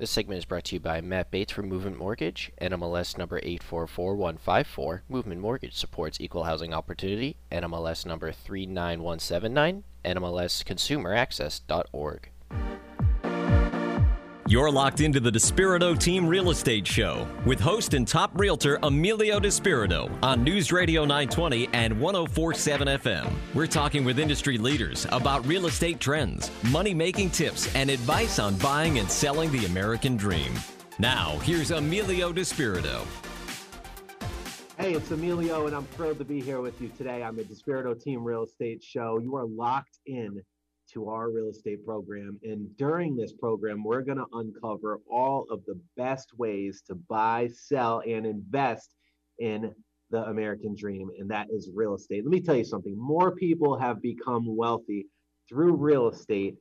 This 0.00 0.10
segment 0.10 0.38
is 0.38 0.46
brought 0.46 0.64
to 0.64 0.76
you 0.76 0.80
by 0.80 1.02
Matt 1.02 1.30
Bates 1.30 1.52
from 1.52 1.68
Movement 1.68 1.98
Mortgage, 1.98 2.50
NMLS 2.58 3.18
number 3.18 3.38
844154. 3.42 5.02
Movement 5.10 5.42
Mortgage 5.42 5.76
supports 5.76 6.18
equal 6.18 6.44
housing 6.44 6.72
opportunity, 6.72 7.36
NMLS 7.52 8.06
number 8.06 8.32
39179, 8.32 9.84
NMLSconsumeraccess.org. 10.06 12.30
You're 14.50 14.72
locked 14.72 15.00
into 15.00 15.20
the 15.20 15.30
Despirito 15.30 15.96
Team 15.96 16.26
Real 16.26 16.50
Estate 16.50 16.84
Show 16.84 17.24
with 17.46 17.60
host 17.60 17.94
and 17.94 18.04
top 18.04 18.32
realtor 18.34 18.80
Emilio 18.82 19.38
Despirito 19.38 20.10
on 20.24 20.42
News 20.42 20.72
Radio 20.72 21.02
920 21.02 21.68
and 21.72 22.00
1047 22.00 22.88
FM. 22.88 23.32
We're 23.54 23.68
talking 23.68 24.04
with 24.04 24.18
industry 24.18 24.58
leaders 24.58 25.06
about 25.12 25.46
real 25.46 25.66
estate 25.66 26.00
trends, 26.00 26.50
money 26.72 26.92
making 26.92 27.30
tips, 27.30 27.72
and 27.76 27.88
advice 27.90 28.40
on 28.40 28.56
buying 28.56 28.98
and 28.98 29.08
selling 29.08 29.52
the 29.52 29.66
American 29.66 30.16
dream. 30.16 30.52
Now, 30.98 31.38
here's 31.44 31.70
Emilio 31.70 32.32
Despirito. 32.32 33.06
Hey, 34.78 34.94
it's 34.94 35.12
Emilio, 35.12 35.68
and 35.68 35.76
I'm 35.76 35.84
thrilled 35.84 36.18
to 36.18 36.24
be 36.24 36.40
here 36.40 36.60
with 36.60 36.80
you 36.80 36.88
today 36.98 37.22
on 37.22 37.36
the 37.36 37.44
Despirito 37.44 38.02
Team 38.02 38.24
Real 38.24 38.42
Estate 38.42 38.82
Show. 38.82 39.20
You 39.22 39.36
are 39.36 39.46
locked 39.46 40.00
in 40.06 40.42
to 40.92 41.08
our 41.08 41.30
real 41.30 41.48
estate 41.48 41.84
program. 41.84 42.38
And 42.42 42.76
during 42.76 43.16
this 43.16 43.32
program, 43.32 43.84
we're 43.84 44.02
going 44.02 44.18
to 44.18 44.26
uncover 44.32 45.00
all 45.10 45.46
of 45.50 45.64
the 45.66 45.78
best 45.96 46.36
ways 46.36 46.82
to 46.86 46.94
buy, 46.94 47.48
sell, 47.52 48.02
and 48.06 48.26
invest 48.26 48.94
in 49.38 49.74
the 50.10 50.24
American 50.26 50.74
dream, 50.74 51.10
and 51.18 51.30
that 51.30 51.48
is 51.50 51.70
real 51.72 51.94
estate. 51.94 52.24
Let 52.24 52.32
me 52.32 52.40
tell 52.40 52.56
you 52.56 52.64
something 52.64 52.96
more 52.98 53.34
people 53.34 53.78
have 53.78 54.02
become 54.02 54.56
wealthy 54.56 55.06
through 55.48 55.74
real 55.74 56.08
estate 56.08 56.56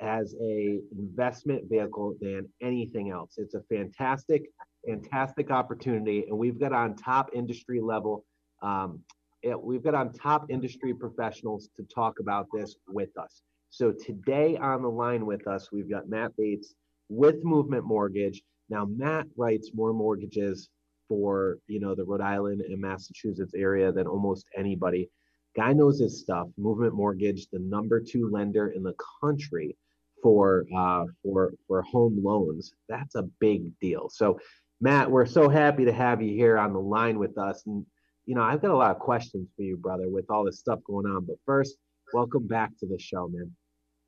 as 0.00 0.34
a 0.42 0.78
investment 0.98 1.68
vehicle 1.70 2.14
than 2.20 2.48
anything 2.60 3.10
else. 3.10 3.34
It's 3.38 3.54
a 3.54 3.62
fantastic, 3.62 4.42
fantastic 4.86 5.50
opportunity, 5.50 6.24
and 6.28 6.36
we've 6.36 6.60
got 6.60 6.72
on 6.72 6.94
top 6.94 7.30
industry 7.34 7.80
level. 7.80 8.24
Um, 8.62 9.00
it, 9.42 9.60
we've 9.60 9.82
got 9.82 9.94
on 9.94 10.12
top 10.12 10.46
industry 10.50 10.94
professionals 10.94 11.68
to 11.76 11.82
talk 11.84 12.20
about 12.20 12.46
this 12.52 12.76
with 12.88 13.16
us. 13.16 13.42
So 13.72 13.90
today 13.90 14.58
on 14.58 14.82
the 14.82 14.90
line 14.90 15.24
with 15.24 15.48
us, 15.48 15.72
we've 15.72 15.88
got 15.88 16.06
Matt 16.06 16.36
Bates 16.36 16.74
with 17.08 17.42
Movement 17.42 17.86
Mortgage. 17.86 18.42
Now, 18.68 18.84
Matt 18.84 19.24
writes 19.34 19.70
more 19.72 19.94
mortgages 19.94 20.68
for 21.08 21.56
you 21.68 21.80
know 21.80 21.94
the 21.94 22.04
Rhode 22.04 22.20
Island 22.20 22.60
and 22.60 22.78
Massachusetts 22.78 23.54
area 23.56 23.90
than 23.90 24.06
almost 24.06 24.44
anybody. 24.54 25.08
Guy 25.56 25.72
knows 25.72 25.98
his 25.98 26.20
stuff. 26.20 26.48
Movement 26.58 26.92
Mortgage, 26.92 27.48
the 27.50 27.60
number 27.60 27.98
two 27.98 28.28
lender 28.30 28.68
in 28.68 28.82
the 28.82 28.94
country 29.22 29.74
for 30.22 30.66
uh, 30.76 31.06
for 31.22 31.54
for 31.66 31.80
home 31.80 32.22
loans. 32.22 32.74
That's 32.90 33.14
a 33.14 33.22
big 33.40 33.70
deal. 33.80 34.10
So, 34.10 34.38
Matt, 34.82 35.10
we're 35.10 35.24
so 35.24 35.48
happy 35.48 35.86
to 35.86 35.92
have 35.94 36.20
you 36.20 36.34
here 36.34 36.58
on 36.58 36.74
the 36.74 36.78
line 36.78 37.18
with 37.18 37.38
us. 37.38 37.62
And 37.64 37.86
you 38.26 38.34
know, 38.34 38.42
I've 38.42 38.60
got 38.60 38.70
a 38.70 38.76
lot 38.76 38.90
of 38.90 38.98
questions 38.98 39.48
for 39.56 39.62
you, 39.62 39.78
brother, 39.78 40.10
with 40.10 40.26
all 40.28 40.44
this 40.44 40.58
stuff 40.58 40.80
going 40.84 41.06
on. 41.06 41.24
But 41.24 41.36
first, 41.46 41.74
welcome 42.12 42.46
back 42.46 42.72
to 42.80 42.86
the 42.86 42.98
show, 42.98 43.28
man. 43.28 43.50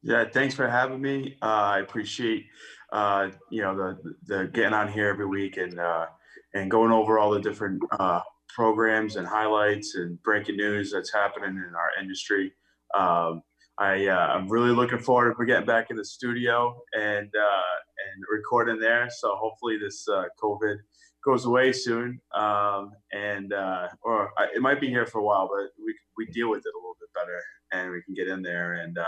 Yeah, 0.06 0.26
thanks 0.28 0.54
for 0.54 0.68
having 0.68 1.00
me. 1.00 1.38
Uh, 1.40 1.46
I 1.46 1.78
appreciate 1.78 2.44
uh, 2.92 3.30
you 3.50 3.62
know 3.62 3.74
the 3.74 4.14
the 4.26 4.50
getting 4.52 4.74
on 4.74 4.92
here 4.92 5.08
every 5.08 5.26
week 5.26 5.56
and 5.56 5.80
uh, 5.80 6.06
and 6.52 6.70
going 6.70 6.92
over 6.92 7.18
all 7.18 7.30
the 7.30 7.40
different 7.40 7.82
uh, 7.98 8.20
programs 8.54 9.16
and 9.16 9.26
highlights 9.26 9.94
and 9.94 10.22
breaking 10.22 10.58
news 10.58 10.92
that's 10.92 11.10
happening 11.10 11.56
in 11.56 11.72
our 11.74 11.90
industry. 11.98 12.52
Um, 12.94 13.40
I 13.78 14.08
uh, 14.08 14.26
I'm 14.26 14.46
really 14.46 14.72
looking 14.72 14.98
forward 14.98 15.36
to 15.38 15.46
getting 15.46 15.64
back 15.64 15.86
in 15.88 15.96
the 15.96 16.04
studio 16.04 16.78
and 16.92 17.32
uh, 17.34 17.76
and 18.12 18.24
recording 18.30 18.78
there. 18.78 19.08
So 19.10 19.36
hopefully 19.36 19.78
this 19.78 20.06
COVID 20.06 20.76
goes 21.24 21.46
away 21.46 21.72
soon, 21.72 22.20
um, 22.34 22.90
and 23.10 23.54
or 24.02 24.32
I, 24.36 24.48
it 24.54 24.60
might 24.60 24.82
be 24.82 24.88
here 24.88 25.06
for 25.06 25.20
a 25.20 25.24
while, 25.24 25.48
but 25.48 25.70
we 25.82 25.94
we 26.18 26.26
deal 26.26 26.50
with 26.50 26.60
it 26.60 26.74
a 26.74 26.78
little 26.78 26.96
bit 27.00 27.08
better 27.14 27.40
and 27.72 27.90
we 27.90 28.02
can 28.02 28.12
get 28.12 28.28
in 28.28 28.42
there 28.42 28.74
and 28.74 28.98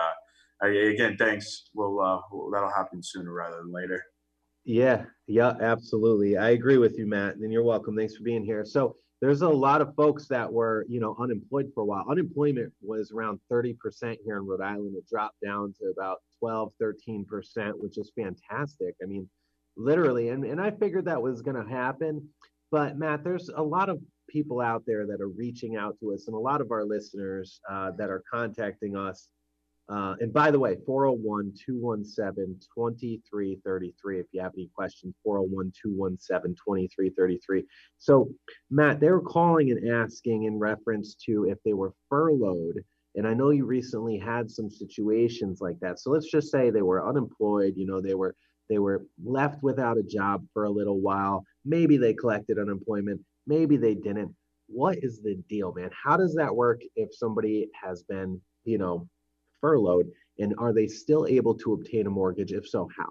again, 0.63 1.17
thanks. 1.19 1.71
We'll, 1.75 2.01
uh, 2.01 2.21
that'll 2.53 2.71
happen 2.71 3.03
sooner 3.03 3.33
rather 3.33 3.59
than 3.59 3.73
later. 3.73 4.03
Yeah, 4.65 5.05
yeah, 5.29 5.55
absolutely. 5.61 6.37
I 6.37 6.51
agree 6.51 6.79
with 6.79 6.99
you, 6.99 7.07
Matt. 7.07 7.37
And 7.37 7.53
you're 7.53 7.63
welcome. 7.63 7.97
Thanks 7.97 8.17
for 8.17 8.25
being 8.25 8.45
here. 8.45 8.65
So 8.65 8.97
there's 9.21 9.43
a 9.43 9.49
lot 9.49 9.81
of 9.81 9.95
folks 9.95 10.27
that 10.29 10.53
were, 10.53 10.85
you 10.89 11.01
know, 11.01 11.17
unemployed 11.21 11.71
for 11.75 11.83
a 11.83 11.87
while. 11.87 12.05
Unemployment 12.11 12.73
was 12.83 13.13
around 13.13 13.39
30% 13.51 13.77
here 14.25 14.37
in 14.37 14.47
Rhode 14.47 14.61
Island. 14.61 14.97
It 14.97 15.09
dropped 15.09 15.37
down 15.45 15.73
to 15.81 15.93
about 15.97 16.19
12, 16.41 16.73
13%, 16.83 17.25
which 17.77 17.97
is 17.97 18.13
fantastic. 18.17 18.95
I 19.03 19.07
mean, 19.07 19.29
literally, 19.77 20.31
and, 20.31 20.45
and 20.45 20.61
I 20.61 20.71
figured 20.73 21.05
that 21.07 21.23
was 21.23 21.43
going 21.43 21.63
to 21.63 21.71
happen. 21.71 22.29
But 22.71 22.99
Matt, 22.99 23.25
there's 23.25 23.49
a 23.49 23.63
lot 23.63 23.89
of 23.89 24.01
people 24.29 24.61
out 24.61 24.83
there 24.87 25.07
that 25.07 25.21
are 25.21 25.29
reaching 25.29 25.77
out 25.77 25.97
to 26.01 26.13
us 26.13 26.27
and 26.27 26.35
a 26.35 26.41
lot 26.41 26.61
of 26.61 26.73
our 26.73 26.85
listeners 26.85 27.61
uh, 27.71 27.93
that 27.97 28.11
are 28.11 28.23
contacting 28.31 28.97
us 28.97 29.29
uh, 29.89 30.15
and 30.21 30.33
by 30.33 30.51
the 30.51 30.59
way, 30.59 30.77
401 30.85 31.53
217 31.65 32.59
2333. 32.75 34.21
If 34.21 34.27
you 34.33 34.41
have 34.41 34.53
any 34.57 34.69
questions, 34.75 35.15
401 35.23 35.73
217 35.81 36.57
2333. 36.57 37.65
So, 37.99 38.29
Matt, 38.71 38.99
they 38.99 39.11
were 39.11 39.21
calling 39.21 39.71
and 39.71 39.89
asking 39.89 40.45
in 40.45 40.59
reference 40.59 41.15
to 41.27 41.45
if 41.45 41.59
they 41.65 41.73
were 41.73 41.93
furloughed. 42.09 42.83
And 43.15 43.27
I 43.27 43.35
know 43.35 43.51
you 43.51 43.65
recently 43.65 44.19
had 44.19 44.51
some 44.51 44.69
situations 44.69 45.61
like 45.61 45.79
that. 45.81 46.01
So 46.01 46.11
let's 46.11 46.31
just 46.31 46.51
say 46.51 46.69
they 46.69 46.83
were 46.83 47.09
unemployed, 47.09 47.75
you 47.77 47.87
know, 47.87 48.01
they 48.01 48.15
were 48.15 48.35
they 48.69 48.79
were 48.79 49.07
left 49.25 49.63
without 49.63 49.97
a 49.97 50.03
job 50.03 50.45
for 50.53 50.65
a 50.65 50.71
little 50.71 51.01
while. 51.01 51.45
Maybe 51.65 51.97
they 51.97 52.13
collected 52.13 52.59
unemployment, 52.59 53.21
maybe 53.47 53.77
they 53.77 53.95
didn't. 53.95 54.35
What 54.67 54.99
is 55.01 55.23
the 55.23 55.37
deal, 55.49 55.73
man? 55.73 55.91
How 55.93 56.17
does 56.17 56.35
that 56.35 56.55
work 56.55 56.81
if 56.97 57.15
somebody 57.15 57.69
has 57.81 58.03
been, 58.03 58.41
you 58.65 58.79
know, 58.79 59.09
furloughed? 59.67 60.11
And 60.39 60.55
are 60.59 60.73
they 60.73 60.87
still 60.87 61.27
able 61.27 61.55
to 61.55 61.73
obtain 61.73 62.07
a 62.07 62.11
mortgage? 62.11 62.53
If 62.53 62.69
so, 62.69 62.89
how? 62.97 63.09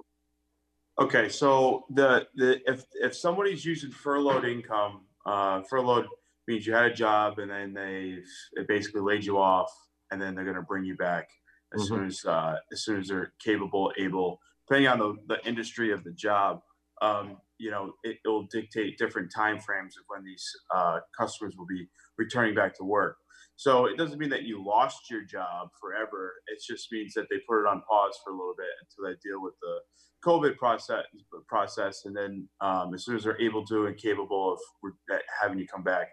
Okay, 1.04 1.28
so 1.28 1.86
the, 1.90 2.28
the 2.36 2.62
if 2.72 2.86
if 2.94 3.16
somebody's 3.16 3.66
using 3.66 3.92
furloughed 3.92 4.46
income, 4.46 5.02
uh, 5.26 5.62
furloughed 5.64 6.08
means 6.48 6.66
you 6.66 6.74
had 6.74 6.86
a 6.86 6.94
job 6.94 7.40
and 7.40 7.50
then 7.52 7.74
they 7.74 8.20
it 8.54 8.68
basically 8.68 9.02
laid 9.02 9.26
you 9.26 9.38
off, 9.38 9.72
and 10.12 10.22
then 10.22 10.36
they're 10.36 10.46
going 10.46 10.56
to 10.56 10.62
bring 10.62 10.86
you 10.86 10.96
back 10.96 11.28
as 11.74 11.82
mm-hmm. 11.82 11.96
soon 11.96 12.06
as 12.06 12.26
uh, 12.26 12.56
as 12.72 12.86
soon 12.86 13.00
as 13.02 13.08
they're 13.08 13.34
capable, 13.44 13.92
able, 13.98 14.40
depending 14.68 14.90
on 14.90 15.00
the, 15.00 15.36
the 15.36 15.48
industry 15.48 15.92
of 15.92 16.04
the 16.04 16.14
job. 16.14 16.62
Um, 17.02 17.38
you 17.58 17.72
know, 17.72 17.94
it, 18.04 18.18
will 18.26 18.48
dictate 18.52 18.98
different 18.98 19.32
time 19.34 19.60
frames 19.60 19.98
of 19.98 20.04
when 20.08 20.24
these 20.24 20.46
uh, 20.74 21.00
customers 21.18 21.56
will 21.58 21.66
be 21.66 21.88
returning 22.18 22.56
back 22.56 22.76
to 22.78 22.84
work. 22.84 23.18
So 23.56 23.86
it 23.86 23.98
doesn't 23.98 24.20
mean 24.20 24.30
that 24.30 24.44
you 24.44 24.64
lost 24.64 25.10
your 25.10 25.24
job 25.24 25.70
forever. 25.80 26.34
It 26.48 26.60
just 26.66 26.92
means 26.92 27.14
that 27.14 27.28
they 27.30 27.38
put 27.48 27.62
it 27.62 27.68
on 27.68 27.82
pause 27.88 28.20
for 28.24 28.32
a 28.32 28.38
little 28.38 28.56
bit 28.58 28.68
until 28.82 29.10
they 29.10 29.18
deal 29.24 29.42
with 29.42 29.54
the 29.62 29.80
COVID 30.26 30.58
process. 30.58 31.06
Process, 31.48 32.06
and 32.06 32.16
then 32.16 32.50
um, 32.60 32.94
as 32.94 33.06
soon 33.06 33.16
as 33.16 33.24
they're 33.24 33.40
able 33.40 33.66
to 33.68 33.86
and 33.86 33.96
capable 33.96 34.54
of 34.54 34.94
having 35.42 35.60
you 35.60 35.68
come 35.68 35.84
back, 35.84 36.08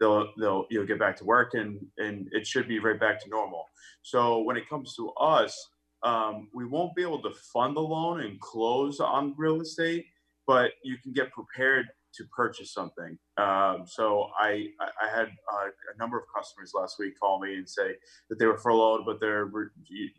they'll 0.00 0.28
they'll 0.38 0.64
you'll 0.70 0.86
get 0.86 0.98
back 0.98 1.16
to 1.16 1.24
work, 1.24 1.54
and 1.54 1.78
and 1.98 2.26
it 2.32 2.46
should 2.46 2.66
be 2.66 2.78
right 2.78 2.98
back 2.98 3.22
to 3.22 3.28
normal. 3.28 3.66
So 4.02 4.40
when 4.40 4.56
it 4.56 4.68
comes 4.68 4.94
to 4.96 5.10
us, 5.20 5.68
um, 6.02 6.48
we 6.54 6.64
won't 6.64 6.94
be 6.94 7.02
able 7.02 7.22
to 7.22 7.30
fund 7.52 7.76
the 7.76 7.80
loan 7.80 8.20
and 8.20 8.40
close 8.40 9.00
on 9.00 9.34
real 9.36 9.60
estate, 9.60 10.06
but 10.46 10.72
you 10.82 10.96
can 11.02 11.12
get 11.12 11.30
prepared 11.32 11.86
to 12.14 12.24
purchase 12.34 12.72
something. 12.72 13.18
Um, 13.36 13.84
so 13.86 14.28
I, 14.38 14.66
I 14.80 15.08
had 15.14 15.28
uh, 15.28 15.68
a 15.94 15.98
number 15.98 16.18
of 16.18 16.24
customers 16.34 16.72
last 16.74 16.96
week 16.98 17.14
call 17.20 17.40
me 17.40 17.54
and 17.54 17.68
say 17.68 17.94
that 18.28 18.38
they 18.38 18.46
were 18.46 18.58
furloughed, 18.58 19.04
but 19.04 19.20
they're 19.20 19.50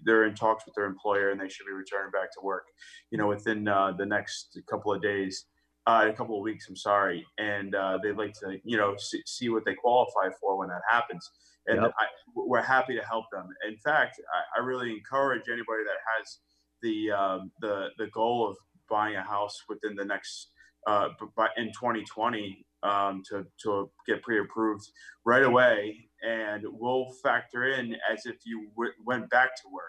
they're 0.05 0.25
in 0.25 0.35
talks 0.35 0.66
with 0.66 0.75
their 0.75 0.85
employer 0.85 1.31
and 1.31 1.41
they 1.41 1.50
should 1.50 1.66
be 1.66 1.73
returning 1.73 2.11
back 2.11 2.31
to 2.33 2.39
work, 2.44 2.66
you 3.11 3.17
know, 3.17 3.27
within 3.27 3.67
uh, 3.67 3.91
the 3.97 4.05
next 4.05 4.59
couple 4.69 4.94
of 4.94 5.01
days, 5.01 5.45
uh, 5.88 6.06
a 6.07 6.13
couple 6.13 6.38
of 6.38 6.44
weeks. 6.44 6.68
I'm 6.69 6.75
sorry, 6.75 7.25
and 7.38 7.74
uh, 7.75 7.97
they'd 8.03 8.18
like 8.18 8.33
to, 8.42 8.57
you 8.63 8.77
know, 8.77 8.95
see, 8.97 9.21
see, 9.25 9.50
what 9.50 9.65
they 9.65 9.74
qualify 9.74 10.30
for 10.39 10.57
when 10.57 10.69
that 10.69 10.81
happens. 10.89 11.30
And 11.68 11.81
yep. 11.81 11.92
I, 12.00 12.06
we're 12.35 12.62
happy 12.62 12.95
to 12.95 13.03
help 13.03 13.25
them. 13.31 13.47
In 13.68 13.77
fact, 13.77 14.19
I, 14.33 14.59
I 14.59 14.63
really 14.63 14.92
encourage 14.92 15.44
anybody 15.47 15.83
that 15.83 16.00
has 16.18 16.39
the 16.81 17.12
um, 17.12 17.51
the 17.62 17.88
the 17.97 18.07
goal 18.07 18.47
of 18.50 18.57
buying 18.89 19.15
a 19.15 19.24
house 19.24 19.63
within 19.68 19.95
the 19.95 20.06
next 20.06 20.50
uh, 20.88 21.10
but 21.36 21.52
in 21.58 21.68
2020 21.68 22.66
um, 22.84 23.22
to, 23.30 23.46
to 23.64 23.90
get 24.08 24.22
pre-approved 24.24 24.90
right 25.26 25.44
away. 25.44 26.10
And 26.22 26.64
we'll 26.66 27.12
factor 27.24 27.66
in 27.66 27.96
as 28.12 28.26
if 28.26 28.38
you 28.46 28.70
w- 28.76 28.94
went 29.06 29.30
back 29.30 29.56
to 29.56 29.64
work 29.72 29.84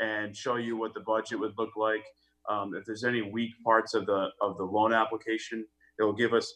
and 0.00 0.36
show 0.36 0.56
you 0.56 0.76
what 0.76 0.94
the 0.94 1.00
budget 1.00 1.38
would 1.38 1.54
look 1.58 1.76
like. 1.76 2.04
Um, 2.48 2.74
if 2.74 2.84
there's 2.86 3.04
any 3.04 3.22
weak 3.22 3.50
parts 3.64 3.94
of 3.94 4.06
the 4.06 4.28
of 4.40 4.56
the 4.56 4.64
loan 4.64 4.94
application 4.94 5.66
it 5.98 6.04
will 6.04 6.12
give 6.12 6.32
us 6.32 6.54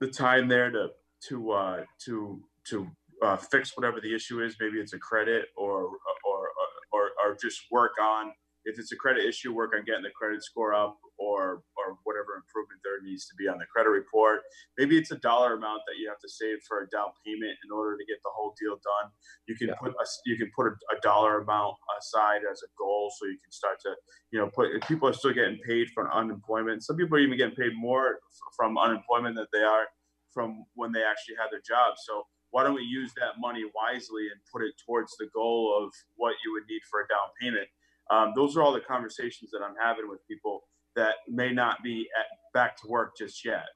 the 0.00 0.08
time 0.08 0.48
there 0.48 0.70
to 0.70 0.88
to 1.28 1.50
uh, 1.52 1.84
to 2.04 2.42
to 2.68 2.88
uh, 3.22 3.36
fix 3.36 3.76
whatever 3.76 4.00
the 4.00 4.14
issue 4.14 4.42
is. 4.42 4.56
Maybe 4.60 4.78
it's 4.78 4.92
a 4.92 4.98
credit 4.98 5.46
or 5.56 5.84
or 5.84 6.48
or, 6.92 7.10
or 7.24 7.36
just 7.40 7.60
work 7.70 7.92
on. 8.00 8.32
If 8.64 8.78
it's 8.78 8.92
a 8.92 8.96
credit 8.96 9.24
issue 9.24 9.52
work 9.52 9.72
on 9.76 9.84
getting 9.84 10.02
the 10.02 10.10
credit 10.10 10.42
score 10.42 10.74
up 10.74 10.96
or 11.18 11.62
or 11.86 11.98
whatever 12.04 12.36
improvement 12.36 12.80
there 12.82 13.00
needs 13.02 13.26
to 13.26 13.34
be 13.36 13.48
on 13.48 13.58
the 13.58 13.66
credit 13.66 13.90
report. 13.90 14.42
Maybe 14.78 14.96
it's 14.98 15.10
a 15.10 15.18
dollar 15.18 15.54
amount 15.54 15.82
that 15.86 15.96
you 16.00 16.08
have 16.08 16.18
to 16.20 16.28
save 16.28 16.58
for 16.66 16.82
a 16.82 16.88
down 16.88 17.12
payment 17.24 17.56
in 17.64 17.70
order 17.70 17.96
to 17.96 18.04
get 18.04 18.18
the 18.24 18.30
whole 18.34 18.54
deal 18.60 18.76
done. 18.80 19.12
You 19.46 19.56
can 19.56 19.68
Yeah. 19.68 19.74
put 19.80 19.92
a, 19.92 20.06
you 20.26 20.36
can 20.36 20.50
put 20.56 20.66
a, 20.66 20.74
a 20.96 21.00
dollar 21.00 21.40
amount 21.40 21.76
aside 21.98 22.42
as 22.50 22.62
a 22.62 22.70
goal, 22.78 23.12
so 23.16 23.26
you 23.26 23.38
can 23.38 23.52
start 23.52 23.80
to 23.80 23.94
you 24.30 24.38
know 24.40 24.48
put. 24.48 24.70
People 24.88 25.08
are 25.08 25.12
still 25.12 25.32
getting 25.32 25.58
paid 25.66 25.90
for 25.90 26.12
unemployment, 26.12 26.82
some 26.82 26.96
people 26.96 27.16
are 27.16 27.20
even 27.20 27.36
getting 27.38 27.56
paid 27.56 27.72
more 27.76 28.20
from 28.56 28.78
unemployment 28.78 29.36
than 29.36 29.46
they 29.52 29.62
are 29.62 29.86
from 30.32 30.64
when 30.74 30.92
they 30.92 31.02
actually 31.04 31.36
had 31.36 31.48
their 31.50 31.62
job. 31.66 31.94
So 31.96 32.26
why 32.50 32.62
don't 32.64 32.74
we 32.74 32.82
use 32.82 33.12
that 33.16 33.38
money 33.38 33.64
wisely 33.74 34.28
and 34.30 34.40
put 34.52 34.62
it 34.62 34.74
towards 34.84 35.16
the 35.16 35.28
goal 35.34 35.76
of 35.80 35.92
what 36.16 36.34
you 36.44 36.52
would 36.52 36.64
need 36.68 36.82
for 36.90 37.00
a 37.00 37.08
down 37.08 37.28
payment? 37.40 37.68
Um, 38.10 38.32
those 38.36 38.56
are 38.56 38.62
all 38.62 38.72
the 38.72 38.80
conversations 38.80 39.50
that 39.50 39.62
I'm 39.62 39.74
having 39.80 40.08
with 40.08 40.20
people 40.28 40.62
that 40.96 41.16
may 41.28 41.52
not 41.52 41.82
be 41.82 42.08
at, 42.18 42.26
back 42.52 42.76
to 42.82 42.88
work 42.88 43.16
just 43.18 43.44
yet. 43.44 43.66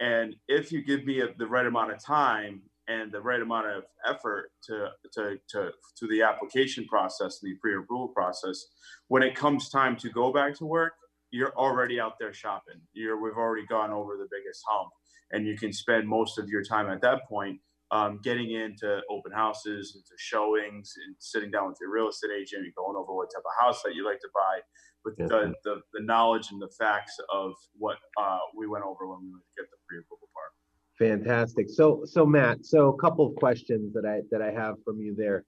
And 0.00 0.34
if 0.48 0.72
you 0.72 0.84
give 0.84 1.04
me 1.04 1.20
a, 1.20 1.28
the 1.38 1.46
right 1.46 1.66
amount 1.66 1.92
of 1.92 2.04
time 2.04 2.62
and 2.88 3.12
the 3.12 3.20
right 3.20 3.40
amount 3.40 3.66
of 3.68 3.84
effort 4.08 4.50
to, 4.64 4.88
to, 5.14 5.36
to, 5.50 5.70
to 5.98 6.06
the 6.08 6.22
application 6.22 6.84
process 6.86 7.38
and 7.42 7.52
the 7.52 7.58
pre-approval 7.60 8.08
process, 8.08 8.64
when 9.08 9.22
it 9.22 9.34
comes 9.34 9.68
time 9.68 9.96
to 9.96 10.10
go 10.10 10.32
back 10.32 10.56
to 10.58 10.64
work, 10.66 10.94
you're 11.30 11.54
already 11.56 12.00
out 12.00 12.14
there 12.18 12.32
shopping. 12.32 12.80
You're, 12.92 13.22
we've 13.22 13.36
already 13.36 13.66
gone 13.66 13.90
over 13.90 14.16
the 14.16 14.28
biggest 14.30 14.62
hump 14.68 14.90
and 15.30 15.46
you 15.46 15.56
can 15.56 15.72
spend 15.72 16.06
most 16.08 16.38
of 16.38 16.48
your 16.48 16.62
time 16.62 16.90
at 16.90 17.00
that 17.02 17.26
point 17.28 17.58
um, 17.90 18.20
getting 18.24 18.52
into 18.52 19.00
open 19.10 19.32
houses, 19.32 19.92
into 19.94 20.16
showings, 20.16 20.94
and 21.04 21.14
sitting 21.18 21.50
down 21.50 21.68
with 21.68 21.76
your 21.80 21.92
real 21.92 22.08
estate 22.08 22.30
agent 22.34 22.64
and 22.64 22.74
going 22.74 22.96
over 22.96 23.14
what 23.14 23.28
type 23.34 23.44
of 23.44 23.64
house 23.64 23.82
that 23.82 23.94
you 23.94 24.04
like 24.04 24.18
to 24.20 24.28
buy 24.34 24.60
with 25.04 25.14
Yes, 25.18 25.28
the, 25.28 25.54
the, 25.64 25.80
the 25.94 26.04
knowledge 26.04 26.50
and 26.50 26.60
the 26.60 26.70
facts 26.78 27.18
of 27.32 27.52
what 27.78 27.98
uh, 28.20 28.38
we 28.56 28.66
went 28.66 28.84
over 28.84 29.06
when 29.06 29.20
we 29.20 29.30
went 29.30 29.42
to 29.44 29.62
get 29.62 29.70
the 29.70 29.76
pre-approval 29.88 30.28
part. 30.34 30.52
Fantastic. 30.98 31.68
So, 31.70 32.02
so 32.04 32.24
Matt, 32.24 32.64
so 32.64 32.88
a 32.90 32.96
couple 32.98 33.26
of 33.26 33.34
questions 33.36 33.92
that 33.94 34.04
I, 34.04 34.20
that 34.30 34.42
I 34.42 34.52
have 34.52 34.76
from 34.84 35.00
you 35.00 35.14
there. 35.16 35.44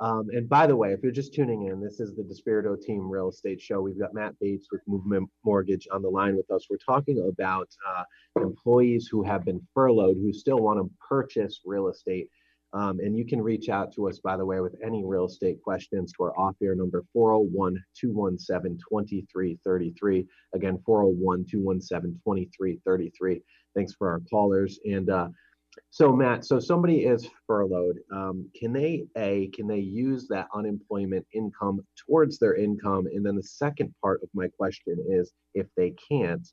Um, 0.00 0.28
and 0.32 0.48
by 0.48 0.66
the 0.66 0.74
way, 0.74 0.92
if 0.92 1.00
you're 1.02 1.12
just 1.12 1.32
tuning 1.32 1.66
in, 1.66 1.80
this 1.80 2.00
is 2.00 2.16
the 2.16 2.22
Despirito 2.22 2.80
Team 2.80 3.08
Real 3.08 3.28
Estate 3.28 3.60
Show. 3.60 3.80
We've 3.80 3.98
got 3.98 4.14
Matt 4.14 4.34
Bates 4.40 4.66
with 4.72 4.80
Movement 4.86 5.30
Mortgage 5.44 5.86
on 5.92 6.02
the 6.02 6.08
line 6.08 6.34
with 6.34 6.50
us. 6.50 6.66
We're 6.68 6.78
talking 6.78 7.28
about 7.28 7.68
uh, 7.88 8.02
employees 8.42 9.06
who 9.08 9.22
have 9.22 9.44
been 9.44 9.60
furloughed 9.74 10.16
who 10.16 10.32
still 10.32 10.58
want 10.58 10.80
to 10.80 10.90
purchase 11.08 11.60
real 11.64 11.88
estate. 11.88 12.28
Um, 12.74 13.00
and 13.00 13.16
you 13.16 13.26
can 13.26 13.40
reach 13.40 13.68
out 13.68 13.92
to 13.94 14.08
us, 14.08 14.18
by 14.18 14.36
the 14.36 14.46
way, 14.46 14.60
with 14.60 14.74
any 14.84 15.04
real 15.04 15.26
estate 15.26 15.60
questions 15.62 16.12
to 16.12 16.24
our 16.24 16.38
off 16.38 16.56
air 16.62 16.74
number 16.74 17.04
401 17.12 17.82
217 17.98 18.78
2333. 18.88 20.26
Again, 20.54 20.78
401 20.84 21.44
217 21.50 22.20
2333. 22.24 23.42
Thanks 23.74 23.94
for 23.94 24.08
our 24.08 24.20
callers. 24.30 24.78
And 24.84 25.10
uh, 25.10 25.28
so, 25.90 26.14
Matt, 26.14 26.44
so 26.44 26.58
somebody 26.58 27.04
is 27.04 27.28
furloughed. 27.46 27.98
Um, 28.10 28.50
can 28.54 28.72
they 28.72 29.04
a 29.16 29.48
can 29.48 29.66
they 29.66 29.78
use 29.78 30.26
that 30.28 30.48
unemployment 30.54 31.26
income 31.32 31.80
towards 31.96 32.38
their 32.38 32.54
income? 32.54 33.06
And 33.06 33.24
then 33.24 33.36
the 33.36 33.42
second 33.42 33.94
part 34.02 34.22
of 34.22 34.28
my 34.34 34.48
question 34.48 34.96
is, 35.10 35.32
if 35.54 35.66
they 35.76 35.94
can't, 36.10 36.46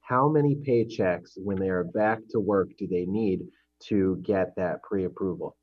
how 0.00 0.28
many 0.28 0.56
paychecks 0.56 1.32
when 1.36 1.58
they 1.58 1.68
are 1.68 1.84
back 1.84 2.20
to 2.30 2.40
work 2.40 2.70
do 2.78 2.86
they 2.86 3.06
need 3.06 3.40
to 3.84 4.20
get 4.22 4.54
that 4.56 4.82
pre-approval? 4.82 5.56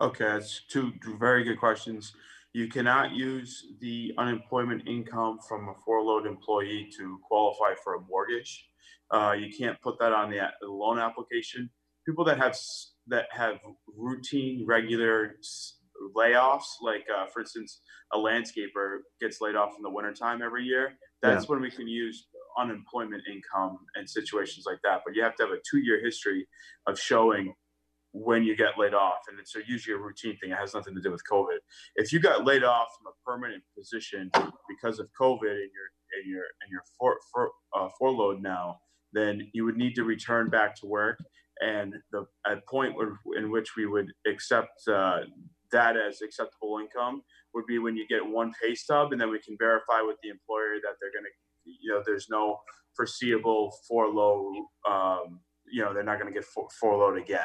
Okay, 0.00 0.24
that's 0.24 0.62
two 0.68 0.92
very 1.20 1.44
good 1.44 1.58
questions. 1.58 2.14
You 2.52 2.68
cannot 2.68 3.12
use 3.12 3.66
the 3.80 4.12
unemployment 4.18 4.88
income 4.88 5.38
from 5.48 5.68
a 5.68 5.74
furloughed 5.84 6.26
employee 6.26 6.88
to 6.96 7.18
qualify 7.26 7.74
for 7.82 7.94
a 7.94 8.00
mortgage. 8.00 8.66
Uh, 9.10 9.34
you 9.38 9.52
can't 9.56 9.80
put 9.80 9.98
that 10.00 10.12
on 10.12 10.30
the, 10.30 10.38
the 10.60 10.68
loan 10.68 10.98
application. 10.98 11.70
People 12.06 12.24
that 12.24 12.38
have 12.38 12.56
that 13.06 13.26
have 13.30 13.58
routine, 13.96 14.64
regular 14.66 15.36
layoffs, 16.16 16.66
like 16.82 17.04
uh, 17.14 17.26
for 17.26 17.40
instance, 17.40 17.80
a 18.12 18.18
landscaper 18.18 18.98
gets 19.20 19.40
laid 19.40 19.54
off 19.56 19.70
in 19.76 19.82
the 19.82 19.90
wintertime 19.90 20.42
every 20.42 20.64
year. 20.64 20.94
That's 21.22 21.48
when 21.48 21.60
we 21.60 21.70
can 21.70 21.88
use 21.88 22.26
unemployment 22.58 23.22
income 23.30 23.78
and 23.94 24.08
situations 24.08 24.64
like 24.66 24.78
that. 24.84 25.00
But 25.06 25.16
you 25.16 25.22
have 25.22 25.34
to 25.36 25.44
have 25.44 25.52
a 25.52 25.60
two-year 25.68 26.04
history 26.04 26.46
of 26.86 26.98
showing 26.98 27.54
when 28.14 28.44
you 28.44 28.56
get 28.56 28.78
laid 28.78 28.94
off, 28.94 29.22
and 29.28 29.40
it's 29.40 29.54
usually 29.66 29.96
a 29.96 29.98
routine 29.98 30.36
thing. 30.38 30.52
It 30.52 30.56
has 30.56 30.72
nothing 30.72 30.94
to 30.94 31.00
do 31.00 31.10
with 31.10 31.22
COVID. 31.30 31.58
If 31.96 32.12
you 32.12 32.20
got 32.20 32.46
laid 32.46 32.62
off 32.62 32.86
from 32.96 33.12
a 33.12 33.16
permanent 33.26 33.64
position 33.76 34.30
because 34.68 35.00
of 35.00 35.08
COVID 35.20 35.50
and 35.50 35.70
you're 35.74 35.90
and 36.14 36.30
you're 36.30 36.46
and 36.62 36.70
you're 36.70 36.84
for, 36.96 37.18
for 37.32 37.50
uh, 37.76 38.34
now, 38.40 38.78
then 39.12 39.50
you 39.52 39.64
would 39.64 39.76
need 39.76 39.96
to 39.96 40.04
return 40.04 40.48
back 40.48 40.76
to 40.76 40.86
work. 40.86 41.18
And 41.60 41.94
the 42.12 42.24
point 42.70 42.94
in 43.36 43.50
which 43.50 43.76
we 43.76 43.86
would 43.86 44.12
accept 44.28 44.86
uh, 44.88 45.20
that 45.72 45.96
as 45.96 46.22
acceptable 46.22 46.78
income 46.80 47.22
would 47.52 47.66
be 47.66 47.78
when 47.80 47.96
you 47.96 48.06
get 48.06 48.24
one 48.24 48.52
pay 48.62 48.76
stub, 48.76 49.10
and 49.10 49.20
then 49.20 49.30
we 49.30 49.40
can 49.40 49.56
verify 49.58 50.02
with 50.02 50.16
the 50.22 50.28
employer 50.28 50.76
that 50.82 50.94
they're 51.00 51.10
going 51.10 51.24
to, 51.24 51.70
you 51.82 51.92
know, 51.92 52.02
there's 52.06 52.28
no 52.30 52.58
foreseeable 52.94 53.76
furlough. 53.88 54.52
Um, 54.88 55.40
you 55.66 55.82
know, 55.82 55.92
they're 55.92 56.04
not 56.04 56.20
going 56.20 56.32
to 56.32 56.38
get 56.38 56.44
for, 56.44 56.68
furloughed 56.80 57.18
again. 57.18 57.40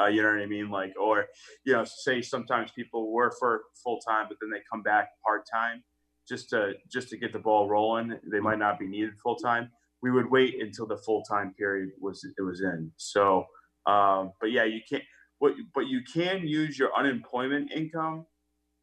Uh, 0.00 0.06
you 0.06 0.22
know 0.22 0.30
what 0.30 0.40
I 0.40 0.46
mean? 0.46 0.70
Like, 0.70 0.92
or 1.00 1.26
you 1.64 1.72
know, 1.72 1.84
say 1.84 2.20
sometimes 2.22 2.70
people 2.72 3.12
work 3.12 3.34
for 3.38 3.62
full 3.82 4.00
time, 4.00 4.26
but 4.28 4.38
then 4.40 4.50
they 4.50 4.60
come 4.70 4.82
back 4.82 5.08
part 5.24 5.44
time 5.52 5.82
just 6.28 6.50
to 6.50 6.72
just 6.90 7.08
to 7.10 7.16
get 7.16 7.32
the 7.32 7.38
ball 7.38 7.68
rolling. 7.68 8.18
They 8.30 8.40
might 8.40 8.58
not 8.58 8.78
be 8.78 8.86
needed 8.86 9.14
full 9.22 9.36
time. 9.36 9.70
We 10.02 10.10
would 10.10 10.30
wait 10.30 10.60
until 10.60 10.86
the 10.86 10.98
full 10.98 11.22
time 11.22 11.54
period 11.58 11.90
was 12.00 12.24
it 12.24 12.42
was 12.42 12.60
in. 12.60 12.90
So, 12.96 13.44
um, 13.86 14.32
but 14.40 14.50
yeah, 14.50 14.64
you 14.64 14.80
can't. 14.88 15.04
What 15.38 15.54
but 15.74 15.86
you 15.86 16.00
can 16.12 16.46
use 16.46 16.78
your 16.78 16.90
unemployment 16.96 17.72
income 17.72 18.26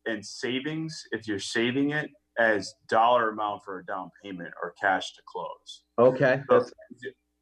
and 0.06 0.26
savings 0.26 1.04
if 1.12 1.28
you're 1.28 1.40
saving 1.40 1.92
it 1.92 2.10
as 2.40 2.74
dollar 2.90 3.30
amount 3.30 3.64
for 3.64 3.80
a 3.80 3.86
down 3.86 4.10
payment 4.24 4.54
or 4.62 4.74
cash 4.82 5.14
to 5.14 5.22
close 5.28 5.84
Okay, 6.00 6.42
So 6.50 6.66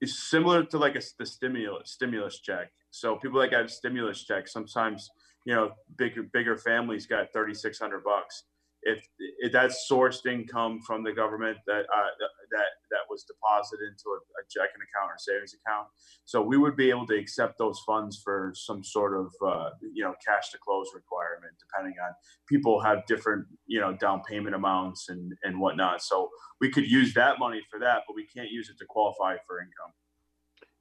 it's 0.01 0.29
similar 0.29 0.63
to 0.65 0.77
like 0.77 0.95
a 0.95 1.01
the 1.17 1.25
stimulus 1.25 1.91
stimulus 1.91 2.39
check. 2.39 2.71
So 2.91 3.17
people 3.17 3.39
that 3.41 3.51
got 3.51 3.69
stimulus 3.69 4.23
check 4.23 4.47
sometimes, 4.47 5.09
you 5.45 5.53
know, 5.53 5.71
bigger 5.97 6.23
bigger 6.23 6.57
families 6.57 7.05
got 7.05 7.31
thirty 7.33 7.53
six 7.53 7.79
hundred 7.79 8.03
bucks. 8.03 8.43
If, 8.81 9.05
if 9.39 9.51
that's 9.51 9.87
sourced 9.91 10.25
income 10.25 10.79
from 10.87 11.03
the 11.03 11.11
government 11.11 11.57
that 11.67 11.81
uh, 11.81 12.11
that 12.51 12.69
that 12.91 13.03
was 13.09 13.25
deposited 13.25 13.83
into 13.89 14.09
a 14.15 14.19
checking 14.49 14.81
account 14.81 15.11
or 15.11 15.17
savings 15.17 15.53
account, 15.53 15.87
so 16.25 16.41
we 16.41 16.57
would 16.57 16.75
be 16.75 16.89
able 16.89 17.07
to 17.07 17.17
accept 17.17 17.57
those 17.57 17.79
funds 17.85 18.21
for 18.23 18.51
some 18.55 18.83
sort 18.83 19.19
of 19.19 19.31
uh, 19.45 19.69
you 19.93 20.03
know 20.03 20.13
cash 20.25 20.51
to 20.51 20.57
close 20.57 20.87
requirement, 20.93 21.53
depending 21.59 21.95
on 22.03 22.11
people 22.47 22.79
have 22.81 23.05
different 23.05 23.45
you 23.67 23.79
know 23.79 23.93
down 23.93 24.21
payment 24.27 24.55
amounts 24.55 25.09
and 25.09 25.33
and 25.43 25.59
whatnot. 25.59 26.01
So 26.01 26.29
we 26.59 26.69
could 26.69 26.89
use 26.89 27.13
that 27.13 27.39
money 27.39 27.61
for 27.69 27.79
that, 27.79 28.03
but 28.07 28.15
we 28.15 28.25
can't 28.25 28.49
use 28.49 28.69
it 28.69 28.77
to 28.79 28.85
qualify 28.85 29.37
for 29.47 29.59
income. 29.59 29.93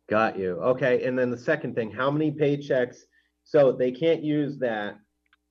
got 0.08 0.38
you. 0.38 0.60
Okay, 0.62 1.04
and 1.04 1.18
then 1.18 1.30
the 1.30 1.38
second 1.38 1.74
thing, 1.74 1.90
how 1.90 2.10
many 2.10 2.30
paychecks? 2.30 2.98
So 3.44 3.72
they 3.72 3.92
can't 3.92 4.22
use 4.22 4.58
that. 4.58 4.98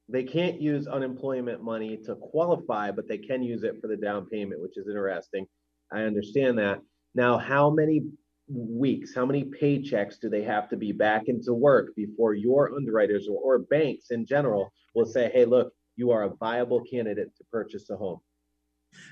They 0.09 0.23
can't 0.23 0.61
use 0.61 0.87
unemployment 0.87 1.63
money 1.63 1.97
to 2.05 2.15
qualify, 2.15 2.91
but 2.91 3.07
they 3.07 3.17
can 3.17 3.43
use 3.43 3.63
it 3.63 3.81
for 3.81 3.87
the 3.87 3.97
down 3.97 4.27
payment, 4.27 4.61
which 4.61 4.77
is 4.77 4.87
interesting. 4.87 5.47
I 5.91 6.01
understand 6.01 6.57
that. 6.59 6.79
Now, 7.17 7.39
how 7.39 7.71
many 7.71 8.03
weeks, 8.47 9.15
how 9.15 9.25
many 9.25 9.43
paychecks 9.43 10.19
do 10.19 10.29
they 10.29 10.43
have 10.43 10.69
to 10.69 10.77
be 10.77 10.91
back 10.91 11.23
into 11.29 11.51
work 11.51 11.95
before 11.95 12.35
your 12.35 12.75
underwriters 12.75 13.27
or, 13.27 13.39
or 13.41 13.59
banks 13.59 14.11
in 14.11 14.23
general 14.23 14.71
will 14.93 15.07
say, 15.07 15.31
hey, 15.33 15.43
look, 15.43 15.73
you 15.95 16.11
are 16.11 16.23
a 16.25 16.29
viable 16.35 16.81
candidate 16.83 17.35
to 17.35 17.43
purchase 17.51 17.89
a 17.89 17.97
home? 17.97 18.19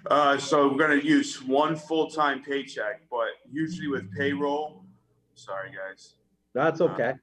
Uh, 0.06 0.38
so 0.38 0.72
we're 0.72 0.78
gonna 0.78 1.02
use 1.02 1.42
one 1.42 1.76
full-time 1.76 2.44
paycheck, 2.44 3.02
but 3.10 3.30
usually 3.52 3.88
with 3.88 4.06
payroll, 4.16 4.86
sorry 5.34 5.72
guys. 5.72 6.14
That's 6.54 6.82
okay. 6.82 7.14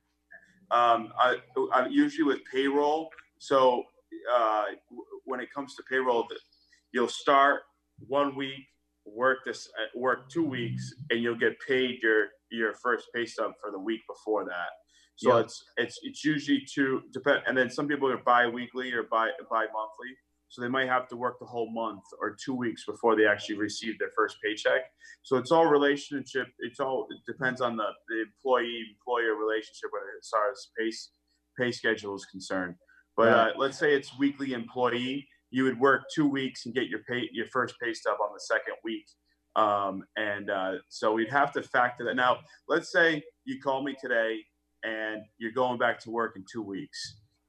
Um, 0.73 1.13
I, 1.17 1.37
I 1.73 1.87
usually 1.87 2.25
with 2.25 2.41
payroll. 2.53 3.09
So 3.39 3.85
uh, 4.35 4.65
w- 4.91 5.05
when 5.27 5.39
it 5.39 5.49
comes 5.55 5.77
to 5.77 5.83
payroll, 5.89 6.25
the- 6.29 6.41
you'll 6.93 7.07
start 7.09 7.63
one 8.09 8.35
week, 8.35 8.67
work 9.05 9.39
this, 9.45 9.69
uh, 9.81 9.99
work 9.99 10.31
two 10.31 10.45
weeks, 10.45 10.93
and 11.11 11.23
you'll 11.23 11.39
get 11.39 11.55
paid 11.67 12.03
your 12.03 12.29
your 12.51 12.75
first 12.75 13.07
pay 13.15 13.25
stub 13.27 13.53
for 13.61 13.71
the 13.71 13.79
week 13.79 14.01
before 14.09 14.45
that. 14.45 14.71
So 15.17 15.37
Yeah. 15.37 15.41
it's 15.45 15.65
it's 15.77 15.99
it's 16.03 16.25
usually 16.25 16.63
two 16.73 17.03
depend, 17.13 17.43
and 17.47 17.57
then 17.57 17.71
some 17.71 17.89
people 17.89 18.11
are 18.11 18.19
bi-weekly 18.19 18.93
or 18.93 19.05
bi 19.05 19.31
bi-monthly. 19.51 20.17
So 20.49 20.61
they 20.61 20.69
might 20.69 20.89
have 20.89 21.09
to 21.09 21.17
work 21.17 21.39
the 21.41 21.47
whole 21.47 21.73
month 21.73 22.03
or 22.21 22.37
two 22.45 22.55
weeks 22.55 22.85
before 22.85 23.17
they 23.17 23.27
actually 23.27 23.57
receive 23.57 23.99
their 23.99 24.11
first 24.15 24.37
paycheck. 24.45 24.83
So 25.23 25.39
it's 25.39 25.51
all 25.51 25.65
relationship. 25.65 26.49
It's 26.59 26.79
all 26.79 27.07
it 27.11 27.21
depends 27.27 27.63
on 27.63 27.77
the, 27.77 27.89
the 28.09 28.23
employee 28.23 28.85
employer 28.93 29.35
relationship 29.35 29.89
whether 29.93 30.13
as 30.21 30.29
far 30.29 30.51
as 30.51 30.69
pay 30.79 30.93
pay 31.59 31.73
schedule 31.73 32.15
is 32.15 32.27
concerned. 32.27 32.75
But 33.17 33.29
uh, 33.29 33.53
let's 33.57 33.79
say 33.79 33.95
it's 33.95 34.19
weekly 34.19 34.53
employee, 34.53 35.27
you 35.53 35.63
would 35.65 35.79
work 35.79 36.03
two 36.15 36.27
weeks 36.27 36.67
and 36.67 36.75
get 36.75 36.89
your 36.89 37.01
pay 37.09 37.29
your 37.33 37.47
first 37.47 37.75
pay 37.81 37.93
stub 37.95 38.17
on 38.21 38.31
the 38.35 38.41
second 38.41 38.75
week 38.83 39.07
Um, 39.55 40.05
and 40.17 40.47
uh, 40.51 40.73
so 40.89 41.13
we'd 41.13 41.29
have 41.41 41.53
to 41.53 41.63
factor 41.63 42.03
that. 42.07 42.17
Now, 42.17 42.39
let's 42.73 42.91
say 42.91 43.23
you 43.45 43.61
call 43.61 43.83
me 43.89 43.95
today 44.01 44.33
and 44.83 45.19
you're 45.39 45.53
going 45.63 45.79
back 45.79 45.97
to 46.05 46.11
work 46.11 46.33
in 46.37 46.45
two 46.53 46.63
weeks, 46.63 47.01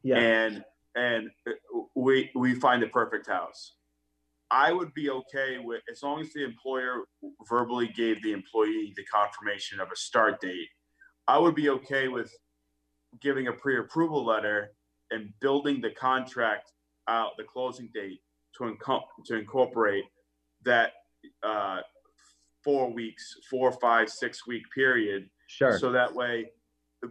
Yeah. 0.03 0.17
and 0.19 0.53
and 0.95 1.23
we 1.95 2.29
we 2.35 2.49
find 2.65 2.79
the 2.83 2.91
perfect 3.01 3.27
house. 3.27 3.61
I 4.51 4.71
would 4.77 4.93
be 4.93 5.09
okay 5.19 5.51
with 5.69 5.81
as 5.93 6.03
long 6.03 6.17
as 6.23 6.29
the 6.33 6.43
employer 6.51 6.93
verbally 7.49 7.87
gave 7.87 8.21
the 8.21 8.33
employee 8.33 8.93
the 8.99 9.05
confirmation 9.05 9.79
of 9.79 9.87
a 9.91 9.95
start 9.95 10.35
date. 10.41 10.69
I 11.27 11.37
would 11.43 11.55
be 11.55 11.69
okay 11.77 12.05
with 12.17 12.29
giving 13.25 13.47
a 13.47 13.53
pre-approval 13.63 14.21
letter 14.33 14.59
and 15.13 15.21
building 15.39 15.77
the 15.81 15.91
contract 16.09 16.65
out, 17.07 17.31
the 17.37 17.43
closing 17.43 17.89
date 17.93 18.21
to 18.57 18.63
inco- 18.63 19.03
to 19.25 19.35
incorporate 19.35 20.05
that 20.65 20.93
uh, 21.43 21.81
four 22.63 22.91
weeks, 22.91 23.35
four, 23.49 23.71
five, 23.71 24.09
six 24.09 24.47
week 24.47 24.63
period. 24.73 25.29
Sure. 25.47 25.77
So 25.77 25.91
that 25.91 26.13
way, 26.13 26.51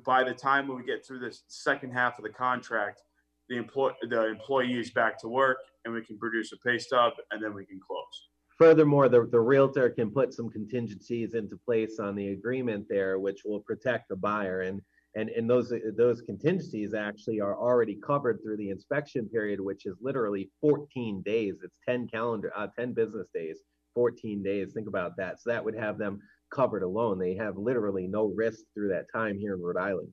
by 0.04 0.24
the 0.24 0.34
time 0.34 0.68
we 0.68 0.84
get 0.84 1.06
through 1.06 1.20
this 1.20 1.42
second 1.48 1.92
half 1.92 2.18
of 2.18 2.24
the 2.24 2.30
contract, 2.30 3.02
the 3.48 3.56
employ 3.56 3.90
the 4.08 4.26
employee 4.28 4.78
is 4.78 4.90
back 4.90 5.18
to 5.20 5.28
work 5.28 5.58
and 5.84 5.92
we 5.92 6.02
can 6.02 6.18
produce 6.18 6.52
a 6.52 6.56
pay 6.58 6.78
stub 6.78 7.12
and 7.30 7.42
then 7.42 7.54
we 7.54 7.66
can 7.66 7.80
close. 7.86 8.28
Furthermore, 8.58 9.08
the, 9.08 9.26
the 9.30 9.40
realtor 9.40 9.90
can 9.90 10.10
put 10.10 10.32
some 10.32 10.48
contingencies 10.48 11.34
into 11.34 11.56
place 11.56 11.98
on 11.98 12.14
the 12.14 12.28
agreement 12.28 12.86
there, 12.88 13.18
which 13.18 13.42
will 13.44 13.60
protect 13.60 14.08
the 14.08 14.16
buyer. 14.16 14.60
And, 14.60 14.80
and, 15.14 15.28
and 15.28 15.48
those, 15.48 15.72
those 15.96 16.22
contingencies 16.22 16.94
actually 16.94 17.40
are 17.40 17.56
already 17.56 17.96
covered 17.96 18.40
through 18.42 18.56
the 18.56 18.70
inspection 18.70 19.28
period, 19.28 19.60
which 19.60 19.84
is 19.84 19.96
literally 20.00 20.50
14 20.60 21.22
days. 21.22 21.56
It's 21.62 21.76
10 21.86 22.08
calendar, 22.08 22.50
uh, 22.56 22.68
10 22.78 22.94
business 22.94 23.28
days, 23.34 23.58
14 23.94 24.42
days. 24.42 24.72
Think 24.72 24.88
about 24.88 25.16
that. 25.18 25.40
So 25.40 25.50
that 25.50 25.64
would 25.64 25.76
have 25.76 25.98
them 25.98 26.20
covered 26.50 26.82
alone. 26.82 27.18
They 27.18 27.34
have 27.34 27.56
literally 27.58 28.06
no 28.06 28.32
risk 28.34 28.60
through 28.74 28.88
that 28.88 29.06
time 29.12 29.38
here 29.38 29.54
in 29.54 29.62
Rhode 29.62 29.76
Island. 29.76 30.08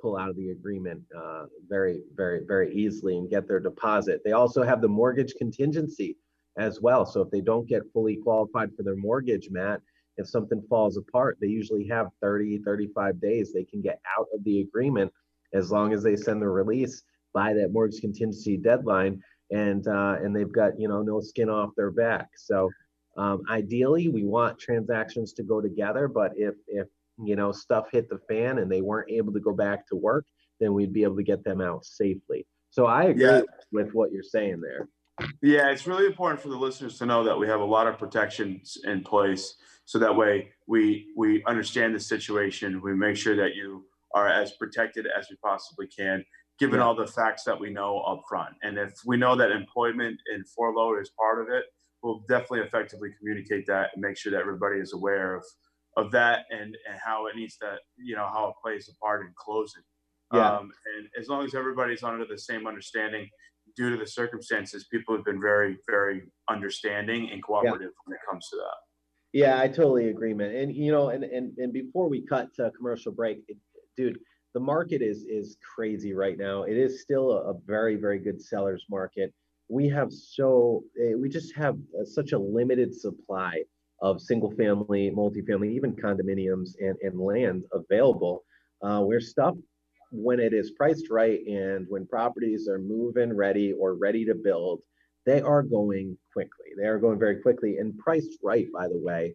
Pull 0.00 0.16
out 0.16 0.30
of 0.30 0.36
the 0.36 0.50
agreement 0.50 1.02
uh, 1.16 1.46
very, 1.68 2.02
very, 2.14 2.42
very 2.46 2.72
easily 2.74 3.16
and 3.16 3.30
get 3.30 3.48
their 3.48 3.60
deposit. 3.60 4.20
They 4.24 4.32
also 4.32 4.62
have 4.62 4.80
the 4.80 4.88
mortgage 4.88 5.34
contingency 5.34 6.16
as 6.58 6.80
well. 6.80 7.04
So 7.06 7.22
if 7.22 7.30
they 7.30 7.40
don't 7.40 7.68
get 7.68 7.82
fully 7.92 8.16
qualified 8.16 8.70
for 8.76 8.84
their 8.84 8.96
mortgage, 8.96 9.48
Matt, 9.50 9.80
if 10.16 10.28
something 10.28 10.62
falls 10.68 10.96
apart, 10.96 11.38
they 11.40 11.48
usually 11.48 11.86
have 11.88 12.08
30, 12.20 12.58
35 12.58 13.20
days. 13.20 13.52
They 13.52 13.64
can 13.64 13.80
get 13.80 14.00
out 14.18 14.26
of 14.34 14.44
the 14.44 14.60
agreement 14.60 15.12
as 15.52 15.70
long 15.70 15.92
as 15.92 16.02
they 16.02 16.16
send 16.16 16.42
the 16.42 16.48
release 16.48 17.02
by 17.32 17.52
that 17.54 17.72
mortgage 17.72 18.00
contingency 18.00 18.56
deadline, 18.56 19.22
and 19.50 19.86
uh, 19.88 20.16
and 20.22 20.34
they've 20.34 20.52
got 20.52 20.78
you 20.78 20.88
know 20.88 21.02
no 21.02 21.20
skin 21.20 21.48
off 21.50 21.70
their 21.76 21.90
back. 21.90 22.28
So 22.36 22.70
um, 23.16 23.42
ideally, 23.50 24.08
we 24.08 24.24
want 24.24 24.58
transactions 24.58 25.32
to 25.34 25.42
go 25.42 25.60
together. 25.60 26.08
But 26.08 26.32
if 26.36 26.54
if 26.68 26.86
you 27.18 27.36
know 27.36 27.52
stuff 27.52 27.86
hit 27.90 28.08
the 28.08 28.18
fan 28.28 28.58
and 28.58 28.70
they 28.70 28.82
weren't 28.82 29.10
able 29.10 29.32
to 29.32 29.40
go 29.40 29.52
back 29.52 29.86
to 29.88 29.96
work, 29.96 30.26
then 30.60 30.74
we'd 30.74 30.92
be 30.92 31.02
able 31.02 31.16
to 31.16 31.22
get 31.22 31.44
them 31.44 31.60
out 31.60 31.84
safely. 31.84 32.46
So 32.70 32.86
I 32.86 33.04
agree 33.04 33.24
Yeah. 33.24 33.42
with 33.72 33.92
what 33.94 34.12
you're 34.12 34.22
saying 34.22 34.60
there. 34.60 34.88
Yeah, 35.42 35.70
it's 35.70 35.86
really 35.86 36.06
important 36.06 36.40
for 36.40 36.48
the 36.48 36.56
listeners 36.56 36.98
to 36.98 37.06
know 37.06 37.22
that 37.22 37.38
we 37.38 37.46
have 37.46 37.60
a 37.60 37.64
lot 37.64 37.86
of 37.86 37.98
protections 37.98 38.78
in 38.82 39.02
place, 39.04 39.54
so 39.84 39.98
that 39.98 40.14
way 40.16 40.50
we 40.66 41.12
we 41.16 41.42
understand 41.46 41.94
the 41.94 42.00
situation. 42.00 42.80
We 42.82 42.94
make 42.94 43.16
sure 43.16 43.36
that 43.36 43.54
you 43.54 43.86
are 44.14 44.28
as 44.28 44.52
protected 44.52 45.06
as 45.06 45.26
we 45.30 45.36
possibly 45.36 45.86
can, 45.88 46.24
given 46.58 46.78
Yeah. 46.78 46.86
all 46.86 46.94
the 46.94 47.06
facts 47.06 47.44
that 47.44 47.58
we 47.58 47.70
know 47.70 48.00
up 48.00 48.22
front. 48.28 48.54
And 48.62 48.78
if 48.78 48.94
we 49.04 49.16
know 49.16 49.34
that 49.36 49.50
employment 49.50 50.20
and 50.32 50.44
furlough 50.56 51.00
is 51.00 51.10
part 51.18 51.40
of 51.42 51.48
it, 51.54 51.64
we'll 52.02 52.20
definitely 52.28 52.60
effectively 52.60 53.10
communicate 53.18 53.66
that 53.66 53.90
and 53.94 54.02
make 54.02 54.16
sure 54.16 54.30
that 54.32 54.40
everybody 54.40 54.78
is 54.80 54.92
aware 54.92 55.34
of 55.34 55.44
of 55.96 56.10
that 56.12 56.46
and 56.50 56.76
and 56.88 56.98
how 57.04 57.26
it 57.26 57.36
needs 57.36 57.56
to 57.58 57.78
you 57.96 58.16
know 58.16 58.28
how 58.32 58.48
it 58.48 58.54
plays 58.62 58.88
a 58.88 58.94
part 59.04 59.22
in 59.26 59.32
closing. 59.36 59.82
Yeah. 60.32 60.56
Um, 60.58 60.72
and 60.96 61.08
as 61.20 61.28
long 61.28 61.44
as 61.44 61.54
everybody's 61.54 62.02
under 62.02 62.24
the 62.24 62.38
same 62.38 62.66
understanding, 62.66 63.28
due 63.76 63.90
to 63.90 63.96
the 63.96 64.06
circumstances, 64.06 64.86
people 64.90 65.14
have 65.14 65.24
been 65.24 65.40
very, 65.40 65.76
very 65.88 66.22
understanding 66.48 67.30
and 67.30 67.42
cooperative 67.42 67.92
when 68.04 68.14
it 68.14 68.20
comes 68.28 68.48
to 68.50 68.56
that. 68.56 68.76
Yeah, 69.34 69.60
I 69.60 69.68
totally 69.68 70.10
agree, 70.10 70.32
man. 70.32 70.54
And 70.54 70.74
you 70.74 70.92
know, 70.92 71.10
and 71.10 71.24
and 71.24 71.58
and 71.58 71.72
before 71.72 72.08
we 72.08 72.22
cut 72.22 72.54
to 72.54 72.70
commercial 72.76 73.12
break, 73.12 73.40
it, 73.48 73.58
dude, 73.96 74.20
the 74.54 74.60
market 74.60 75.02
is 75.02 75.24
is 75.28 75.56
crazy 75.76 76.14
right 76.14 76.38
now. 76.38 76.62
It 76.62 76.76
is 76.78 77.02
still 77.02 77.32
a, 77.32 77.50
a 77.50 77.54
very 77.66 77.96
very 77.96 78.20
good 78.20 78.40
sellers 78.40 78.86
market. 78.88 79.34
We 79.68 79.88
have 79.88 80.12
so 80.12 80.84
eh, 81.02 81.14
we 81.16 81.28
just 81.28 81.54
have 81.56 81.76
uh, 82.00 82.04
such 82.04 82.32
a 82.32 82.38
limited 82.38 82.94
supply 82.94 83.64
of 84.02 84.20
single 84.22 84.52
family, 84.52 85.12
multifamily, 85.16 85.72
even 85.72 85.96
condominiums 85.96 86.76
and 86.80 86.96
and 87.02 87.18
land 87.20 87.64
available. 87.72 88.44
Uh, 88.82 89.00
we're 89.02 89.20
when 90.12 90.38
it 90.38 90.54
is 90.54 90.70
priced 90.72 91.10
right 91.10 91.40
and 91.46 91.86
when 91.88 92.06
properties 92.06 92.68
are 92.68 92.78
moving 92.78 93.32
ready 93.36 93.72
or 93.72 93.94
ready 93.94 94.24
to 94.24 94.34
build 94.34 94.80
they 95.26 95.40
are 95.40 95.62
going 95.62 96.16
quickly. 96.32 96.66
They 96.76 96.86
are 96.86 96.98
going 96.98 97.18
very 97.18 97.40
quickly 97.40 97.78
and 97.78 97.96
priced 97.98 98.38
right, 98.42 98.66
by 98.72 98.88
the 98.88 98.98
way. 98.98 99.34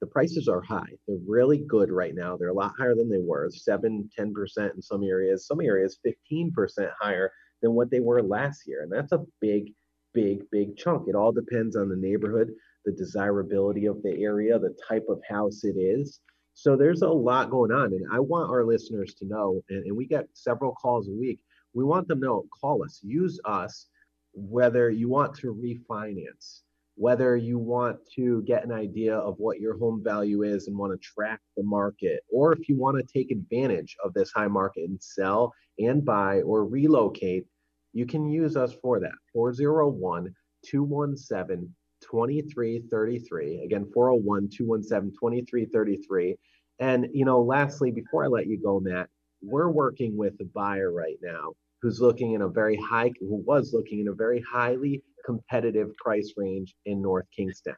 The 0.00 0.06
prices 0.06 0.46
are 0.48 0.60
high. 0.60 0.92
They're 1.06 1.18
really 1.26 1.58
good 1.58 1.90
right 1.90 2.14
now. 2.14 2.36
They're 2.36 2.48
a 2.48 2.54
lot 2.54 2.74
higher 2.78 2.94
than 2.94 3.10
they 3.10 3.18
were 3.18 3.50
7, 3.50 4.08
10% 4.18 4.74
in 4.74 4.82
some 4.82 5.02
areas, 5.02 5.46
some 5.46 5.60
areas 5.60 5.98
15% 6.06 6.52
higher 7.00 7.32
than 7.62 7.72
what 7.72 7.90
they 7.90 8.00
were 8.00 8.22
last 8.22 8.62
year. 8.66 8.82
And 8.82 8.92
that's 8.92 9.12
a 9.12 9.24
big, 9.40 9.72
big, 10.14 10.42
big 10.52 10.76
chunk. 10.76 11.08
It 11.08 11.16
all 11.16 11.32
depends 11.32 11.74
on 11.74 11.88
the 11.88 11.96
neighborhood, 11.96 12.52
the 12.84 12.92
desirability 12.92 13.86
of 13.86 14.00
the 14.02 14.22
area, 14.22 14.58
the 14.58 14.76
type 14.88 15.06
of 15.08 15.20
house 15.28 15.64
it 15.64 15.76
is. 15.76 16.20
So 16.54 16.76
there's 16.76 17.02
a 17.02 17.08
lot 17.08 17.50
going 17.50 17.72
on. 17.72 17.92
And 17.92 18.04
I 18.12 18.20
want 18.20 18.50
our 18.50 18.64
listeners 18.64 19.14
to 19.14 19.26
know, 19.26 19.62
and, 19.68 19.84
and 19.84 19.96
we 19.96 20.06
get 20.06 20.26
several 20.32 20.74
calls 20.74 21.08
a 21.08 21.12
week. 21.12 21.40
We 21.74 21.84
want 21.84 22.06
them 22.06 22.20
to 22.20 22.26
know, 22.26 22.44
call 22.60 22.84
us, 22.84 23.00
use 23.02 23.40
us 23.44 23.86
whether 24.34 24.90
you 24.90 25.08
want 25.08 25.34
to 25.34 25.54
refinance, 25.54 26.60
whether 26.96 27.36
you 27.36 27.58
want 27.58 27.98
to 28.16 28.42
get 28.42 28.64
an 28.64 28.72
idea 28.72 29.16
of 29.16 29.36
what 29.38 29.60
your 29.60 29.78
home 29.78 30.02
value 30.02 30.42
is 30.42 30.66
and 30.66 30.76
want 30.76 30.92
to 30.92 30.98
track 30.98 31.40
the 31.56 31.62
market, 31.62 32.20
or 32.30 32.52
if 32.52 32.68
you 32.68 32.76
want 32.76 32.96
to 32.96 33.12
take 33.12 33.30
advantage 33.30 33.96
of 34.04 34.12
this 34.14 34.32
high 34.32 34.48
market 34.48 34.88
and 34.88 35.00
sell 35.02 35.52
and 35.78 36.04
buy 36.04 36.40
or 36.42 36.64
relocate, 36.66 37.46
you 37.92 38.04
can 38.06 38.28
use 38.28 38.56
us 38.56 38.72
for 38.82 39.00
that. 39.00 39.14
401 39.32 40.34
217 40.64 41.74
2333. 42.00 43.62
Again, 43.64 43.86
401 43.92 44.48
217 44.48 45.12
2333. 45.12 46.36
And, 46.80 47.08
you 47.12 47.24
know, 47.24 47.42
lastly, 47.42 47.90
before 47.90 48.24
I 48.24 48.28
let 48.28 48.46
you 48.46 48.60
go, 48.60 48.78
Matt, 48.80 49.08
we're 49.42 49.70
working 49.70 50.16
with 50.16 50.34
a 50.40 50.44
buyer 50.44 50.92
right 50.92 51.16
now 51.22 51.54
who's 51.80 52.00
looking 52.00 52.32
in 52.32 52.42
a 52.42 52.48
very 52.48 52.76
high, 52.76 53.12
who 53.20 53.42
was 53.46 53.72
looking 53.72 54.00
in 54.00 54.08
a 54.08 54.14
very 54.14 54.42
highly 54.50 55.02
competitive 55.24 55.96
price 55.96 56.32
range 56.36 56.74
in 56.86 57.02
North 57.02 57.26
Kingstown. 57.34 57.76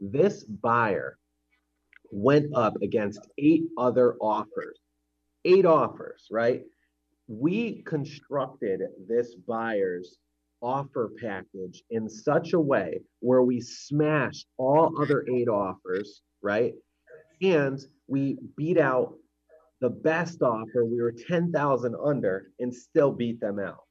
This 0.00 0.44
buyer 0.44 1.18
went 2.10 2.54
up 2.54 2.74
against 2.82 3.20
eight 3.38 3.64
other 3.78 4.16
offers, 4.20 4.78
eight 5.44 5.66
offers, 5.66 6.26
right? 6.30 6.62
We 7.28 7.82
constructed 7.82 8.80
this 9.08 9.34
buyer's 9.34 10.18
offer 10.62 11.10
package 11.20 11.82
in 11.90 12.08
such 12.08 12.52
a 12.52 12.60
way 12.60 13.00
where 13.20 13.42
we 13.42 13.60
smashed 13.60 14.46
all 14.56 15.00
other 15.00 15.24
eight 15.32 15.48
offers, 15.48 16.22
right? 16.42 16.74
And 17.42 17.78
we 18.06 18.38
beat 18.56 18.78
out 18.78 19.14
the 19.80 19.90
best 19.90 20.42
offer. 20.42 20.84
We 20.84 21.00
were 21.00 21.12
10,000 21.12 21.96
under 22.02 22.50
and 22.58 22.74
still 22.74 23.12
beat 23.12 23.40
them 23.40 23.58
out. 23.58 23.84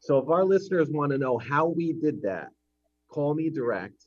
So 0.00 0.18
if 0.18 0.28
our 0.28 0.44
listeners 0.44 0.88
want 0.90 1.12
to 1.12 1.18
know 1.18 1.38
how 1.38 1.66
we 1.66 1.92
did 1.92 2.22
that, 2.22 2.48
call 3.08 3.34
me 3.34 3.50
direct 3.50 4.06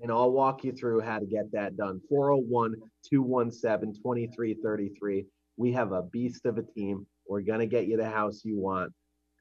and 0.00 0.10
I'll 0.10 0.32
walk 0.32 0.64
you 0.64 0.72
through 0.72 1.00
how 1.00 1.18
to 1.18 1.26
get 1.26 1.50
that 1.52 1.76
done. 1.76 2.00
401 2.08 2.74
217 3.08 3.94
2333. 3.94 5.26
We 5.56 5.72
have 5.72 5.92
a 5.92 6.02
beast 6.02 6.44
of 6.44 6.58
a 6.58 6.62
team. 6.62 7.06
We're 7.28 7.40
going 7.40 7.60
to 7.60 7.66
get 7.66 7.86
you 7.86 7.96
the 7.96 8.08
house 8.08 8.42
you 8.44 8.58
want. 8.58 8.92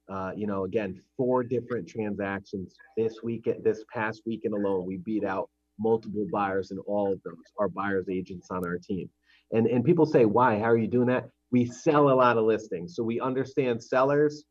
Uh, 0.07 0.31
you 0.35 0.45
know, 0.47 0.65
again, 0.65 1.01
four 1.17 1.43
different 1.43 1.89
transactions 1.89 2.75
this 2.95 3.23
week, 3.23 3.49
this 3.63 3.83
past 3.91 4.21
weekend 4.25 4.53
alone. 4.53 4.85
We 4.85 4.97
beat 4.97 5.25
out 5.25 5.49
multiple 5.79 6.27
buyers 6.31 6.71
in 6.71 6.77
all 6.79 7.11
of 7.11 7.21
those, 7.23 7.35
our 7.59 7.67
buyers 7.67 8.05
agents 8.09 8.47
on 8.51 8.65
our 8.65 8.77
team. 8.77 9.09
And, 9.51 9.67
and 9.67 9.83
people 9.83 10.05
say, 10.05 10.25
why? 10.25 10.59
How 10.59 10.65
are 10.65 10.77
you 10.77 10.87
doing 10.87 11.07
that? 11.07 11.29
We 11.51 11.65
sell 11.65 12.09
a 12.09 12.15
lot 12.15 12.37
of 12.37 12.45
listings. 12.45 12.95
So 12.95 13.03
we 13.03 13.19
understand 13.19 13.81
sellers 13.83 14.43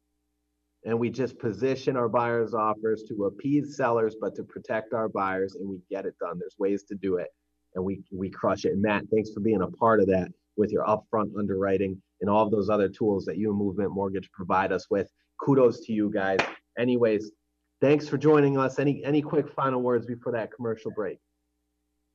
and 0.85 0.99
we 0.99 1.11
just 1.11 1.39
position 1.39 1.97
our 1.97 2.09
buyers' 2.09 2.55
offers 2.55 3.05
to 3.09 3.25
appease 3.25 3.77
sellers, 3.77 4.17
but 4.21 4.35
to 4.37 4.43
protect 4.45 4.93
our 4.93 5.09
buyers, 5.09 5.57
and 5.57 5.69
we 5.69 5.81
get 5.91 6.07
it 6.07 6.15
done. 6.19 6.39
There's 6.39 6.57
ways 6.59 6.85
to 6.85 6.95
do 6.95 7.17
it, 7.17 7.29
and 7.75 7.85
we 7.85 8.03
we 8.13 8.31
crush 8.31 8.65
it. 8.65 8.73
And 8.73 8.83
Matt, 8.83 9.05
thanks 9.11 9.33
for 9.33 9.41
being 9.41 9.63
a 9.63 9.69
part 9.69 10.01
of 10.01 10.07
that 10.09 10.29
with 10.57 10.71
your 10.71 10.85
upfront 10.85 11.37
underwriting 11.39 12.01
and 12.21 12.31
all 12.31 12.45
of 12.45 12.53
those 12.53 12.71
other 12.71 12.89
tools 12.89 13.25
that 13.25 13.39
you 13.39 13.51
and 13.51 13.59
Movement 13.59 13.91
Mortgage 13.93 14.31
provide 14.33 14.73
us 14.73 14.89
with. 14.91 15.11
Kudos 15.41 15.81
to 15.87 15.93
you 15.93 16.11
guys. 16.11 16.39
Anyways, 16.79 17.33
thanks 17.81 18.07
for 18.07 18.19
joining 18.19 18.59
us. 18.59 18.79
Any 18.79 19.03
any 19.05 19.23
quick 19.23 19.49
final 19.51 19.81
words 19.81 20.07
before 20.07 20.33
that 20.33 20.53
commercial 20.53 20.91
break? 20.91 21.19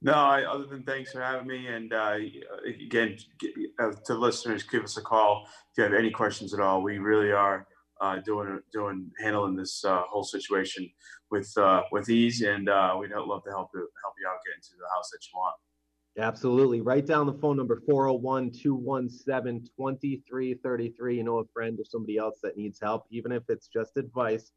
No, 0.01 0.13
I, 0.13 0.43
other 0.43 0.65
than 0.65 0.83
thanks 0.83 1.11
for 1.11 1.21
having 1.21 1.47
me. 1.47 1.67
And 1.67 1.91
uh, 1.91 2.17
again, 2.65 3.17
uh, 3.79 3.91
to 4.05 4.13
listeners, 4.13 4.63
give 4.63 4.83
us 4.83 4.97
a 4.97 5.01
call 5.01 5.45
if 5.45 5.77
you 5.77 5.83
have 5.83 5.93
any 5.93 6.09
questions 6.09 6.53
at 6.53 6.61
all. 6.61 6.81
We 6.81 6.99
really 6.99 7.31
are 7.31 7.67
uh, 7.99 8.19
doing 8.19 8.59
doing 8.71 9.11
handling 9.19 9.57
this 9.57 9.83
uh, 9.83 10.03
whole 10.09 10.23
situation 10.23 10.89
with 11.31 11.51
uh, 11.57 11.81
with 11.91 12.09
ease, 12.09 12.41
and 12.41 12.67
we'd 12.99 13.11
love 13.11 13.43
to 13.43 13.51
help 13.51 13.69
you 13.73 13.87
help 14.03 14.13
you 14.21 14.27
out 14.27 14.39
get 14.45 14.55
into 14.55 14.69
the 14.79 14.87
house 14.95 15.09
that 15.11 15.19
you 15.25 15.37
want. 15.37 15.55
Absolutely. 16.17 16.81
Write 16.81 17.05
down 17.05 17.27
the 17.27 17.33
phone 17.33 17.57
number 17.57 17.81
401 17.85 18.51
217 18.51 19.69
2333. 19.75 21.17
You 21.17 21.23
know, 21.23 21.39
a 21.39 21.45
friend 21.53 21.79
or 21.79 21.85
somebody 21.85 22.17
else 22.17 22.39
that 22.41 22.57
needs 22.57 22.79
help, 22.81 23.05
even 23.11 23.31
if 23.31 23.43
it's 23.49 23.67
just 23.67 23.97
advice. 23.97 24.51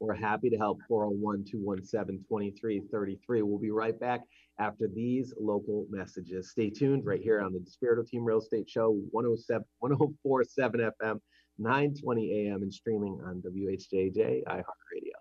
We're 0.00 0.14
happy 0.14 0.48
to 0.50 0.56
help 0.56 0.78
401 0.88 1.44
217 1.50 2.24
2333. 2.28 3.42
We'll 3.42 3.58
be 3.58 3.70
right 3.70 3.98
back 3.98 4.20
after 4.60 4.86
these 4.86 5.34
local 5.38 5.86
messages. 5.90 6.50
Stay 6.50 6.70
tuned 6.70 7.04
right 7.04 7.20
here 7.20 7.40
on 7.40 7.52
the 7.52 7.58
Despirito 7.58 8.06
Team 8.06 8.24
Real 8.24 8.38
Estate 8.38 8.68
Show 8.68 9.00
107 9.10 9.64
1047 9.80 10.80
FM, 11.02 11.20
920 11.58 12.46
AM, 12.48 12.62
and 12.62 12.72
streaming 12.72 13.18
on 13.26 13.42
WHJJ 13.42 14.44
iHeartRadio. 14.44 15.18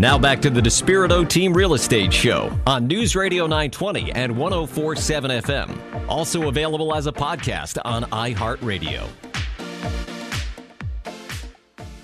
Now 0.00 0.16
back 0.16 0.40
to 0.42 0.50
the 0.50 0.60
Despirito 0.60 1.28
Team 1.28 1.52
Real 1.52 1.74
Estate 1.74 2.12
Show 2.12 2.56
on 2.68 2.86
News 2.86 3.16
Radio 3.16 3.48
920 3.48 4.12
and 4.12 4.36
1047 4.36 5.30
FM. 5.42 6.08
Also 6.08 6.48
available 6.48 6.94
as 6.94 7.08
a 7.08 7.12
podcast 7.12 7.78
on 7.84 8.04
iHeartRadio. 8.04 9.08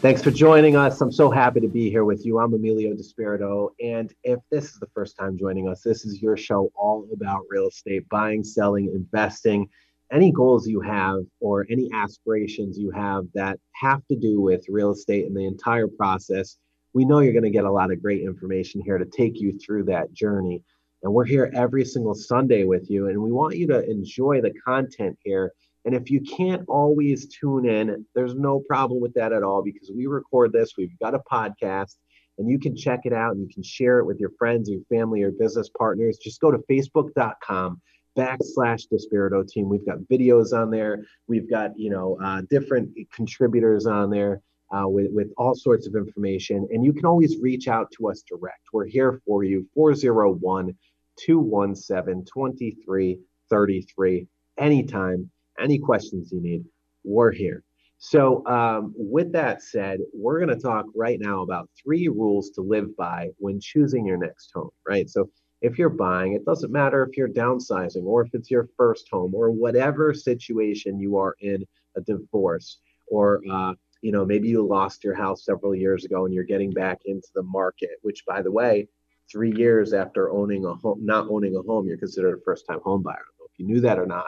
Thanks 0.04 0.22
for 0.22 0.30
joining 0.30 0.76
us. 0.76 1.00
I'm 1.00 1.10
so 1.10 1.30
happy 1.30 1.60
to 1.60 1.66
be 1.66 1.88
here 1.88 2.04
with 2.04 2.26
you. 2.26 2.38
I'm 2.38 2.52
Emilio 2.52 2.92
Despirito. 2.92 3.70
And 3.82 4.12
if 4.22 4.38
this 4.50 4.66
is 4.66 4.78
the 4.78 4.88
first 4.88 5.16
time 5.16 5.38
joining 5.38 5.66
us, 5.66 5.80
this 5.80 6.04
is 6.04 6.20
your 6.20 6.36
show 6.36 6.70
all 6.74 7.08
about 7.10 7.46
real 7.48 7.68
estate, 7.68 8.06
buying, 8.10 8.44
selling, 8.44 8.92
investing, 8.94 9.66
any 10.12 10.30
goals 10.30 10.68
you 10.68 10.82
have 10.82 11.20
or 11.40 11.66
any 11.70 11.88
aspirations 11.94 12.78
you 12.78 12.90
have 12.90 13.24
that 13.32 13.58
have 13.72 14.06
to 14.08 14.14
do 14.14 14.42
with 14.42 14.66
real 14.68 14.90
estate 14.90 15.24
and 15.24 15.34
the 15.34 15.46
entire 15.46 15.88
process. 15.88 16.58
We 16.92 17.06
know 17.06 17.20
you're 17.20 17.32
going 17.32 17.44
to 17.44 17.50
get 17.50 17.64
a 17.64 17.72
lot 17.72 17.90
of 17.90 18.02
great 18.02 18.20
information 18.20 18.82
here 18.82 18.98
to 18.98 19.06
take 19.06 19.40
you 19.40 19.58
through 19.58 19.84
that 19.84 20.12
journey. 20.12 20.62
And 21.02 21.14
we're 21.14 21.24
here 21.24 21.50
every 21.54 21.86
single 21.86 22.14
Sunday 22.14 22.64
with 22.64 22.90
you. 22.90 23.08
And 23.08 23.22
we 23.22 23.32
want 23.32 23.56
you 23.56 23.66
to 23.68 23.90
enjoy 23.90 24.42
the 24.42 24.52
content 24.66 25.18
here 25.24 25.54
and 25.84 25.94
if 25.94 26.10
you 26.10 26.20
can't 26.20 26.64
always 26.68 27.28
tune 27.28 27.66
in, 27.66 28.06
there's 28.14 28.34
no 28.34 28.60
problem 28.60 29.00
with 29.00 29.14
that 29.14 29.32
at 29.32 29.42
all 29.42 29.62
because 29.62 29.90
we 29.94 30.06
record 30.06 30.52
this. 30.52 30.74
We've 30.78 30.98
got 30.98 31.14
a 31.14 31.20
podcast 31.30 31.96
and 32.38 32.48
you 32.48 32.58
can 32.58 32.74
check 32.74 33.00
it 33.04 33.12
out 33.12 33.32
and 33.32 33.42
you 33.42 33.48
can 33.52 33.62
share 33.62 33.98
it 33.98 34.06
with 34.06 34.18
your 34.18 34.30
friends, 34.38 34.70
your 34.70 34.80
family, 34.88 35.22
or 35.22 35.30
business 35.30 35.68
partners. 35.76 36.18
Just 36.18 36.40
go 36.40 36.50
to 36.50 36.58
facebook.com 36.70 37.80
backslash 38.16 38.84
Despirito 38.92 39.46
team. 39.46 39.68
We've 39.68 39.84
got 39.84 39.98
videos 40.10 40.52
on 40.52 40.70
there. 40.70 41.04
We've 41.28 41.50
got, 41.50 41.78
you 41.78 41.90
know, 41.90 42.18
uh, 42.22 42.42
different 42.48 42.96
contributors 43.12 43.86
on 43.86 44.10
there 44.10 44.40
uh, 44.74 44.88
with, 44.88 45.10
with 45.12 45.30
all 45.36 45.54
sorts 45.54 45.86
of 45.86 45.94
information. 45.94 46.66
And 46.72 46.84
you 46.84 46.92
can 46.92 47.04
always 47.04 47.38
reach 47.40 47.68
out 47.68 47.92
to 47.98 48.08
us 48.08 48.24
direct. 48.26 48.62
We're 48.72 48.86
here 48.86 49.20
for 49.26 49.44
you, 49.44 49.68
401 49.74 50.74
217 51.16 52.24
2333, 52.24 54.26
anytime 54.58 55.30
any 55.58 55.78
questions 55.78 56.30
you 56.32 56.40
need, 56.40 56.64
we're 57.04 57.32
here. 57.32 57.62
So, 57.98 58.44
um, 58.46 58.92
with 58.96 59.32
that 59.32 59.62
said, 59.62 60.00
we're 60.12 60.44
going 60.44 60.56
to 60.56 60.62
talk 60.62 60.86
right 60.94 61.18
now 61.20 61.42
about 61.42 61.70
three 61.82 62.08
rules 62.08 62.50
to 62.50 62.60
live 62.60 62.96
by 62.96 63.30
when 63.38 63.60
choosing 63.60 64.04
your 64.04 64.18
next 64.18 64.50
home, 64.54 64.70
right? 64.86 65.08
So, 65.08 65.30
if 65.62 65.78
you're 65.78 65.88
buying, 65.88 66.34
it 66.34 66.44
doesn't 66.44 66.72
matter 66.72 67.02
if 67.02 67.16
you're 67.16 67.28
downsizing 67.28 68.04
or 68.04 68.22
if 68.22 68.34
it's 68.34 68.50
your 68.50 68.68
first 68.76 69.08
home 69.10 69.34
or 69.34 69.50
whatever 69.50 70.12
situation 70.12 71.00
you 71.00 71.16
are 71.16 71.34
in 71.40 71.64
a 71.96 72.00
divorce 72.02 72.80
or 73.06 73.40
uh, 73.50 73.72
you 74.04 74.12
know 74.12 74.24
maybe 74.24 74.48
you 74.48 74.66
lost 74.66 75.02
your 75.02 75.14
house 75.14 75.44
several 75.44 75.74
years 75.74 76.04
ago 76.04 76.26
and 76.26 76.34
you're 76.34 76.44
getting 76.44 76.70
back 76.70 77.00
into 77.06 77.28
the 77.34 77.42
market 77.42 77.92
which 78.02 78.24
by 78.26 78.42
the 78.42 78.52
way 78.52 78.86
three 79.30 79.54
years 79.56 79.92
after 79.94 80.30
owning 80.30 80.64
a 80.66 80.74
home 80.74 81.00
not 81.02 81.26
owning 81.30 81.56
a 81.56 81.62
home 81.62 81.86
you're 81.86 81.96
considered 81.96 82.38
a 82.38 82.42
first 82.44 82.66
time 82.68 82.80
home 82.84 83.02
buyer 83.02 83.24
if 83.50 83.58
you 83.58 83.66
knew 83.66 83.80
that 83.80 83.98
or 83.98 84.06
not 84.06 84.26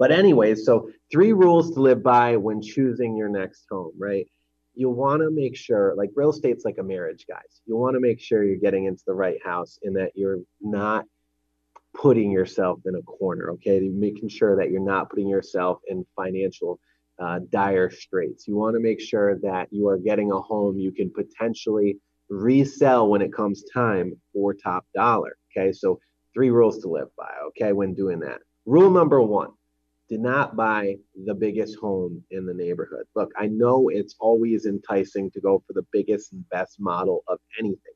but 0.00 0.10
anyways, 0.10 0.64
so 0.64 0.90
three 1.12 1.34
rules 1.34 1.74
to 1.74 1.80
live 1.80 2.02
by 2.02 2.34
when 2.38 2.62
choosing 2.62 3.18
your 3.18 3.28
next 3.28 3.66
home, 3.70 3.92
right? 3.98 4.26
You 4.74 4.88
want 4.88 5.20
to 5.20 5.30
make 5.30 5.54
sure, 5.54 5.94
like 5.94 6.08
real 6.14 6.30
estate's 6.30 6.64
like 6.64 6.78
a 6.78 6.82
marriage, 6.82 7.26
guys. 7.28 7.60
You 7.66 7.76
want 7.76 7.96
to 7.96 8.00
make 8.00 8.18
sure 8.18 8.42
you're 8.42 8.56
getting 8.56 8.86
into 8.86 9.02
the 9.06 9.12
right 9.12 9.36
house 9.44 9.78
and 9.82 9.94
that 9.96 10.12
you're 10.14 10.38
not 10.62 11.04
putting 11.94 12.30
yourself 12.30 12.80
in 12.86 12.94
a 12.94 13.02
corner, 13.02 13.50
okay? 13.50 13.78
Making 13.80 14.30
sure 14.30 14.56
that 14.56 14.70
you're 14.70 14.80
not 14.80 15.10
putting 15.10 15.28
yourself 15.28 15.80
in 15.86 16.06
financial 16.16 16.80
uh, 17.18 17.40
dire 17.50 17.90
straits. 17.90 18.48
You 18.48 18.56
want 18.56 18.76
to 18.76 18.80
make 18.80 19.02
sure 19.02 19.38
that 19.40 19.68
you 19.70 19.86
are 19.88 19.98
getting 19.98 20.32
a 20.32 20.40
home 20.40 20.78
you 20.78 20.92
can 20.92 21.10
potentially 21.10 21.98
resell 22.30 23.10
when 23.10 23.20
it 23.20 23.34
comes 23.34 23.64
time 23.64 24.14
for 24.32 24.54
top 24.54 24.86
dollar, 24.94 25.36
okay? 25.54 25.72
So, 25.72 26.00
three 26.32 26.48
rules 26.48 26.78
to 26.78 26.88
live 26.88 27.08
by, 27.18 27.32
okay, 27.48 27.74
when 27.74 27.92
doing 27.92 28.20
that. 28.20 28.38
Rule 28.64 28.90
number 28.90 29.20
one 29.20 29.50
do 30.10 30.18
not 30.18 30.56
buy 30.56 30.96
the 31.24 31.34
biggest 31.34 31.78
home 31.78 32.22
in 32.32 32.44
the 32.44 32.52
neighborhood. 32.52 33.06
Look, 33.14 33.30
I 33.38 33.46
know 33.46 33.90
it's 33.90 34.16
always 34.18 34.66
enticing 34.66 35.30
to 35.30 35.40
go 35.40 35.62
for 35.64 35.72
the 35.72 35.86
biggest 35.92 36.32
and 36.32 36.46
best 36.50 36.80
model 36.80 37.22
of 37.28 37.38
anything. 37.60 37.94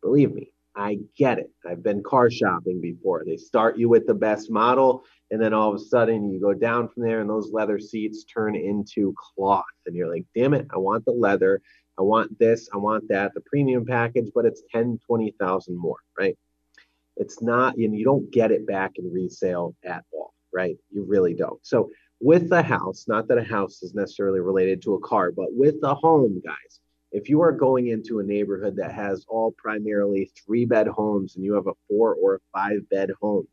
Believe 0.00 0.32
me, 0.32 0.52
I 0.76 1.00
get 1.16 1.40
it. 1.40 1.50
I've 1.68 1.82
been 1.82 2.04
car 2.04 2.30
shopping 2.30 2.80
before. 2.80 3.24
They 3.26 3.36
start 3.36 3.76
you 3.78 3.88
with 3.88 4.06
the 4.06 4.14
best 4.14 4.48
model, 4.48 5.04
and 5.32 5.42
then 5.42 5.52
all 5.52 5.74
of 5.74 5.74
a 5.74 5.84
sudden 5.84 6.30
you 6.30 6.40
go 6.40 6.54
down 6.54 6.88
from 6.88 7.02
there, 7.02 7.20
and 7.20 7.28
those 7.28 7.50
leather 7.50 7.80
seats 7.80 8.22
turn 8.22 8.54
into 8.54 9.12
cloth. 9.18 9.64
And 9.86 9.96
you're 9.96 10.12
like, 10.12 10.24
damn 10.36 10.54
it, 10.54 10.68
I 10.72 10.78
want 10.78 11.04
the 11.04 11.12
leather. 11.12 11.60
I 11.98 12.02
want 12.02 12.38
this, 12.38 12.68
I 12.72 12.76
want 12.76 13.08
that, 13.08 13.32
the 13.34 13.40
premium 13.40 13.84
package, 13.84 14.30
but 14.34 14.44
it's 14.44 14.62
10, 14.70 15.00
20,000 15.06 15.76
more, 15.76 15.96
right? 16.16 16.36
It's 17.16 17.40
not, 17.40 17.78
know, 17.78 17.96
you 17.96 18.04
don't 18.04 18.30
get 18.30 18.52
it 18.52 18.66
back 18.66 18.98
in 18.98 19.10
resale 19.10 19.74
at 19.82 20.04
all 20.12 20.34
right? 20.52 20.76
You 20.90 21.04
really 21.04 21.34
don't. 21.34 21.64
So 21.64 21.90
with 22.20 22.48
the 22.48 22.62
house, 22.62 23.06
not 23.08 23.28
that 23.28 23.38
a 23.38 23.44
house 23.44 23.82
is 23.82 23.94
necessarily 23.94 24.40
related 24.40 24.82
to 24.82 24.94
a 24.94 25.00
car, 25.00 25.30
but 25.32 25.48
with 25.50 25.80
the 25.80 25.94
home, 25.94 26.40
guys, 26.44 26.80
if 27.12 27.28
you 27.28 27.40
are 27.42 27.52
going 27.52 27.88
into 27.88 28.18
a 28.18 28.24
neighborhood 28.24 28.76
that 28.76 28.92
has 28.92 29.24
all 29.28 29.52
primarily 29.52 30.30
three 30.44 30.64
bed 30.64 30.86
homes 30.86 31.36
and 31.36 31.44
you 31.44 31.54
have 31.54 31.66
a 31.66 31.74
four 31.88 32.14
or 32.14 32.36
a 32.36 32.40
five 32.52 32.88
bed 32.88 33.10
home, 33.20 33.46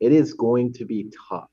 it 0.00 0.12
is 0.12 0.34
going 0.34 0.72
to 0.74 0.84
be 0.84 1.10
tough 1.28 1.50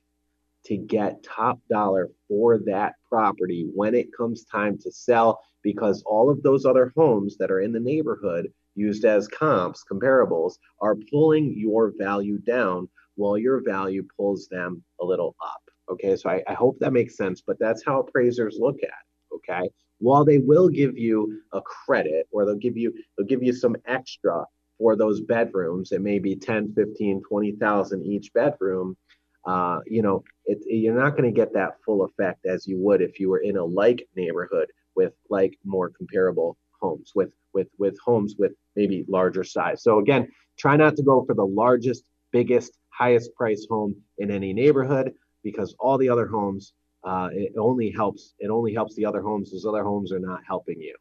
to 0.65 0.77
get 0.77 1.23
top 1.23 1.60
dollar 1.69 2.10
for 2.27 2.60
that 2.60 2.95
property 3.08 3.67
when 3.73 3.93
it 3.93 4.15
comes 4.15 4.45
time 4.45 4.77
to 4.79 4.91
sell 4.91 5.41
because 5.62 6.03
all 6.05 6.29
of 6.29 6.41
those 6.43 6.65
other 6.65 6.91
homes 6.95 7.38
that 7.38 7.51
are 7.51 7.62
in 7.62 7.71
the 7.71 7.79
neighborhood 7.79 8.51
used 8.75 9.05
as 9.05 9.27
comps, 9.27 9.84
comparables, 9.89 10.55
are 10.81 10.95
pulling 11.12 11.58
your 11.58 11.93
value 11.97 12.38
down 12.39 12.89
while 13.15 13.38
your 13.38 13.62
value 13.63 14.06
pulls 14.17 14.47
them 14.47 14.84
a 15.01 15.06
little 15.06 15.36
up. 15.43 15.62
Okay, 15.89 16.15
so 16.15 16.30
I, 16.30 16.43
I 16.47 16.54
hope 16.54 16.78
that 16.80 16.93
makes 16.93 17.15
sense, 17.15 17.41
but 17.45 17.58
that's 17.60 17.84
how 17.86 17.99
appraisers 17.99 18.58
look 18.60 18.78
at. 18.84 19.36
Okay, 19.36 19.69
while 19.99 20.25
they 20.25 20.39
will 20.39 20.69
give 20.69 20.97
you 20.97 21.41
a 21.54 21.62
credit 21.62 22.28
or 22.32 22.45
they'll 22.45 22.56
give 22.56 22.78
you 22.78 22.93
they'll 23.17 23.28
give 23.28 23.43
you 23.43 23.54
some 23.54 23.75
extra 23.86 24.45
for 24.78 24.95
those 24.95 25.21
bedrooms, 25.21 25.91
it 25.91 26.01
may 26.01 26.19
be 26.19 26.36
10, 26.36 26.73
15, 26.73 27.21
20,000 27.28 28.06
each 28.06 28.34
bedroom. 28.34 28.97
Uh, 29.45 29.80
you 29.86 30.01
know, 30.01 30.23
it, 30.45 30.60
you're 30.65 30.99
not 30.99 31.12
going 31.12 31.23
to 31.23 31.32
get 31.32 31.54
that 31.54 31.78
full 31.86 32.04
effect 32.04 32.45
as 32.45 32.67
you 32.67 32.78
would 32.80 33.01
if 33.01 33.19
you 33.19 33.30
were 33.30 33.39
in 33.39 33.58
a 33.58 33.63
like 33.63 34.08
neighborhood 34.15 34.67
with 34.95 35.13
like 35.30 35.58
more 35.63 35.89
comparable 35.89 36.58
homes 36.82 37.12
with 37.15 37.34
with 37.54 37.67
with 37.78 37.97
homes 38.04 38.36
with 38.38 38.54
maybe 38.75 39.06
larger 39.08 39.43
size. 39.43 39.84
So 39.84 39.99
again, 39.99 40.28
try 40.58 40.75
not 40.75 40.95
to 40.97 41.04
go 41.04 41.23
for 41.25 41.36
the 41.36 41.45
largest, 41.45 42.04
biggest, 42.32 42.78
highest 42.97 43.34
price 43.36 43.67
home 43.69 43.95
in 44.17 44.31
any 44.31 44.53
neighborhood 44.53 45.13
because 45.43 45.75
all 45.79 45.97
the 45.97 46.10
other 46.10 46.27
homes 46.27 46.73
uh, 47.03 47.29
it 47.31 47.53
only 47.58 47.91
helps 47.91 48.34
it 48.39 48.49
only 48.49 48.73
helps 48.73 48.95
the 48.95 49.05
other 49.05 49.21
homes. 49.21 49.51
Those 49.51 49.65
other 49.65 49.84
homes 49.84 50.12
are 50.12 50.19
not 50.19 50.41
helping 50.47 50.81
you. 50.81 50.95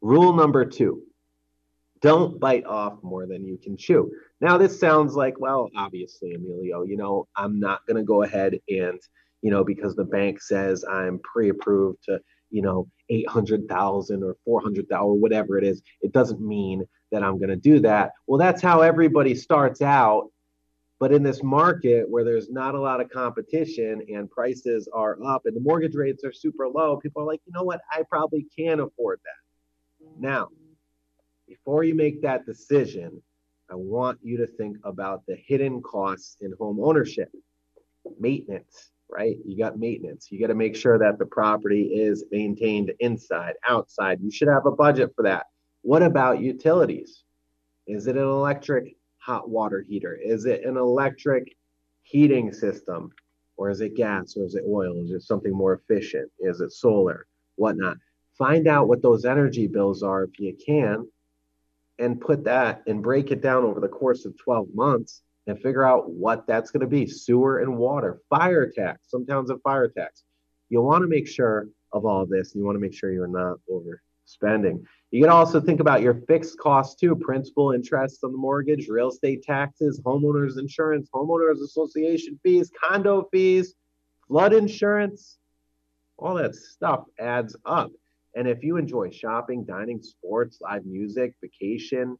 Rule 0.00 0.32
number 0.32 0.64
two 0.64 1.02
don't 2.00 2.40
bite 2.40 2.64
off 2.64 2.94
more 3.02 3.26
than 3.26 3.44
you 3.44 3.58
can 3.58 3.76
chew. 3.76 4.10
Now 4.40 4.56
this 4.56 4.78
sounds 4.78 5.14
like 5.14 5.38
well 5.38 5.68
obviously 5.76 6.32
emilio 6.32 6.82
you 6.84 6.96
know 6.96 7.26
i'm 7.36 7.60
not 7.60 7.84
going 7.86 7.96
to 7.96 8.02
go 8.02 8.22
ahead 8.22 8.58
and 8.68 9.00
you 9.42 9.50
know 9.50 9.64
because 9.64 9.94
the 9.94 10.04
bank 10.04 10.40
says 10.40 10.84
i'm 10.90 11.18
pre-approved 11.18 12.02
to 12.04 12.20
you 12.50 12.62
know 12.62 12.88
800,000 13.10 14.22
or 14.22 14.36
400,000 14.44 14.98
or 14.98 15.18
whatever 15.18 15.58
it 15.58 15.64
is 15.64 15.82
it 16.00 16.12
doesn't 16.12 16.40
mean 16.40 16.86
that 17.12 17.22
i'm 17.22 17.38
going 17.38 17.50
to 17.50 17.56
do 17.56 17.80
that. 17.80 18.12
Well 18.26 18.38
that's 18.38 18.62
how 18.62 18.80
everybody 18.80 19.34
starts 19.34 19.82
out 19.82 20.30
but 21.00 21.12
in 21.12 21.22
this 21.22 21.42
market 21.42 22.08
where 22.08 22.24
there's 22.24 22.50
not 22.50 22.74
a 22.74 22.80
lot 22.80 23.00
of 23.00 23.08
competition 23.08 24.02
and 24.14 24.30
prices 24.30 24.86
are 24.92 25.16
up 25.24 25.46
and 25.46 25.56
the 25.56 25.60
mortgage 25.60 25.94
rates 25.94 26.22
are 26.24 26.32
super 26.32 26.68
low, 26.68 26.98
people 26.98 27.22
are 27.22 27.26
like, 27.26 27.40
you 27.46 27.52
know 27.54 27.64
what? 27.64 27.80
I 27.90 28.02
probably 28.08 28.46
can 28.56 28.80
afford 28.80 29.18
that. 29.24 30.10
Now, 30.20 30.48
before 31.48 31.84
you 31.84 31.94
make 31.94 32.20
that 32.20 32.44
decision, 32.44 33.22
I 33.70 33.76
want 33.76 34.18
you 34.22 34.36
to 34.38 34.46
think 34.46 34.76
about 34.84 35.22
the 35.26 35.36
hidden 35.36 35.80
costs 35.80 36.36
in 36.42 36.52
home 36.58 36.78
ownership. 36.82 37.30
Maintenance, 38.18 38.90
right? 39.08 39.36
You 39.46 39.56
got 39.56 39.78
maintenance. 39.78 40.30
You 40.30 40.38
got 40.38 40.48
to 40.48 40.54
make 40.54 40.76
sure 40.76 40.98
that 40.98 41.18
the 41.18 41.26
property 41.26 41.84
is 41.94 42.24
maintained 42.30 42.92
inside, 43.00 43.54
outside. 43.66 44.20
You 44.20 44.30
should 44.30 44.48
have 44.48 44.66
a 44.66 44.70
budget 44.70 45.12
for 45.16 45.22
that. 45.22 45.46
What 45.80 46.02
about 46.02 46.40
utilities? 46.40 47.24
Is 47.86 48.06
it 48.06 48.16
an 48.16 48.22
electric 48.22 48.96
hot 49.30 49.48
water 49.48 49.80
heater? 49.80 50.18
Is 50.20 50.44
it 50.44 50.64
an 50.64 50.76
electric 50.76 51.56
heating 52.02 52.52
system? 52.52 53.12
Or 53.56 53.70
is 53.70 53.80
it 53.80 53.94
gas? 53.94 54.36
Or 54.36 54.44
is 54.44 54.56
it 54.56 54.64
oil? 54.68 55.04
Is 55.04 55.12
it 55.12 55.22
something 55.22 55.52
more 55.52 55.74
efficient? 55.74 56.28
Is 56.40 56.60
it 56.60 56.72
solar? 56.72 57.26
Whatnot. 57.54 57.98
Find 58.36 58.66
out 58.66 58.88
what 58.88 59.02
those 59.02 59.24
energy 59.24 59.68
bills 59.68 60.02
are 60.02 60.24
if 60.24 60.40
you 60.40 60.56
can 60.66 61.06
and 62.00 62.20
put 62.20 62.42
that 62.44 62.82
and 62.88 63.02
break 63.02 63.30
it 63.30 63.40
down 63.40 63.62
over 63.62 63.78
the 63.78 63.86
course 63.86 64.24
of 64.24 64.36
12 64.38 64.68
months 64.74 65.22
and 65.46 65.60
figure 65.60 65.84
out 65.84 66.10
what 66.10 66.46
that's 66.48 66.72
going 66.72 66.80
to 66.80 66.86
be 66.88 67.06
sewer 67.06 67.58
and 67.58 67.76
water, 67.76 68.20
fire 68.30 68.68
tax. 68.68 69.10
Some 69.10 69.26
towns 69.26 69.50
have 69.50 69.62
fire 69.62 69.88
tax. 69.88 70.24
You'll 70.70 70.86
want 70.86 71.02
to 71.02 71.08
make 71.08 71.28
sure 71.28 71.68
of 71.92 72.04
all 72.04 72.26
this. 72.26 72.52
And 72.52 72.60
you 72.60 72.66
want 72.66 72.76
to 72.76 72.80
make 72.80 72.94
sure 72.94 73.12
you're 73.12 73.28
not 73.28 73.58
overspending. 73.70 74.82
You 75.10 75.20
can 75.20 75.30
also 75.30 75.60
think 75.60 75.80
about 75.80 76.02
your 76.02 76.14
fixed 76.28 76.58
costs 76.58 76.94
too 76.94 77.16
principal, 77.16 77.72
interest 77.72 78.22
on 78.22 78.30
the 78.30 78.38
mortgage, 78.38 78.88
real 78.88 79.08
estate 79.08 79.42
taxes, 79.42 80.00
homeowners 80.04 80.58
insurance, 80.58 81.08
homeowners 81.12 81.60
association 81.62 82.38
fees, 82.44 82.70
condo 82.80 83.28
fees, 83.32 83.74
flood 84.28 84.52
insurance. 84.52 85.38
All 86.16 86.34
that 86.34 86.54
stuff 86.54 87.04
adds 87.18 87.56
up. 87.64 87.90
And 88.36 88.46
if 88.46 88.62
you 88.62 88.76
enjoy 88.76 89.10
shopping, 89.10 89.64
dining, 89.64 90.00
sports, 90.00 90.60
live 90.60 90.86
music, 90.86 91.34
vacation, 91.42 92.16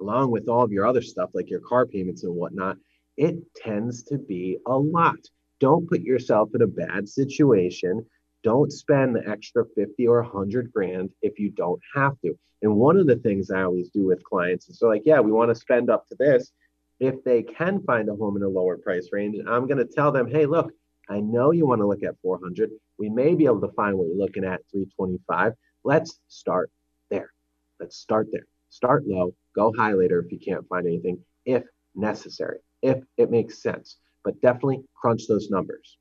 along 0.00 0.30
with 0.30 0.48
all 0.48 0.62
of 0.62 0.72
your 0.72 0.86
other 0.86 1.02
stuff 1.02 1.30
like 1.34 1.50
your 1.50 1.60
car 1.60 1.84
payments 1.84 2.24
and 2.24 2.34
whatnot, 2.34 2.78
it 3.18 3.36
tends 3.54 4.02
to 4.04 4.16
be 4.16 4.56
a 4.66 4.78
lot. 4.78 5.18
Don't 5.60 5.88
put 5.88 6.00
yourself 6.00 6.48
in 6.54 6.62
a 6.62 6.66
bad 6.66 7.06
situation. 7.06 8.06
Don't 8.42 8.72
spend 8.72 9.14
the 9.14 9.28
extra 9.28 9.64
50 9.76 10.06
or 10.06 10.22
100 10.22 10.72
grand 10.72 11.10
if 11.22 11.38
you 11.38 11.50
don't 11.50 11.80
have 11.94 12.20
to. 12.22 12.36
And 12.62 12.76
one 12.76 12.96
of 12.96 13.06
the 13.06 13.16
things 13.16 13.50
I 13.50 13.62
always 13.62 13.90
do 13.90 14.06
with 14.06 14.22
clients 14.24 14.68
is 14.68 14.78
they're 14.78 14.88
like, 14.88 15.02
yeah, 15.04 15.20
we 15.20 15.32
want 15.32 15.50
to 15.50 15.54
spend 15.54 15.90
up 15.90 16.08
to 16.08 16.16
this. 16.18 16.52
If 17.00 17.22
they 17.24 17.42
can 17.42 17.82
find 17.82 18.08
a 18.08 18.14
home 18.14 18.36
in 18.36 18.42
a 18.42 18.48
lower 18.48 18.76
price 18.76 19.08
range, 19.10 19.36
I'm 19.48 19.66
going 19.66 19.78
to 19.78 19.92
tell 19.92 20.12
them, 20.12 20.28
hey, 20.28 20.46
look, 20.46 20.72
I 21.08 21.20
know 21.20 21.50
you 21.50 21.66
want 21.66 21.80
to 21.80 21.86
look 21.86 22.04
at 22.04 22.14
400. 22.22 22.70
We 22.98 23.08
may 23.08 23.34
be 23.34 23.46
able 23.46 23.60
to 23.62 23.72
find 23.72 23.98
what 23.98 24.06
you're 24.06 24.16
looking 24.16 24.44
at 24.44 24.60
325. 24.70 25.54
Let's 25.84 26.20
start 26.28 26.70
there. 27.10 27.32
Let's 27.80 27.96
start 27.96 28.28
there. 28.30 28.46
Start 28.70 29.06
low, 29.06 29.34
go 29.54 29.72
high 29.76 29.92
later 29.92 30.20
if 30.24 30.32
you 30.32 30.38
can't 30.38 30.66
find 30.68 30.86
anything, 30.86 31.18
if 31.44 31.64
necessary, 31.94 32.58
if 32.80 33.02
it 33.18 33.30
makes 33.30 33.62
sense. 33.62 33.98
But 34.24 34.40
definitely 34.40 34.84
crunch 34.94 35.26
those 35.26 35.50
numbers. 35.50 35.98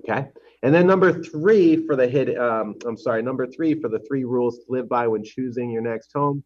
Okay. 0.00 0.28
And 0.62 0.74
then 0.74 0.86
number 0.86 1.22
three 1.22 1.86
for 1.86 1.96
the 1.96 2.08
hit, 2.08 2.36
um, 2.38 2.74
I'm 2.86 2.96
sorry, 2.96 3.22
number 3.22 3.46
three 3.46 3.80
for 3.80 3.88
the 3.88 4.00
three 4.08 4.24
rules 4.24 4.58
to 4.58 4.64
live 4.68 4.88
by 4.88 5.06
when 5.06 5.22
choosing 5.22 5.70
your 5.70 5.82
next 5.82 6.10
home 6.14 6.42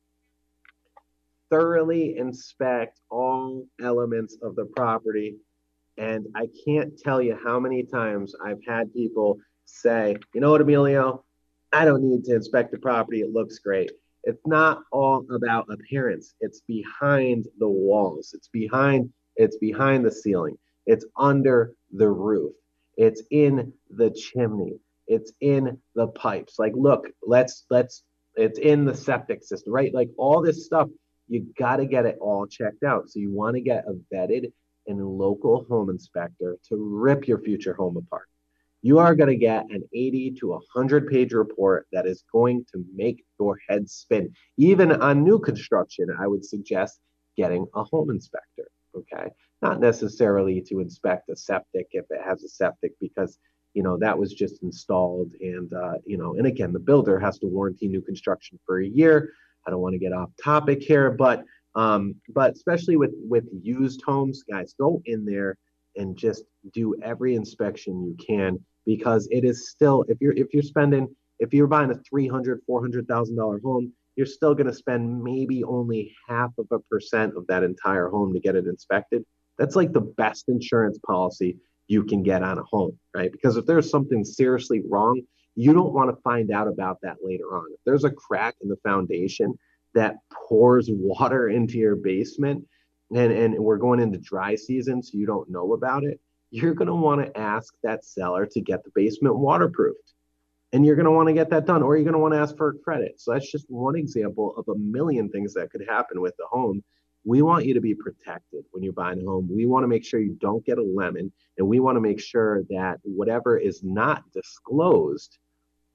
thoroughly 1.50 2.16
inspect 2.16 3.00
all 3.10 3.66
elements 3.80 4.38
of 4.40 4.54
the 4.54 4.64
property 4.64 5.36
and 5.98 6.26
I 6.34 6.48
can't 6.64 6.98
tell 6.98 7.20
you 7.20 7.38
how 7.44 7.60
many 7.60 7.82
times 7.82 8.34
I've 8.42 8.64
had 8.66 8.92
people 8.94 9.38
say, 9.66 10.16
you 10.32 10.40
know 10.40 10.50
what, 10.50 10.62
Emilio, 10.62 11.24
I 11.72 11.84
don't 11.84 12.02
need 12.02 12.24
to 12.24 12.34
inspect 12.34 12.72
the 12.72 12.78
property. 12.78 13.20
It 13.20 13.32
looks 13.32 13.58
great. 13.58 13.90
It's 14.24 14.40
not 14.46 14.82
all 14.92 15.26
about 15.30 15.66
appearance. 15.70 16.34
It's 16.40 16.62
behind 16.62 17.48
the 17.58 17.68
walls. 17.68 18.32
It's 18.34 18.48
behind 18.48 19.12
it's 19.36 19.56
behind 19.58 20.04
the 20.04 20.10
ceiling. 20.10 20.56
It's 20.86 21.04
under 21.16 21.74
the 21.92 22.08
roof. 22.08 22.52
It's 23.00 23.22
in 23.30 23.72
the 23.88 24.10
chimney. 24.10 24.78
It's 25.06 25.32
in 25.40 25.78
the 25.94 26.08
pipes. 26.08 26.58
Like 26.58 26.74
look, 26.76 27.08
let's 27.22 27.64
let's 27.70 28.04
it's 28.36 28.58
in 28.58 28.84
the 28.84 28.94
septic 28.94 29.42
system, 29.42 29.72
right? 29.72 29.94
Like 29.94 30.10
all 30.18 30.42
this 30.42 30.66
stuff, 30.66 30.88
you 31.26 31.46
got 31.58 31.76
to 31.76 31.86
get 31.86 32.04
it 32.04 32.18
all 32.20 32.46
checked 32.46 32.82
out. 32.84 33.08
So 33.08 33.18
you 33.18 33.32
want 33.32 33.54
to 33.56 33.62
get 33.62 33.86
a 33.86 33.94
vetted 34.14 34.52
and 34.86 35.02
local 35.02 35.64
home 35.64 35.88
inspector 35.88 36.58
to 36.68 36.76
rip 36.76 37.26
your 37.26 37.40
future 37.40 37.72
home 37.72 37.96
apart. 37.96 38.28
You 38.82 38.98
are 38.98 39.14
going 39.14 39.30
to 39.30 39.36
get 39.36 39.64
an 39.70 39.82
80 39.94 40.32
to 40.40 40.48
100 40.48 41.08
page 41.08 41.32
report 41.32 41.86
that 41.92 42.06
is 42.06 42.22
going 42.30 42.66
to 42.74 42.84
make 42.94 43.24
your 43.38 43.58
head 43.66 43.88
spin. 43.88 44.34
Even 44.58 44.92
on 44.92 45.24
new 45.24 45.38
construction, 45.38 46.08
I 46.20 46.26
would 46.26 46.44
suggest 46.44 47.00
getting 47.34 47.66
a 47.74 47.82
home 47.82 48.10
inspector. 48.10 48.70
Okay. 48.94 49.30
Not 49.62 49.80
necessarily 49.80 50.60
to 50.62 50.80
inspect 50.80 51.28
a 51.28 51.36
septic 51.36 51.88
if 51.92 52.06
it 52.10 52.20
has 52.24 52.42
a 52.44 52.48
septic, 52.48 52.92
because 53.00 53.38
you 53.74 53.82
know 53.82 53.96
that 53.98 54.18
was 54.18 54.32
just 54.32 54.62
installed 54.62 55.32
and 55.40 55.72
uh, 55.72 55.94
you 56.04 56.16
know 56.16 56.34
and 56.34 56.46
again 56.46 56.72
the 56.72 56.78
builder 56.78 57.18
has 57.20 57.38
to 57.38 57.46
warranty 57.46 57.86
new 57.88 58.02
construction 58.02 58.58
for 58.66 58.80
a 58.80 58.86
year. 58.86 59.32
I 59.66 59.70
don't 59.70 59.80
want 59.80 59.92
to 59.92 59.98
get 59.98 60.12
off 60.12 60.30
topic 60.42 60.82
here 60.82 61.10
but 61.10 61.44
um, 61.74 62.16
but 62.28 62.52
especially 62.52 62.96
with 62.96 63.12
with 63.16 63.44
used 63.62 64.02
homes, 64.02 64.42
guys, 64.42 64.74
go 64.78 65.02
in 65.04 65.24
there 65.24 65.56
and 65.96 66.16
just 66.16 66.44
do 66.72 66.94
every 67.02 67.34
inspection 67.34 68.04
you 68.04 68.16
can 68.24 68.58
because 68.86 69.28
it 69.30 69.44
is 69.44 69.70
still 69.70 70.04
if 70.08 70.18
you're 70.20 70.32
if 70.34 70.52
you're 70.52 70.62
spending 70.62 71.08
if 71.38 71.52
you're 71.52 71.66
buying 71.66 71.90
a 71.90 71.94
300 72.08 72.60
400000 72.66 73.36
dollar 73.36 73.60
home 73.60 73.92
you're 74.16 74.26
still 74.26 74.54
going 74.54 74.66
to 74.66 74.72
spend 74.72 75.22
maybe 75.22 75.64
only 75.64 76.14
half 76.28 76.50
of 76.58 76.66
a 76.70 76.78
percent 76.78 77.36
of 77.36 77.46
that 77.48 77.62
entire 77.62 78.08
home 78.08 78.32
to 78.32 78.40
get 78.40 78.54
it 78.54 78.66
inspected 78.66 79.24
that's 79.60 79.76
like 79.76 79.92
the 79.92 80.00
best 80.00 80.48
insurance 80.48 80.98
policy 81.06 81.56
you 81.86 82.02
can 82.02 82.24
get 82.24 82.42
on 82.42 82.58
a 82.58 82.64
home 82.64 82.98
right 83.14 83.30
because 83.30 83.56
if 83.56 83.66
there's 83.66 83.88
something 83.88 84.24
seriously 84.24 84.82
wrong 84.88 85.20
you 85.54 85.72
don't 85.72 85.92
want 85.92 86.10
to 86.10 86.22
find 86.22 86.50
out 86.50 86.66
about 86.66 86.98
that 87.02 87.18
later 87.22 87.56
on 87.56 87.66
if 87.72 87.80
there's 87.86 88.04
a 88.04 88.10
crack 88.10 88.56
in 88.62 88.68
the 88.68 88.76
foundation 88.82 89.54
that 89.94 90.16
pours 90.32 90.88
water 90.90 91.48
into 91.56 91.78
your 91.78 91.94
basement 91.94 92.64
and, 93.14 93.32
and 93.32 93.58
we're 93.58 93.76
going 93.76 94.00
into 94.00 94.18
dry 94.18 94.54
season 94.54 95.02
so 95.02 95.18
you 95.18 95.26
don't 95.26 95.50
know 95.50 95.72
about 95.72 96.04
it, 96.04 96.20
you're 96.50 96.74
going 96.74 96.88
to 96.88 96.94
want 96.94 97.24
to 97.24 97.40
ask 97.40 97.74
that 97.82 98.04
seller 98.04 98.46
to 98.46 98.60
get 98.60 98.84
the 98.84 98.90
basement 98.94 99.36
waterproofed. 99.36 100.14
And 100.72 100.86
you're 100.86 100.94
going 100.94 101.06
to 101.06 101.10
want 101.10 101.26
to 101.26 101.32
get 101.32 101.50
that 101.50 101.66
done, 101.66 101.82
or 101.82 101.96
you're 101.96 102.04
going 102.04 102.12
to 102.12 102.20
want 102.20 102.34
to 102.34 102.38
ask 102.38 102.56
for 102.56 102.68
a 102.68 102.78
credit. 102.78 103.20
So 103.20 103.32
that's 103.32 103.50
just 103.50 103.68
one 103.68 103.96
example 103.96 104.54
of 104.56 104.68
a 104.68 104.78
million 104.78 105.28
things 105.28 105.52
that 105.54 105.70
could 105.72 105.84
happen 105.88 106.20
with 106.20 106.36
the 106.36 106.46
home. 106.46 106.84
We 107.24 107.42
want 107.42 107.66
you 107.66 107.74
to 107.74 107.80
be 107.80 107.94
protected 107.94 108.64
when 108.70 108.82
you're 108.82 108.92
buying 108.92 109.20
a 109.20 109.24
home. 109.24 109.48
We 109.52 109.66
want 109.66 109.84
to 109.84 109.88
make 109.88 110.04
sure 110.04 110.20
you 110.20 110.36
don't 110.40 110.64
get 110.64 110.78
a 110.78 110.82
lemon, 110.82 111.32
and 111.58 111.68
we 111.68 111.80
want 111.80 111.96
to 111.96 112.00
make 112.00 112.20
sure 112.20 112.62
that 112.70 112.98
whatever 113.02 113.58
is 113.58 113.82
not 113.82 114.24
disclosed 114.32 115.38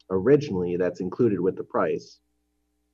originally 0.09 0.77
that's 0.77 0.99
included 0.99 1.39
with 1.39 1.55
the 1.55 1.63
price 1.63 2.19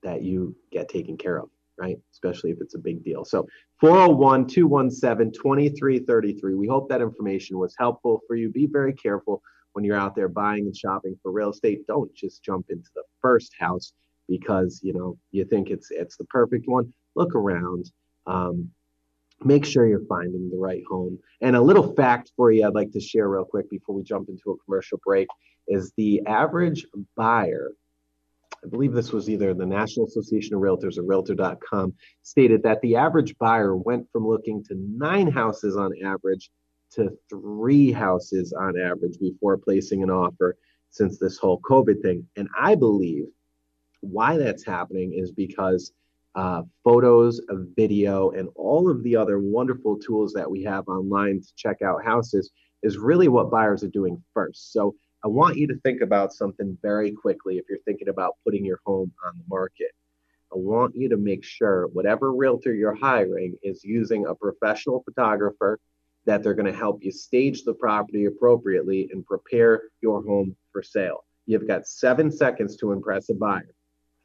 that 0.04 0.22
you 0.24 0.56
get 0.72 0.90
taken 0.90 1.18
care 1.18 1.38
of, 1.38 1.50
right? 1.78 1.98
Especially 2.12 2.52
if 2.52 2.58
it's 2.62 2.76
a 2.76 2.80
big 2.80 3.04
deal. 3.04 3.26
So 3.26 3.48
401 3.80 4.48
217 4.48 5.32
2333. 5.34 6.56
We 6.56 6.68
hope 6.68 6.90
that 6.90 7.02
information 7.02 7.58
was 7.58 7.76
helpful 7.78 8.22
for 8.28 8.36
you. 8.36 8.50
Be 8.50 8.66
very 8.66 8.94
careful 8.94 9.42
when 9.74 9.86
you're 9.86 9.98
out 9.98 10.16
there 10.16 10.30
buying 10.30 10.66
and 10.66 10.76
shopping 10.76 11.18
for 11.22 11.32
real 11.32 11.52
estate. 11.52 11.86
Don't 11.88 12.14
just 12.16 12.44
jump 12.44 12.68
into 12.70 12.90
the 12.96 13.04
first 13.22 13.54
house 13.60 13.94
because 14.28 14.80
you 14.84 14.94
know 14.94 15.18
you 15.32 15.46
think 15.46 15.70
it's 15.70 15.92
it's 15.92 16.18
the 16.18 16.26
perfect 16.26 16.68
one. 16.68 16.92
Look 17.16 17.36
around. 17.36 17.92
Um, 18.28 18.70
make 19.44 19.66
sure 19.66 19.88
you're 19.88 20.06
finding 20.06 20.50
the 20.50 20.58
right 20.58 20.84
home. 20.90 21.20
And 21.42 21.56
a 21.56 21.62
little 21.62 21.96
fact 21.96 22.32
for 22.36 22.52
you 22.52 22.66
I'd 22.66 22.76
like 22.76 22.92
to 22.92 23.00
share 23.00 23.28
real 23.28 23.46
quick 23.46 23.70
before 23.70 23.96
we 23.96 24.04
jump 24.04 24.30
into 24.30 24.52
a 24.52 24.64
commercial 24.66 25.00
break 25.04 25.28
is 25.68 25.92
the 25.98 26.22
average 26.28 26.86
buyer 27.16 27.72
I 28.64 28.68
believe 28.68 28.94
this 28.94 29.12
was 29.12 29.30
either 29.30 29.54
the 29.54 29.66
National 29.66 30.06
Association 30.06 30.56
of 30.56 30.62
Realtors 30.62 30.98
or 30.98 31.04
Realtor.com, 31.04 31.94
stated 32.22 32.62
that 32.64 32.82
the 32.82 32.96
average 32.96 33.36
buyer 33.40 33.76
went 33.76 34.08
from 34.12 34.28
looking 34.28 34.64
to 34.66 34.76
nine 34.76 35.28
houses 35.28 35.76
on 35.76 35.92
average 36.04 36.52
to 36.92 37.10
three 37.30 37.92
houses 37.92 38.54
on 38.54 38.80
average 38.80 39.18
before 39.20 39.58
placing 39.58 40.04
an 40.04 40.12
offer 40.12 40.58
since 40.92 41.18
this 41.18 41.38
whole 41.38 41.60
COVID 41.62 42.02
thing. 42.02 42.28
And 42.36 42.50
I 42.60 42.76
believe 42.76 43.26
why 44.02 44.38
that's 44.38 44.66
happening 44.66 45.14
is 45.14 45.32
because 45.32 45.92
uh, 46.36 46.62
photos, 46.84 47.42
video, 47.76 48.32
and 48.32 48.48
all 48.56 48.90
of 48.90 49.04
the 49.04 49.16
other 49.16 49.40
wonderful 49.40 49.98
tools 49.98 50.34
that 50.34 50.50
we 50.50 50.64
have 50.64 50.88
online 50.88 51.42
to 51.42 51.48
check 51.56 51.82
out 51.82 52.04
houses 52.04 52.52
is 52.84 52.98
really 52.98 53.28
what 53.28 53.52
buyers 53.52 53.84
are 53.84 53.90
doing 53.90 54.22
first. 54.34 54.72
So 54.72 54.96
I 55.24 55.28
want 55.28 55.58
you 55.58 55.68
to 55.68 55.80
think 55.84 56.02
about 56.02 56.34
something 56.34 56.78
very 56.82 57.12
quickly 57.12 57.58
if 57.58 57.66
you're 57.70 57.80
thinking 57.86 58.10
about 58.10 58.38
putting 58.44 58.66
your 58.66 58.80
home 58.86 59.12
on 59.26 59.38
the 59.38 59.44
market. 59.48 59.92
I 60.54 60.58
want 60.58 60.96
you 60.96 61.08
to 61.10 61.18
make 61.18 61.44
sure 61.44 61.88
whatever 61.88 62.34
realtor 62.34 62.74
you're 62.74 62.96
hiring 62.96 63.56
is 63.62 63.84
using 63.84 64.26
a 64.26 64.36
professional 64.36 65.04
photographer 65.04 65.80
that 66.26 66.44
they're 66.44 66.54
going 66.54 66.72
to 66.72 66.78
help 66.78 67.04
you 67.04 67.12
stage 67.12 67.64
the 67.64 67.74
property 67.74 68.26
appropriately 68.26 69.10
and 69.12 69.26
prepare 69.26 69.84
your 70.02 70.24
home 70.24 70.56
for 70.72 70.84
sale. 70.84 71.24
You've 71.46 71.68
got 71.68 71.88
seven 71.88 72.32
seconds 72.32 72.76
to 72.78 72.92
impress 72.92 73.30
a 73.30 73.34
buyer. 73.34 73.74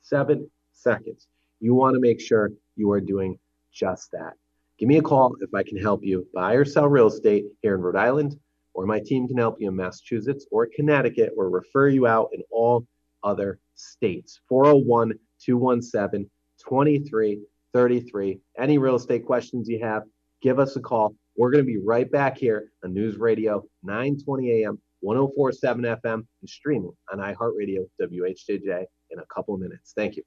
Seven 0.02 0.50
seconds. 0.72 1.26
You 1.60 1.74
want 1.74 1.94
to 1.94 2.00
make 2.00 2.20
sure 2.20 2.52
you 2.76 2.90
are 2.90 3.00
doing 3.00 3.38
just 3.72 4.10
that. 4.12 4.34
Give 4.78 4.88
me 4.88 4.98
a 4.98 5.02
call 5.02 5.34
if 5.40 5.54
I 5.54 5.62
can 5.62 5.78
help 5.78 6.04
you 6.04 6.26
buy 6.34 6.54
or 6.54 6.64
sell 6.64 6.88
real 6.88 7.06
estate 7.06 7.46
here 7.62 7.74
in 7.74 7.80
Rhode 7.80 7.96
Island, 7.96 8.38
or 8.74 8.84
my 8.84 9.00
team 9.00 9.26
can 9.26 9.38
help 9.38 9.60
you 9.60 9.68
in 9.68 9.76
Massachusetts 9.76 10.46
or 10.50 10.68
Connecticut, 10.74 11.32
or 11.36 11.48
refer 11.48 11.88
you 11.88 12.06
out 12.06 12.30
in 12.34 12.42
all 12.50 12.86
other 13.22 13.58
states. 13.74 14.40
401 14.48 15.14
217 15.40 16.30
2333. 16.58 18.40
Any 18.58 18.78
real 18.78 18.96
estate 18.96 19.24
questions 19.24 19.68
you 19.68 19.80
have, 19.82 20.02
give 20.42 20.58
us 20.58 20.76
a 20.76 20.80
call. 20.80 21.14
We're 21.36 21.50
going 21.50 21.64
to 21.64 21.70
be 21.70 21.78
right 21.78 22.10
back 22.10 22.38
here 22.38 22.70
on 22.84 22.94
News 22.94 23.16
Radio 23.18 23.64
920 23.82 24.64
AM, 24.64 24.78
1047 25.00 25.84
FM, 25.84 26.14
and 26.14 26.26
streaming 26.48 26.92
on 27.12 27.18
iHeartRadio 27.18 27.86
WHJJ 28.00 28.84
in 29.10 29.18
a 29.18 29.26
couple 29.34 29.56
minutes. 29.58 29.92
Thank 29.94 30.16
you. 30.16 30.22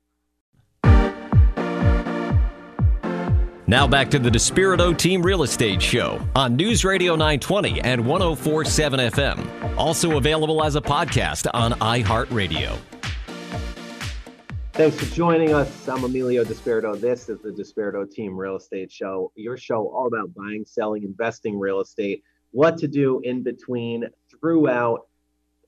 Now 3.69 3.87
back 3.87 4.09
to 4.09 4.17
the 4.17 4.31
Despirito 4.31 4.97
Team 4.97 5.21
Real 5.21 5.43
Estate 5.43 5.79
Show 5.79 6.19
on 6.35 6.55
News 6.55 6.83
Radio 6.83 7.11
920 7.11 7.81
and 7.81 8.03
1047 8.03 8.99
FM. 9.11 9.77
Also 9.77 10.17
available 10.17 10.63
as 10.63 10.75
a 10.75 10.81
podcast 10.81 11.47
on 11.53 11.73
iHeartRadio. 11.73 12.75
Thanks 14.73 14.97
for 14.99 15.05
joining 15.13 15.53
us. 15.53 15.87
I'm 15.87 16.03
Emilio 16.03 16.43
Despirito. 16.43 16.99
This 16.99 17.29
is 17.29 17.41
the 17.41 17.51
Despirito 17.51 18.11
Team 18.11 18.35
Real 18.35 18.55
Estate 18.55 18.91
Show, 18.91 19.31
your 19.35 19.55
show 19.55 19.87
all 19.89 20.07
about 20.07 20.33
buying, 20.33 20.65
selling, 20.65 21.03
investing 21.03 21.59
real 21.59 21.79
estate, 21.79 22.23
what 22.49 22.75
to 22.79 22.87
do 22.87 23.21
in 23.23 23.43
between, 23.43 24.03
throughout, 24.31 25.01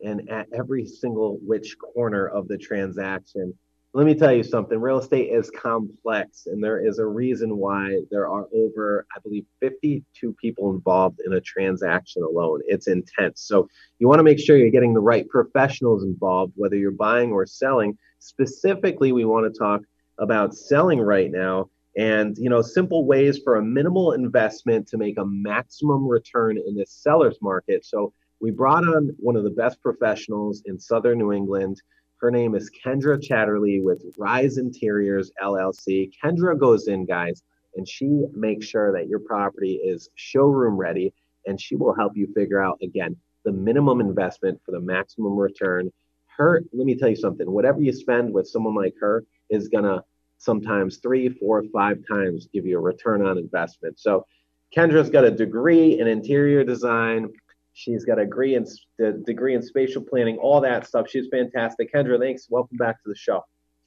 and 0.04 0.28
at 0.28 0.48
every 0.52 0.88
single 0.88 1.38
which 1.44 1.78
corner 1.78 2.26
of 2.26 2.48
the 2.48 2.58
transaction 2.58 3.54
let 3.94 4.06
me 4.06 4.16
tell 4.16 4.32
you 4.32 4.44
something. 4.44 4.80
Real 4.80 5.00
estate 5.00 5.32
is 5.32 5.50
complex 5.50 6.46
and 6.46 6.64
there 6.64 6.86
is 6.86 7.00
a 7.00 7.06
reason 7.06 7.58
why 7.58 8.00
there 8.10 8.28
are 8.28 8.48
over 8.54 9.06
i 9.16 9.20
believe 9.20 9.46
52 9.60 10.34
people 10.42 10.72
involved 10.72 11.20
in 11.26 11.34
a 11.34 11.42
transaction 11.42 12.24
alone. 12.24 12.62
It's 12.66 12.88
intense. 12.88 13.42
So 13.42 13.68
you 14.00 14.08
want 14.08 14.20
to 14.20 14.24
make 14.24 14.40
sure 14.40 14.56
you're 14.56 14.70
getting 14.70 14.94
the 14.94 15.02
right 15.02 15.28
professionals 15.28 16.04
involved 16.04 16.54
whether 16.56 16.78
you're 16.78 16.92
buying 16.92 17.32
or 17.32 17.46
selling. 17.46 17.98
Specifically 18.20 19.12
we 19.12 19.26
want 19.26 19.52
to 19.52 19.60
talk 19.60 19.82
about 20.20 20.56
selling 20.56 21.00
right 21.00 21.32
now 21.32 21.70
and 21.98 22.38
you 22.38 22.50
know 22.50 22.62
simple 22.62 23.06
ways 23.06 23.40
for 23.44 23.58
a 23.58 23.64
minimal 23.64 24.14
investment 24.14 24.88
to 24.88 24.98
make 24.98 25.18
a 25.18 25.26
maximum 25.26 26.08
return 26.08 26.58
in 26.58 26.76
this 26.76 26.92
seller's 26.92 27.38
market. 27.42 27.86
So 27.86 28.14
we 28.40 28.52
brought 28.52 28.88
on 28.88 29.14
one 29.20 29.36
of 29.36 29.44
the 29.44 29.50
best 29.50 29.82
professionals 29.82 30.64
in 30.66 30.80
southern 30.80 31.18
new 31.18 31.34
england 31.34 31.82
her 32.22 32.30
name 32.30 32.54
is 32.54 32.70
Kendra 32.70 33.20
Chatterley 33.20 33.84
with 33.84 34.04
Rise 34.16 34.60
Interiors 34.60 35.32
LLC. 35.42 36.12
Kendra 36.24 36.58
goes 36.58 36.88
in, 36.88 37.04
guys, 37.04 37.42
and 37.76 37.88
she 37.88 38.26
makes 38.34 38.68
sure 38.68 38.94
that 38.94 39.08
your 39.08 39.20
property 39.20 39.82
is 39.84 40.08
showroom 40.14 40.78
ready, 40.78 41.12
and 41.48 41.60
she 41.60 41.76
will 41.76 41.96
help 41.96 42.16
you 42.16 42.32
figure 42.36 42.64
out, 42.64 42.78
again, 42.84 43.16
the 43.44 43.52
minimum 43.52 44.02
investment 44.02 44.62
for 44.64 44.72
the 44.72 44.80
maximum 44.80 45.36
return. 45.36 45.92
Her, 46.38 46.64
let 46.74 46.86
me 46.86 46.96
tell 46.96 47.10
you 47.10 47.16
something, 47.16 47.50
whatever 47.50 47.82
you 47.82 47.92
spend 47.92 48.32
with 48.32 48.48
someone 48.48 48.76
like 48.76 48.94
her 49.02 49.24
is 49.50 49.68
going 49.68 49.86
to 49.86 50.04
sometimes 50.38 50.98
three, 50.98 51.30
four, 51.30 51.64
five 51.74 51.98
times 52.08 52.48
give 52.54 52.68
you 52.68 52.78
a 52.78 52.82
return 52.82 53.26
on 53.26 53.40
investment. 53.40 54.00
So 54.00 54.28
Kendra's 54.76 55.10
got 55.10 55.26
a 55.26 55.32
degree 55.32 56.00
in 56.00 56.08
interior 56.08 56.64
design, 56.64 57.34
She's 57.74 58.06
got 58.06 58.20
a 58.20 58.24
degree 58.24 58.56
in 58.56 58.66
the 58.98 59.14
degree 59.26 59.56
in 59.56 59.62
spatial 59.62 60.02
planning, 60.02 60.38
all 60.38 60.62
that 60.62 60.88
stuff. 60.88 61.10
She's 61.10 61.28
fantastic. 61.32 61.94
Kendra, 61.94 62.20
thanks. 62.20 62.48
Welcome 62.50 62.78
back 62.78 63.02
to 63.04 63.10
the 63.10 63.16
show. 63.16 63.46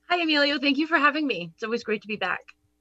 Hi, 0.09 0.21
Emilio. 0.21 0.59
Thank 0.59 0.79
you 0.79 0.87
for 0.87 0.99
having 0.99 1.27
me. 1.27 1.51
It's 1.55 1.65
always 1.65 1.85
great 1.85 2.03
to 2.03 2.09
be 2.09 2.17
back. 2.17 2.41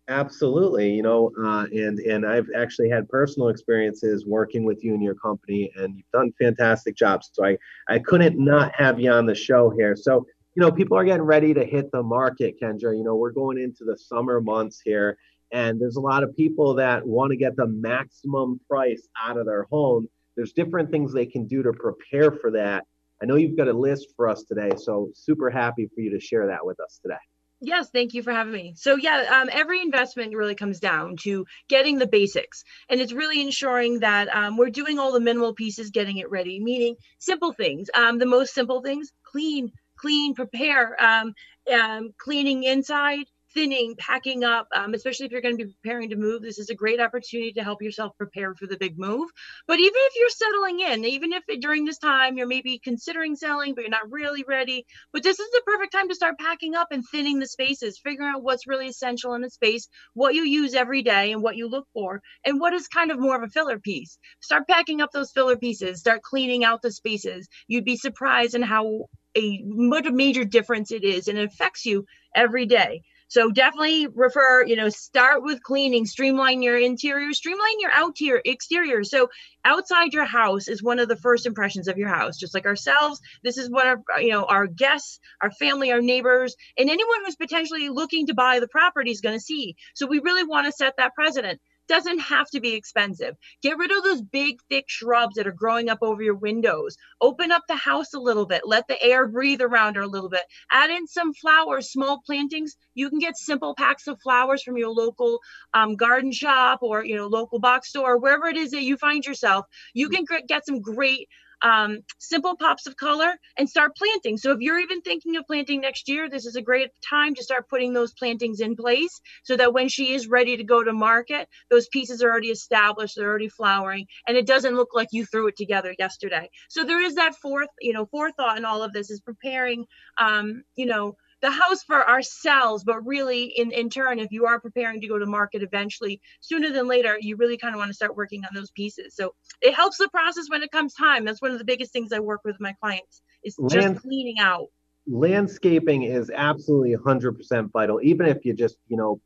Absolutely. 0.09 0.91
You 0.91 1.01
know, 1.01 1.31
uh, 1.41 1.65
and 1.71 1.99
and 1.99 2.25
I've 2.25 2.47
actually 2.55 2.89
had 2.89 3.07
personal 3.07 3.47
experiences 3.47 4.25
working 4.25 4.65
with 4.65 4.83
you 4.83 4.93
and 4.93 5.01
your 5.01 5.15
company, 5.15 5.71
and 5.77 5.95
you've 5.95 6.11
done 6.11 6.33
fantastic 6.39 6.95
jobs. 6.95 7.29
So 7.31 7.45
I 7.45 7.57
I 7.87 7.99
couldn't 7.99 8.37
not 8.37 8.73
have 8.75 8.99
you 8.99 9.11
on 9.11 9.25
the 9.25 9.35
show 9.35 9.69
here. 9.69 9.95
So 9.95 10.25
you 10.55 10.61
know, 10.61 10.71
people 10.71 10.97
are 10.97 11.05
getting 11.05 11.23
ready 11.23 11.53
to 11.53 11.65
hit 11.65 11.91
the 11.91 12.03
market, 12.03 12.59
Kendra. 12.61 12.95
You 12.95 13.03
know, 13.03 13.15
we're 13.15 13.31
going 13.31 13.57
into 13.57 13.85
the 13.85 13.97
summer 13.97 14.41
months 14.41 14.81
here, 14.83 15.17
and 15.51 15.79
there's 15.79 15.95
a 15.95 16.01
lot 16.01 16.23
of 16.23 16.35
people 16.35 16.73
that 16.75 17.05
want 17.07 17.31
to 17.31 17.37
get 17.37 17.55
the 17.55 17.67
maximum 17.67 18.59
price 18.69 19.07
out 19.21 19.37
of 19.37 19.45
their 19.45 19.63
home 19.63 20.09
there's 20.35 20.53
different 20.53 20.91
things 20.91 21.13
they 21.13 21.25
can 21.25 21.47
do 21.47 21.63
to 21.63 21.73
prepare 21.73 22.31
for 22.31 22.51
that. 22.51 22.85
I 23.21 23.25
know 23.25 23.35
you've 23.35 23.57
got 23.57 23.67
a 23.67 23.73
list 23.73 24.07
for 24.15 24.27
us 24.27 24.43
today, 24.43 24.71
so 24.77 25.09
super 25.13 25.49
happy 25.49 25.89
for 25.93 26.01
you 26.01 26.11
to 26.11 26.19
share 26.19 26.47
that 26.47 26.65
with 26.65 26.79
us 26.79 26.99
today. 27.01 27.19
Yes, 27.65 27.89
thank 27.91 28.13
you 28.13 28.23
for 28.23 28.33
having 28.33 28.51
me. 28.51 28.73
So 28.75 28.97
yeah, 28.97 29.39
um, 29.41 29.49
every 29.49 29.81
investment 29.81 30.35
really 30.35 30.55
comes 30.55 30.81
down 30.81 31.15
to 31.21 31.45
getting 31.69 31.97
the 31.97 32.07
basics, 32.07 32.65
and 32.89 32.99
it's 32.99 33.13
really 33.13 33.39
ensuring 33.39 33.99
that 33.99 34.27
um, 34.35 34.57
we're 34.57 34.69
doing 34.69 34.99
all 34.99 35.13
the 35.13 35.21
minimal 35.21 35.53
pieces, 35.53 35.89
getting 35.89 36.17
it 36.17 36.29
ready. 36.29 36.59
Meaning 36.59 36.97
simple 37.19 37.53
things. 37.53 37.89
Um, 37.95 38.17
the 38.17 38.25
most 38.25 38.53
simple 38.53 38.81
things: 38.81 39.13
clean, 39.23 39.71
clean, 39.95 40.35
prepare, 40.35 41.01
um, 41.01 41.33
um, 41.73 42.13
cleaning 42.17 42.63
inside, 42.63 43.27
thinning, 43.53 43.95
packing 43.97 44.43
up, 44.43 44.67
um, 44.75 44.93
especially 44.93 45.25
if 45.25 45.31
you're 45.31 45.41
going 45.41 45.57
to 45.57 45.65
be 45.65 45.75
preparing 45.81 46.09
to 46.09 46.15
move. 46.15 46.41
This 46.41 46.59
is 46.59 46.69
a 46.69 46.75
great 46.75 46.99
opportunity 46.99 47.53
to 47.53 47.63
help 47.63 47.81
yourself 47.81 48.17
prepare 48.17 48.55
for 48.55 48.67
the 48.67 48.77
big 48.77 48.97
move. 48.97 49.29
But 49.67 49.79
even 49.79 49.93
if 49.95 50.13
you're 50.15 50.29
settling 50.29 50.79
in, 50.79 51.05
even 51.05 51.33
if 51.33 51.43
during 51.59 51.85
this 51.85 51.97
time 51.97 52.37
you're 52.37 52.47
maybe 52.47 52.79
considering 52.83 53.35
selling, 53.35 53.75
but 53.75 53.81
you're 53.81 53.89
not 53.89 54.11
really 54.11 54.43
ready, 54.47 54.85
but 55.11 55.23
this 55.23 55.39
is 55.39 55.51
the 55.51 55.61
perfect 55.65 55.93
time 55.93 56.09
to 56.09 56.15
start 56.15 56.39
packing 56.39 56.75
up 56.75 56.87
and 56.91 57.03
thinning 57.11 57.39
the 57.39 57.47
spaces, 57.47 57.99
figuring 58.03 58.33
out 58.33 58.43
what's 58.43 58.67
really 58.67 58.87
essential 58.87 59.33
in 59.33 59.43
a 59.43 59.49
space, 59.49 59.87
what 60.13 60.35
you 60.35 60.43
use 60.43 60.73
every 60.73 61.01
day 61.03 61.31
and 61.31 61.41
what 61.41 61.55
you 61.55 61.67
look 61.69 61.87
for, 61.93 62.21
and 62.45 62.59
what 62.59 62.73
is 62.73 62.87
kind 62.87 63.11
of 63.11 63.19
more 63.19 63.35
of 63.35 63.43
a 63.43 63.49
filler 63.49 63.79
piece. 63.79 64.17
Start 64.41 64.67
packing 64.67 65.01
up 65.01 65.11
those 65.11 65.31
filler 65.31 65.57
pieces, 65.57 65.99
start 65.99 66.21
cleaning 66.21 66.63
out 66.63 66.81
the 66.81 66.91
spaces. 66.91 67.47
You'd 67.67 67.85
be 67.85 67.97
surprised 67.97 68.55
in 68.55 68.61
how 68.61 69.07
a 69.35 69.63
a 70.07 70.11
major 70.11 70.43
difference 70.43 70.91
it 70.91 71.03
is 71.03 71.27
and 71.27 71.37
it 71.37 71.45
affects 71.45 71.85
you 71.85 72.05
every 72.35 72.65
day 72.65 73.01
so 73.27 73.51
definitely 73.51 74.07
refer, 74.07 74.65
you 74.65 74.75
know, 74.75 74.89
start 74.89 75.43
with 75.43 75.63
cleaning, 75.63 76.05
streamline 76.05 76.61
your 76.61 76.77
interior, 76.77 77.33
streamline 77.33 77.79
your 77.79 77.91
out 77.91 78.17
here 78.17 78.41
exterior. 78.43 79.03
So 79.03 79.29
outside 79.65 80.13
your 80.13 80.25
house 80.25 80.67
is 80.67 80.83
one 80.83 80.99
of 80.99 81.07
the 81.07 81.15
first 81.15 81.45
impressions 81.45 81.87
of 81.87 81.97
your 81.97 82.09
house, 82.09 82.37
just 82.37 82.53
like 82.53 82.65
ourselves. 82.65 83.19
This 83.43 83.57
is 83.57 83.69
what 83.69 83.87
our, 83.87 84.01
you 84.19 84.29
know, 84.29 84.45
our 84.45 84.67
guests, 84.67 85.19
our 85.41 85.51
family, 85.51 85.91
our 85.91 86.01
neighbors, 86.01 86.55
and 86.77 86.89
anyone 86.89 87.25
who's 87.25 87.35
potentially 87.35 87.89
looking 87.89 88.27
to 88.27 88.33
buy 88.33 88.59
the 88.59 88.67
property 88.67 89.11
is 89.11 89.21
going 89.21 89.35
to 89.35 89.43
see. 89.43 89.75
So 89.95 90.07
we 90.07 90.19
really 90.19 90.43
want 90.43 90.67
to 90.67 90.71
set 90.71 90.95
that 90.97 91.15
precedent 91.15 91.59
doesn't 91.87 92.19
have 92.19 92.49
to 92.51 92.59
be 92.59 92.73
expensive. 92.73 93.35
Get 93.61 93.77
rid 93.77 93.91
of 93.91 94.03
those 94.03 94.21
big, 94.21 94.59
thick 94.69 94.85
shrubs 94.87 95.35
that 95.35 95.47
are 95.47 95.51
growing 95.51 95.89
up 95.89 95.99
over 96.01 96.21
your 96.21 96.35
windows. 96.35 96.97
Open 97.21 97.51
up 97.51 97.63
the 97.67 97.75
house 97.75 98.13
a 98.13 98.19
little 98.19 98.45
bit. 98.45 98.61
Let 98.65 98.87
the 98.87 99.01
air 99.01 99.27
breathe 99.27 99.61
around 99.61 99.95
her 99.95 100.03
a 100.03 100.07
little 100.07 100.29
bit. 100.29 100.43
Add 100.71 100.89
in 100.89 101.07
some 101.07 101.33
flowers, 101.33 101.91
small 101.91 102.21
plantings. 102.25 102.75
You 102.93 103.09
can 103.09 103.19
get 103.19 103.37
simple 103.37 103.75
packs 103.75 104.07
of 104.07 104.21
flowers 104.21 104.63
from 104.63 104.77
your 104.77 104.91
local 104.91 105.39
um, 105.73 105.95
garden 105.95 106.31
shop 106.31 106.79
or 106.81 107.03
you 107.05 107.15
know 107.15 107.27
local 107.27 107.59
box 107.59 107.89
store, 107.89 108.17
wherever 108.17 108.47
it 108.47 108.57
is 108.57 108.71
that 108.71 108.83
you 108.83 108.97
find 108.97 109.25
yourself. 109.25 109.65
You 109.93 110.09
can 110.09 110.25
get 110.47 110.65
some 110.65 110.81
great 110.81 111.27
um, 111.63 111.99
simple 112.19 112.55
pops 112.57 112.85
of 112.87 112.95
color 112.97 113.33
and 113.57 113.69
start 113.69 113.95
planting. 113.95 114.37
So 114.37 114.51
if 114.51 114.59
you're 114.59 114.79
even 114.79 115.01
thinking 115.01 115.37
of 115.37 115.45
planting 115.47 115.81
next 115.81 116.07
year, 116.09 116.29
this 116.29 116.45
is 116.45 116.55
a 116.55 116.61
great 116.61 116.89
time 117.07 117.33
to 117.35 117.43
start 117.43 117.69
putting 117.69 117.93
those 117.93 118.13
plantings 118.13 118.59
in 118.59 118.75
place 118.75 119.21
so 119.43 119.55
that 119.57 119.73
when 119.73 119.89
she 119.89 120.13
is 120.13 120.27
ready 120.27 120.57
to 120.57 120.63
go 120.63 120.83
to 120.83 120.93
market, 120.93 121.47
those 121.71 121.87
pieces 121.87 122.21
are 122.21 122.29
already 122.29 122.49
established, 122.49 123.15
they're 123.15 123.29
already 123.29 123.49
flowering, 123.49 124.05
and 124.27 124.37
it 124.37 124.45
doesn't 124.45 124.75
look 124.75 124.89
like 124.93 125.07
you 125.11 125.25
threw 125.25 125.47
it 125.47 125.55
together 125.57 125.95
yesterday. 125.97 126.49
So 126.69 126.83
there 126.83 127.01
is 127.01 127.15
that 127.15 127.35
fourth, 127.35 127.69
you 127.79 127.93
know, 127.93 128.05
forethought 128.07 128.57
in 128.57 128.65
all 128.65 128.83
of 128.83 128.93
this 128.93 129.09
is 129.09 129.21
preparing, 129.21 129.85
um, 130.17 130.63
you 130.75 130.85
know, 130.85 131.15
the 131.43 131.51
house 131.51 131.83
for 131.83 132.09
ourselves, 132.09 132.85
but 132.85 133.05
really 133.05 133.43
in, 133.43 133.71
in 133.71 133.89
turn, 133.89 134.17
if 134.17 134.31
you 134.31 134.45
are 134.45 134.61
preparing 134.61 135.01
to 135.01 135.07
go 135.07 135.19
to 135.19 135.25
market 135.25 135.61
eventually, 135.61 136.21
sooner 136.39 136.71
than 136.71 136.87
later, 136.87 137.17
you 137.19 137.35
really 137.35 137.57
kind 137.57 137.75
of 137.75 137.79
want 137.79 137.89
to 137.89 137.93
start 137.93 138.15
working 138.15 138.45
on 138.45 138.55
those 138.55 138.71
pieces. 138.71 139.13
So 139.13 139.35
it 139.61 139.73
helps 139.73 139.97
the 139.97 140.07
process 140.07 140.45
when 140.49 140.63
it 140.63 140.71
comes 140.71 140.93
time. 140.93 141.25
That's 141.25 141.41
one 141.41 141.51
of 141.51 141.59
the 141.59 141.65
biggest 141.65 141.91
things 141.91 142.13
I 142.13 142.19
work 142.19 142.39
with 142.45 142.55
my 142.61 142.73
clients 142.81 143.21
is 143.43 143.57
just 143.69 144.01
cleaning 144.01 144.39
out. 144.39 144.67
Landscaping 145.05 146.03
is 146.03 146.31
absolutely 146.33 146.95
100% 146.95 147.71
vital. 147.73 147.99
Even 148.01 148.27
if 148.27 148.45
you 148.45 148.53
just, 148.53 148.77
you 148.87 148.95
know, 148.95 149.19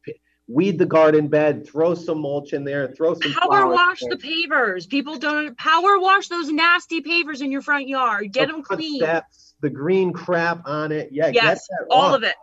weed 0.48 0.80
the 0.80 0.86
garden 0.86 1.28
bed, 1.28 1.68
throw 1.68 1.94
some 1.94 2.22
mulch 2.22 2.54
in 2.54 2.64
there, 2.64 2.88
throw 2.88 3.14
some 3.14 3.34
power 3.34 3.68
wash 3.68 4.00
the 4.00 4.16
pavers. 4.16 4.88
People 4.88 5.18
don't 5.18 5.58
power 5.58 6.00
wash 6.00 6.30
those 6.30 6.50
nasty 6.50 7.02
pavers 7.02 7.42
in 7.42 7.52
your 7.52 7.62
front 7.62 7.88
yard. 7.88 8.32
Get 8.32 8.48
them 8.48 8.64
clean. 8.64 9.00
Steps 9.00 9.56
the 9.62 9.70
green 9.70 10.14
crap 10.14 10.62
on 10.66 10.92
it. 10.92 11.10
Yeah, 11.12 11.30
yes, 11.30 11.68
all 11.90 12.14
of 12.14 12.24
it. 12.24 12.36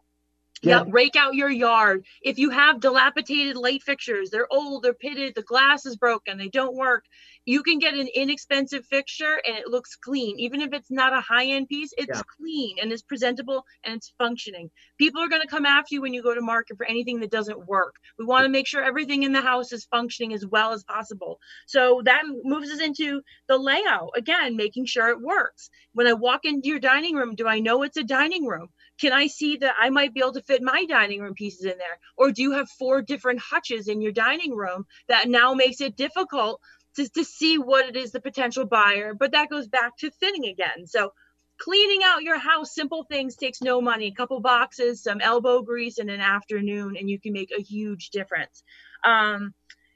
Yep, 0.64 0.84
rake 0.88 1.16
out 1.16 1.34
your 1.36 1.50
yard. 1.50 2.06
If 2.22 2.38
you 2.38 2.50
have 2.50 2.80
dilapidated 2.80 3.56
light 3.56 3.82
fixtures, 3.82 4.30
they're 4.30 4.52
old, 4.52 4.82
they're 4.84 4.94
pitted, 4.94 5.34
the 5.36 5.42
glass 5.42 5.86
is 5.86 5.96
broken, 5.96 6.38
they 6.38 6.48
don't 6.50 6.76
work. 6.76 7.04
You 7.46 7.62
can 7.62 7.78
get 7.80 7.94
an 7.94 8.08
inexpensive 8.14 8.86
fixture 8.86 9.40
and 9.46 9.56
it 9.58 9.68
looks 9.68 9.96
clean. 9.96 10.40
Even 10.40 10.62
if 10.62 10.72
it's 10.74 10.90
not 10.90 11.14
a 11.14 11.22
high 11.22 11.46
end 11.46 11.68
piece, 11.68 11.92
it's 11.98 12.20
Yeah. 12.20 12.24
clean 12.38 12.78
and 12.82 12.92
it's 12.92 13.02
presentable 13.02 13.64
and 13.84 13.96
it's 13.96 14.14
functioning. 14.18 14.70
People 14.98 15.22
are 15.22 15.28
going 15.28 15.42
to 15.42 15.48
come 15.48 15.66
after 15.66 15.94
you 15.96 16.02
when 16.02 16.14
you 16.14 16.22
go 16.22 16.34
to 16.34 16.42
market 16.42 16.76
for 16.78 16.86
anything 16.86 17.20
that 17.20 17.32
doesn't 17.32 17.66
work. 17.68 17.94
We 18.18 18.26
want 18.26 18.44
to 18.44 18.50
make 18.50 18.66
sure 18.68 18.82
everything 18.84 19.24
in 19.24 19.32
the 19.32 19.42
house 19.42 19.72
is 19.72 19.86
functioning 19.86 20.34
as 20.34 20.46
well 20.46 20.72
as 20.72 20.84
possible. 20.84 21.40
So 21.66 22.02
that 22.06 22.24
moves 22.44 22.70
us 22.70 22.80
into 22.80 23.22
the 23.48 23.58
layout. 23.58 24.10
Again, 24.16 24.56
making 24.56 24.86
sure 24.86 25.08
it 25.10 25.20
works. 25.22 25.70
When 25.94 26.06
I 26.08 26.14
walk 26.14 26.42
into 26.44 26.68
your 26.68 26.80
dining 26.80 27.16
room, 27.16 27.36
do 27.36 27.48
I 27.48 27.60
know 27.60 27.82
it's 27.82 27.98
a 27.98 28.04
dining 28.04 28.46
room? 28.46 28.68
Can 29.00 29.12
I 29.12 29.26
see 29.26 29.56
that 29.58 29.74
I 29.78 29.90
might 29.90 30.14
be 30.14 30.20
able 30.20 30.32
to 30.32 30.42
fit 30.42 30.62
my 30.62 30.84
dining 30.86 31.20
room 31.20 31.34
pieces 31.34 31.64
in 31.64 31.78
there? 31.78 31.98
Or 32.16 32.30
do 32.30 32.42
you 32.42 32.52
have 32.52 32.68
four 32.68 33.02
different 33.02 33.40
hutches 33.40 33.88
in 33.88 34.00
your 34.00 34.12
dining 34.12 34.54
room 34.54 34.86
that 35.08 35.28
now 35.28 35.54
makes 35.54 35.80
it 35.80 35.96
difficult 35.96 36.60
to, 36.96 37.08
to 37.08 37.24
see 37.24 37.58
what 37.58 37.86
it 37.86 37.96
is 37.96 38.12
the 38.12 38.20
potential 38.20 38.66
buyer? 38.66 39.14
But 39.14 39.32
that 39.32 39.50
goes 39.50 39.66
back 39.66 39.96
to 39.98 40.10
thinning 40.10 40.46
again. 40.46 40.86
So 40.86 41.12
cleaning 41.58 42.02
out 42.04 42.22
your 42.22 42.38
house, 42.38 42.74
simple 42.74 43.04
things 43.04 43.36
takes 43.36 43.60
no 43.60 43.80
money. 43.80 44.08
A 44.08 44.14
couple 44.14 44.40
boxes, 44.40 45.02
some 45.02 45.20
elbow 45.20 45.62
grease 45.62 45.98
in 45.98 46.08
an 46.08 46.20
afternoon, 46.20 46.96
and 46.96 47.08
you 47.10 47.18
can 47.18 47.32
make 47.32 47.52
a 47.56 47.62
huge 47.62 48.10
difference. 48.10 48.62
Um, 49.04 49.54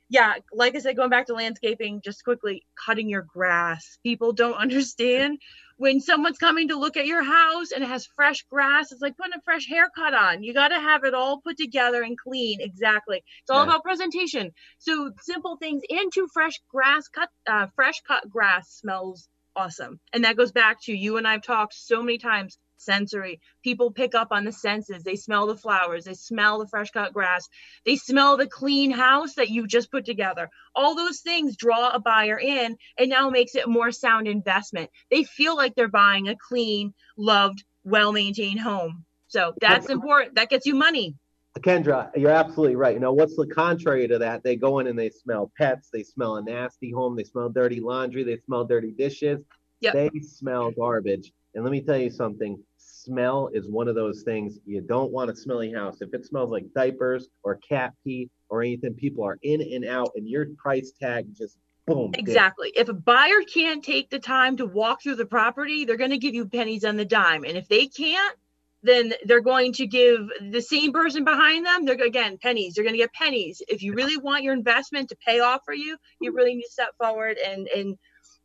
yeah, 0.09 0.35
like 0.53 0.75
I 0.75 0.79
said, 0.79 0.97
going 0.97 1.11
back 1.11 1.27
to 1.27 1.35
landscaping, 1.35 2.01
just 2.03 2.25
quickly 2.25 2.65
cutting 2.87 3.09
your 3.09 3.23
grass. 3.23 3.99
People 4.03 4.33
don't 4.33 4.55
understand 4.59 5.39
when 5.77 6.01
someone's 6.01 6.39
coming 6.39 6.69
to 6.69 6.79
look 6.79 6.97
at 6.97 7.07
your 7.07 7.23
house 7.23 7.71
and 7.71 7.85
it 7.85 7.89
has 7.89 8.07
fresh 8.17 8.43
grass. 8.51 8.91
It's 8.91 9.01
like 9.01 9.17
putting 9.17 9.35
a 9.35 9.43
fresh 9.43 9.67
haircut 9.69 10.15
on. 10.15 10.43
You 10.43 10.53
got 10.53 10.69
to 10.69 10.81
have 10.81 11.05
it 11.05 11.15
all 11.15 11.41
put 11.41 11.57
together 11.57 12.03
and 12.03 12.19
clean. 12.19 12.61
Exactly. 12.61 13.19
It's 13.19 13.51
all 13.51 13.63
about 13.63 13.85
presentation. 13.85 14.53
So 14.79 15.13
simple 15.21 15.57
things 15.57 15.83
into 15.89 16.27
fresh 16.33 16.61
grass 16.71 17.07
cut, 17.09 17.29
uh, 17.47 17.69
fresh 17.77 18.01
cut 18.07 18.29
grass 18.29 18.71
smells 18.71 19.29
awesome. 19.55 20.01
And 20.13 20.25
that 20.25 20.37
goes 20.37 20.53
back 20.53 20.83
to 20.83 20.93
you 20.93 21.17
and 21.17 21.27
I've 21.27 21.43
talked 21.43 21.75
so 21.75 22.03
many 22.03 22.19
times 22.19 22.59
sensory. 22.81 23.41
People 23.63 23.91
pick 23.91 24.15
up 24.15 24.29
on 24.31 24.45
the 24.45 24.53
senses. 24.53 25.03
They 25.03 25.17
smell 25.17 25.47
the 25.47 25.57
flowers, 25.57 26.05
they 26.05 26.15
smell 26.15 26.59
the 26.59 26.67
fresh 26.67 26.91
cut 26.91 27.13
grass, 27.13 27.49
they 27.85 27.97
smell 27.97 28.37
the 28.37 28.47
clean 28.47 28.91
house 28.91 29.35
that 29.35 29.51
you 29.51 29.67
just 29.67 29.91
put 29.91 30.05
together. 30.05 30.51
All 30.75 30.95
those 30.95 31.21
things 31.21 31.57
draw 31.57 31.91
a 31.91 32.01
buyer 32.01 32.39
in 32.39 32.77
and 32.99 33.11
now 33.11 33.31
makes 33.31 33.55
it 33.55 33.67
a 33.67 33.69
more 33.69 33.93
sound 33.93 34.29
investment. 34.29 34.91
They 35.11 35.25
feel 35.25 35.57
like 35.57 35.75
they're 35.75 35.89
buying 35.89 36.29
a 36.29 36.37
clean, 36.37 36.95
loved, 37.17 37.65
well 37.85 38.13
maintained 38.13 38.61
home. 38.61 39.05
So 39.29 39.55
that's 39.61 39.91
important. 39.91 40.37
That 40.37 40.51
gets 40.51 40.67
you 40.67 40.75
money. 40.75 41.17
Kendra, 41.59 42.11
you're 42.17 42.31
absolutely 42.31 42.77
right. 42.77 42.95
You 42.95 43.01
know, 43.01 43.13
what's 43.13 43.37
the 43.37 43.47
contrary 43.47 44.07
to 44.09 44.19
that? 44.19 44.43
They 44.45 44.57
go 44.57 44.79
in 44.79 44.87
and 44.87 44.99
they 44.99 45.11
smell 45.11 45.51
pets, 45.59 45.89
they 45.93 46.03
smell 46.03 46.37
a 46.37 46.43
nasty 46.43 46.91
home, 46.91 47.17
they 47.17 47.25
smell 47.25 47.49
dirty 47.49 47.81
laundry, 47.81 48.23
they 48.23 48.37
smell 48.37 48.65
dirty 48.65 48.93
dishes, 48.93 49.41
Yep. 49.81 49.95
they 49.95 50.21
smell 50.21 50.71
garbage. 50.71 51.33
And 51.55 51.65
let 51.65 51.71
me 51.71 51.81
tell 51.81 51.97
you 51.97 52.11
something 52.11 52.63
smell 52.77 53.49
is 53.53 53.69
one 53.69 53.89
of 53.89 53.95
those 53.95 54.23
things 54.23 54.59
you 54.67 54.81
don't 54.81 55.11
want 55.11 55.31
a 55.31 55.37
smelly 55.37 55.73
house. 55.73 56.01
If 56.01 56.13
it 56.13 56.27
smells 56.27 56.51
like 56.51 56.65
diapers 56.75 57.29
or 57.43 57.59
cat 57.69 57.95
pee 58.05 58.29
or 58.49 58.63
anything, 58.63 58.95
people 58.95 59.25
are 59.25 59.39
in 59.43 59.61
and 59.61 59.85
out, 59.85 60.11
and 60.15 60.29
your 60.29 60.47
price 60.57 60.93
tag 61.01 61.27
just 61.35 61.57
boom. 61.87 62.13
Exactly. 62.15 62.73
If 62.77 62.89
a 62.89 62.95
buyer 62.95 63.41
can't 63.53 63.83
take 63.83 64.11
the 64.11 64.19
time 64.19 64.57
to 64.59 64.67
walk 64.67 65.03
through 65.03 65.17
the 65.17 65.27
property, 65.27 65.85
they're 65.85 65.97
going 65.97 66.11
to 66.11 66.19
give 66.19 66.35
you 66.35 66.47
pennies 66.47 66.85
on 66.85 66.97
the 66.97 67.05
dime. 67.05 67.45
And 67.45 67.57
if 67.57 67.69
they 67.69 67.87
can't, 67.87 68.37
then 68.83 69.13
they're 69.25 69.41
going 69.41 69.73
to 69.73 69.87
give 69.87 70.21
the 70.41 70.61
same 70.61 70.93
person 70.93 71.25
behind 71.25 71.67
them, 71.67 71.85
they're 71.85 71.97
again 71.97 72.39
pennies. 72.41 72.75
they're 72.75 72.85
going 72.85 72.95
to 72.95 72.99
get 72.99 73.13
pennies. 73.13 73.61
If 73.67 73.83
you 73.83 73.95
really 73.95 74.17
want 74.17 74.45
your 74.45 74.55
investment 74.55 75.09
to 75.09 75.17
pay 75.17 75.41
off 75.41 75.63
for 75.65 75.75
you, 75.75 75.97
you 76.21 76.33
really 76.33 76.55
need 76.55 76.63
to 76.63 76.71
step 76.71 76.91
forward 76.99 77.39
and 77.39 77.67
and 77.69 77.99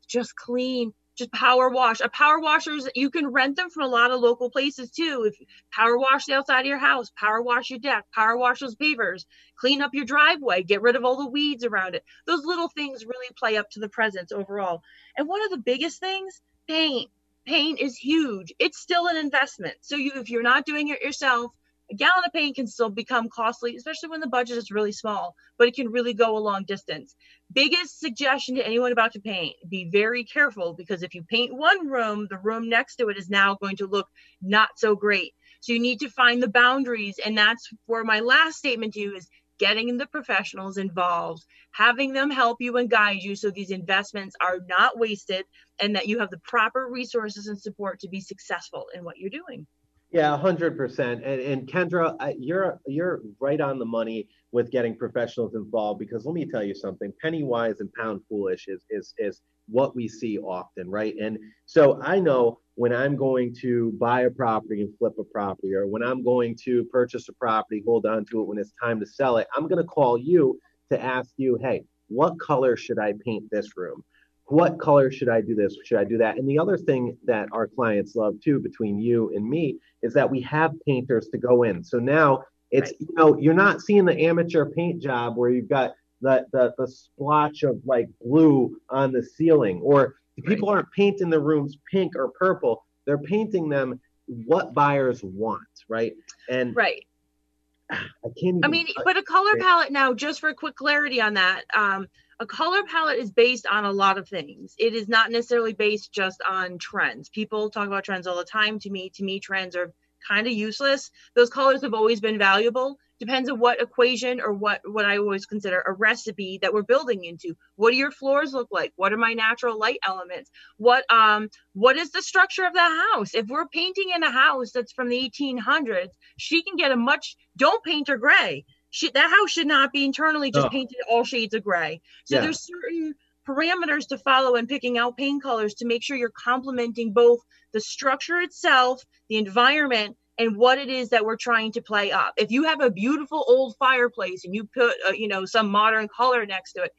just 0.08 0.36
clean, 0.36 0.94
just 1.16 1.32
power 1.32 1.70
wash. 1.70 2.00
A 2.00 2.10
power 2.10 2.40
washers, 2.40 2.88
you 2.96 3.10
can 3.10 3.28
rent 3.28 3.56
them 3.56 3.70
from 3.70 3.84
a 3.84 3.88
lot 3.88 4.12
of 4.12 4.20
local 4.20 4.50
places 4.50 4.90
too. 4.90 5.30
If 5.32 5.48
power 5.72 5.98
wash 5.98 6.26
the 6.26 6.34
outside 6.34 6.62
of 6.62 6.66
your 6.66 6.78
house, 6.78 7.12
power 7.16 7.42
wash 7.42 7.70
your 7.70 7.80
deck, 7.80 8.06
power 8.14 8.38
wash 8.38 8.60
those 8.60 8.76
pavers, 8.76 9.26
clean 9.56 9.82
up 9.82 9.94
your 9.94 10.06
driveway, 10.06 10.64
get 10.64 10.82
rid 10.82 10.96
of 10.96 11.06
all 11.06 11.18
the 11.18 11.30
weeds 11.30 11.64
around 11.64 11.96
it. 11.96 12.04
Those 12.26 12.46
little 12.46 12.70
things 12.70 13.06
really 13.06 13.34
play 13.38 13.58
up 13.58 13.70
to 13.72 13.80
the 13.80 13.90
presence 13.90 14.32
overall. 14.32 14.82
And 15.18 15.28
one 15.28 15.44
of 15.44 15.52
the 15.52 15.58
biggest 15.58 16.00
things, 16.00 16.42
paint. 16.68 17.10
Paint 17.46 17.80
is 17.80 17.98
huge. 17.98 18.54
It's 18.58 18.80
still 18.80 19.08
an 19.08 19.18
investment. 19.18 19.76
So 19.82 19.98
you 19.98 20.14
if 20.16 20.30
you're 20.30 20.44
not 20.44 20.66
doing 20.66 20.88
it 20.88 21.02
yourself, 21.02 21.52
a 21.94 21.96
gallon 21.96 22.24
of 22.26 22.34
paint 22.34 22.56
can 22.56 22.66
still 22.66 22.90
become 22.90 23.30
costly, 23.30 23.76
especially 23.76 24.10
when 24.10 24.20
the 24.20 24.28
budget 24.28 24.58
is 24.58 24.72
really 24.72 24.92
small, 24.92 25.36
but 25.60 25.68
it 25.68 25.76
can 25.76 25.92
really 25.92 26.16
go 26.16 26.36
a 26.36 26.40
long 26.40 26.64
distance. 26.66 27.16
Biggest 27.54 28.00
suggestion 28.00 28.56
to 28.56 28.66
anyone 28.66 28.92
about 28.92 29.14
to 29.14 29.20
paint 29.20 29.56
be 29.70 29.90
very 29.92 30.24
careful 30.24 30.74
because 30.74 31.04
if 31.04 31.14
you 31.14 31.24
paint 31.24 31.56
one 31.56 31.88
room, 31.88 32.26
the 32.32 32.40
room 32.40 32.68
next 32.68 32.96
to 32.96 33.10
it 33.10 33.18
is 33.18 33.30
now 33.30 33.56
going 33.62 33.76
to 33.76 33.86
look 33.86 34.08
not 34.42 34.70
so 34.76 34.96
great. 34.96 35.34
So 35.62 35.72
you 35.72 35.80
need 35.80 36.00
to 36.00 36.10
find 36.10 36.42
the 36.42 36.50
boundaries. 36.50 37.20
And 37.24 37.38
that's 37.38 37.70
where 37.86 38.04
my 38.04 38.22
last 38.22 38.58
statement 38.58 38.96
to 38.96 39.00
you 39.00 39.16
is 39.16 39.30
getting 39.60 39.96
the 39.96 40.08
professionals 40.08 40.78
involved, 40.78 41.46
having 41.72 42.14
them 42.14 42.32
help 42.32 42.58
you 42.60 42.76
and 42.78 42.90
guide 42.90 43.22
you 43.22 43.36
so 43.36 43.52
these 43.52 43.70
investments 43.70 44.36
are 44.42 44.58
not 44.68 44.98
wasted 44.98 45.46
and 45.80 45.96
that 45.96 46.08
you 46.08 46.20
have 46.20 46.32
the 46.32 46.40
proper 46.40 46.88
resources 46.90 47.46
and 47.48 47.62
support 47.62 48.00
to 48.00 48.10
be 48.10 48.20
successful 48.20 48.88
in 48.96 49.04
what 49.04 49.20
you're 49.20 49.30
doing. 49.30 49.68
Yeah, 50.14 50.38
hundred 50.38 50.78
percent. 50.78 51.24
And 51.26 51.42
and 51.42 51.68
Kendra, 51.68 52.16
you're 52.40 52.80
you're 52.88 53.22
right 53.42 53.60
on 53.60 53.80
the 53.80 53.86
money 53.86 54.30
with 54.54 54.72
getting 54.72 54.96
professionals 54.98 55.56
involved 55.56 56.00
because 56.00 56.26
let 56.26 56.36
me 56.36 56.46
tell 56.46 56.64
you 56.64 56.76
something. 56.76 57.12
Penny 57.22 57.44
wise 57.44 57.82
and 57.82 57.92
pound 57.94 58.22
foolish 58.30 58.66
is 58.70 58.86
is 58.92 59.14
is 59.18 59.42
what 59.70 59.96
we 59.96 60.08
see 60.08 60.38
often, 60.40 60.90
right? 60.90 61.16
And 61.22 61.40
so 61.66 62.00
I 62.04 62.20
know 62.20 62.60
when 62.76 62.94
I'm 62.94 63.16
going 63.18 63.56
to 63.62 63.94
buy 64.00 64.22
a 64.24 64.30
property 64.32 64.82
and 64.84 64.98
flip 65.00 65.14
a 65.20 65.26
property, 65.26 65.74
or 65.76 65.88
when 65.88 66.04
I'm 66.04 66.24
going 66.24 66.58
to 66.66 66.86
purchase 66.86 67.28
a 67.30 67.34
property, 67.34 67.84
hold 67.86 68.06
on 68.06 68.26
to 68.32 68.42
it 68.42 68.48
when 68.48 68.60
it's 68.60 68.74
time 68.82 69.00
to 69.02 69.08
sell 69.08 69.38
it, 69.38 69.48
I'm 69.56 69.68
gonna 69.68 69.84
call 69.84 70.18
you 70.18 70.60
to 70.92 71.02
ask 71.04 71.32
you, 71.38 71.58
hey, 71.62 71.86
what 72.10 72.40
color 72.40 72.78
should 72.78 73.00
I 73.00 73.14
paint 73.26 73.46
this 73.52 73.76
room? 73.76 74.04
What 74.48 74.80
color 74.80 75.10
should 75.12 75.30
I 75.30 75.42
do 75.42 75.56
this? 75.56 75.78
Should 75.86 75.98
I 75.98 76.04
do 76.04 76.18
that? 76.18 76.38
And 76.38 76.48
the 76.48 76.60
other 76.60 76.78
thing 76.78 77.18
that 77.26 77.48
our 77.52 77.68
clients 77.68 78.16
love 78.16 78.36
too, 78.44 78.60
between 78.60 79.00
you 79.00 79.32
and 79.36 79.48
me, 79.48 79.78
is 80.02 80.14
that 80.14 80.30
we 80.30 80.42
have 80.42 80.74
painters 80.86 81.30
to 81.30 81.38
go 81.38 81.64
in. 81.64 81.84
So 81.84 81.98
now 82.00 82.44
it's 82.72 82.92
Right. 82.92 83.00
you 83.00 83.08
know 83.16 83.38
you're 83.40 83.54
not 83.54 83.82
seeing 83.82 84.06
the 84.06 84.20
amateur 84.20 84.66
paint 84.66 85.02
job 85.02 85.38
where 85.38 85.50
you've 85.50 85.70
got 85.70 85.94
the 86.22 86.46
the, 86.52 86.74
the 86.78 86.88
splotch 86.88 87.64
of 87.64 87.80
like 87.86 88.10
blue 88.22 88.78
on 88.90 89.12
the 89.12 89.24
ceiling, 89.24 89.80
or 89.82 90.16
the 90.36 90.42
people 90.44 90.70
aren't 90.70 90.92
painting 90.92 91.30
the 91.30 91.40
rooms 91.40 91.78
pink 91.90 92.14
or 92.16 92.30
purple. 92.30 92.86
They're 93.06 93.18
painting 93.20 93.70
them 93.70 94.00
what 94.26 94.74
buyers 94.74 95.22
want, 95.24 95.62
right? 95.88 96.14
And 96.50 96.76
Right. 96.76 97.06
I 97.92 97.98
can't. 98.24 98.58
Even, 98.58 98.62
I 98.64 98.68
mean, 98.68 98.88
but 99.06 99.18
a 99.18 99.24
color 99.24 99.56
palette 99.58 99.92
now, 99.92 100.14
just 100.14 100.40
for 100.40 100.54
quick 100.54 100.76
clarity 100.76 101.22
on 101.22 101.36
that, 101.36 101.64
um, 101.74 102.08
a 102.40 102.46
color 102.46 102.84
palette 102.84 103.20
is 103.20 103.32
based 103.32 103.66
on 103.68 103.86
a 103.86 103.92
lot 103.92 104.18
of 104.18 104.28
things. 104.28 104.76
It 104.78 104.94
is 104.94 105.08
not 105.08 105.32
necessarily 105.32 105.74
based 105.74 106.12
just 106.12 106.42
on 106.48 106.78
trends. 106.78 107.30
People 107.30 107.70
talk 107.70 107.88
about 107.88 108.04
trends 108.04 108.28
all 108.28 108.38
the 108.38 108.44
time. 108.44 108.80
To 108.80 108.90
me, 108.90 109.10
to 109.16 109.24
me, 109.24 109.40
trends 109.40 109.76
are 109.76 109.94
kind 110.28 110.48
of 110.48 110.54
useless. 110.54 111.12
Those 111.36 111.50
colors 111.50 111.82
have 111.82 111.94
always 111.94 112.22
been 112.22 112.38
valuable. 112.38 112.98
Depends 113.20 113.50
on 113.50 113.60
what 113.60 113.82
equation 113.82 114.42
or 114.42 114.52
what 114.52 114.82
what 114.86 115.06
I 115.06 115.18
always 115.18 115.46
consider 115.46 115.82
a 115.82 115.94
recipe 115.94 116.60
that 116.62 116.74
we're 116.74 116.84
building 116.84 117.24
into. 117.24 117.56
What 117.76 117.92
do 117.92 117.98
your 117.98 118.12
floors 118.12 118.54
look 118.54 118.68
like? 118.72 118.92
What 118.96 119.14
are 119.14 119.18
my 119.18 119.34
natural 119.34 119.80
light 119.80 120.00
elements? 120.06 120.50
What 120.78 121.06
um 121.14 121.50
what 121.74 121.96
is 121.96 122.12
the 122.12 122.22
structure 122.22 122.66
of 122.66 122.74
the 122.74 123.06
house? 123.14 123.34
If 123.34 123.48
we're 123.48 123.68
painting 123.68 124.10
in 124.14 124.24
a 124.24 124.32
house 124.32 124.72
that's 124.72 124.92
from 124.92 125.10
the 125.10 125.32
1800s, 125.32 126.10
she 126.38 126.64
can 126.64 126.76
get 126.76 126.92
a 126.92 126.98
much 126.98 127.38
don't 127.56 127.84
paint 127.84 128.10
her 128.10 128.18
gray. 128.18 128.66
She, 128.94 129.10
that 129.10 129.32
house 129.32 129.50
should 129.50 129.66
not 129.66 129.92
be 129.92 130.06
internally 130.06 130.52
just 130.52 130.66
No. 130.66 130.70
painted 130.70 130.98
all 131.10 131.24
shades 131.24 131.56
of 131.56 131.64
gray. 131.64 132.00
So 132.26 132.36
Yeah. 132.36 132.42
there's 132.42 132.62
certain 132.62 133.16
parameters 133.48 134.08
to 134.10 134.20
follow 134.20 134.54
in 134.54 134.68
picking 134.68 135.00
out 135.00 135.18
paint 135.18 135.42
colors 135.42 135.74
to 135.76 135.86
make 135.88 136.04
sure 136.04 136.16
you're 136.16 136.30
complementing 136.30 137.12
both 137.12 137.40
the 137.72 137.82
structure 137.82 138.40
itself, 138.40 139.04
the 139.30 139.38
environment, 139.38 140.16
and 140.38 140.56
what 140.56 140.78
it 140.78 140.90
is 140.90 141.10
that 141.10 141.26
we're 141.26 141.38
trying 141.38 141.72
to 141.72 141.82
play 141.82 142.12
up. 142.12 142.36
If 142.38 142.52
you 142.52 142.66
have 142.66 142.82
a 142.82 142.92
beautiful 142.92 143.44
old 143.48 143.76
fireplace 143.80 144.46
and 144.46 144.54
you 144.54 144.66
put, 144.66 144.94
uh, 145.08 145.12
you 145.14 145.28
know, 145.28 145.46
some 145.46 145.70
modern 145.72 146.08
color 146.08 146.46
next 146.46 146.74
to 146.74 146.84
it, 146.84 146.92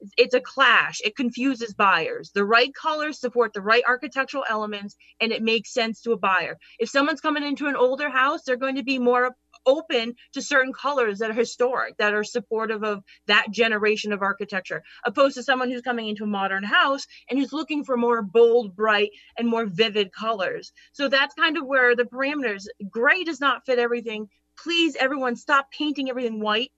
it's- 0.00 0.12
it's 0.16 0.34
a 0.34 0.40
clash. 0.40 1.02
It 1.04 1.16
confuses 1.16 1.74
buyers. 1.74 2.32
The 2.32 2.46
right 2.46 2.74
colors 2.74 3.20
support 3.20 3.52
the 3.52 3.60
right 3.60 3.84
architectural 3.86 4.44
elements, 4.48 4.96
and 5.20 5.32
it 5.32 5.42
makes 5.42 5.74
sense 5.74 6.00
to 6.00 6.12
a 6.12 6.16
buyer. 6.16 6.58
If 6.78 6.88
someone's 6.88 7.20
coming 7.20 7.42
into 7.44 7.66
an 7.66 7.76
older 7.76 8.08
house, 8.08 8.42
they're 8.42 8.56
going 8.56 8.76
to 8.76 8.82
be 8.82 8.98
more 8.98 9.36
open 9.66 10.14
to 10.32 10.42
certain 10.42 10.72
colors 10.72 11.18
that 11.18 11.30
are 11.30 11.34
historic, 11.34 11.96
that 11.98 12.14
are 12.14 12.24
supportive 12.24 12.82
of 12.82 13.02
that 13.26 13.50
generation 13.50 14.12
of 14.12 14.22
architecture, 14.22 14.82
opposed 15.04 15.36
to 15.36 15.42
someone 15.42 15.70
who's 15.70 15.82
coming 15.82 16.08
into 16.08 16.24
a 16.24 16.26
modern 16.26 16.64
house 16.64 17.06
and 17.28 17.38
who's 17.38 17.52
looking 17.52 17.84
for 17.84 17.96
more 17.96 18.22
bold, 18.22 18.74
bright, 18.76 19.10
and 19.36 19.48
more 19.48 19.66
vivid 19.66 20.12
colors. 20.12 20.72
So 20.92 21.08
that's 21.08 21.34
kind 21.34 21.56
of 21.56 21.66
where 21.66 21.96
the 21.96 22.04
parameters 22.04 22.66
gray 22.90 23.24
does 23.24 23.40
not 23.40 23.64
fit 23.66 23.78
everything, 23.78 24.28
please 24.62 24.96
everyone 24.96 25.36
stop 25.36 25.66
painting 25.70 26.10
everything 26.10 26.40
white 26.40 26.70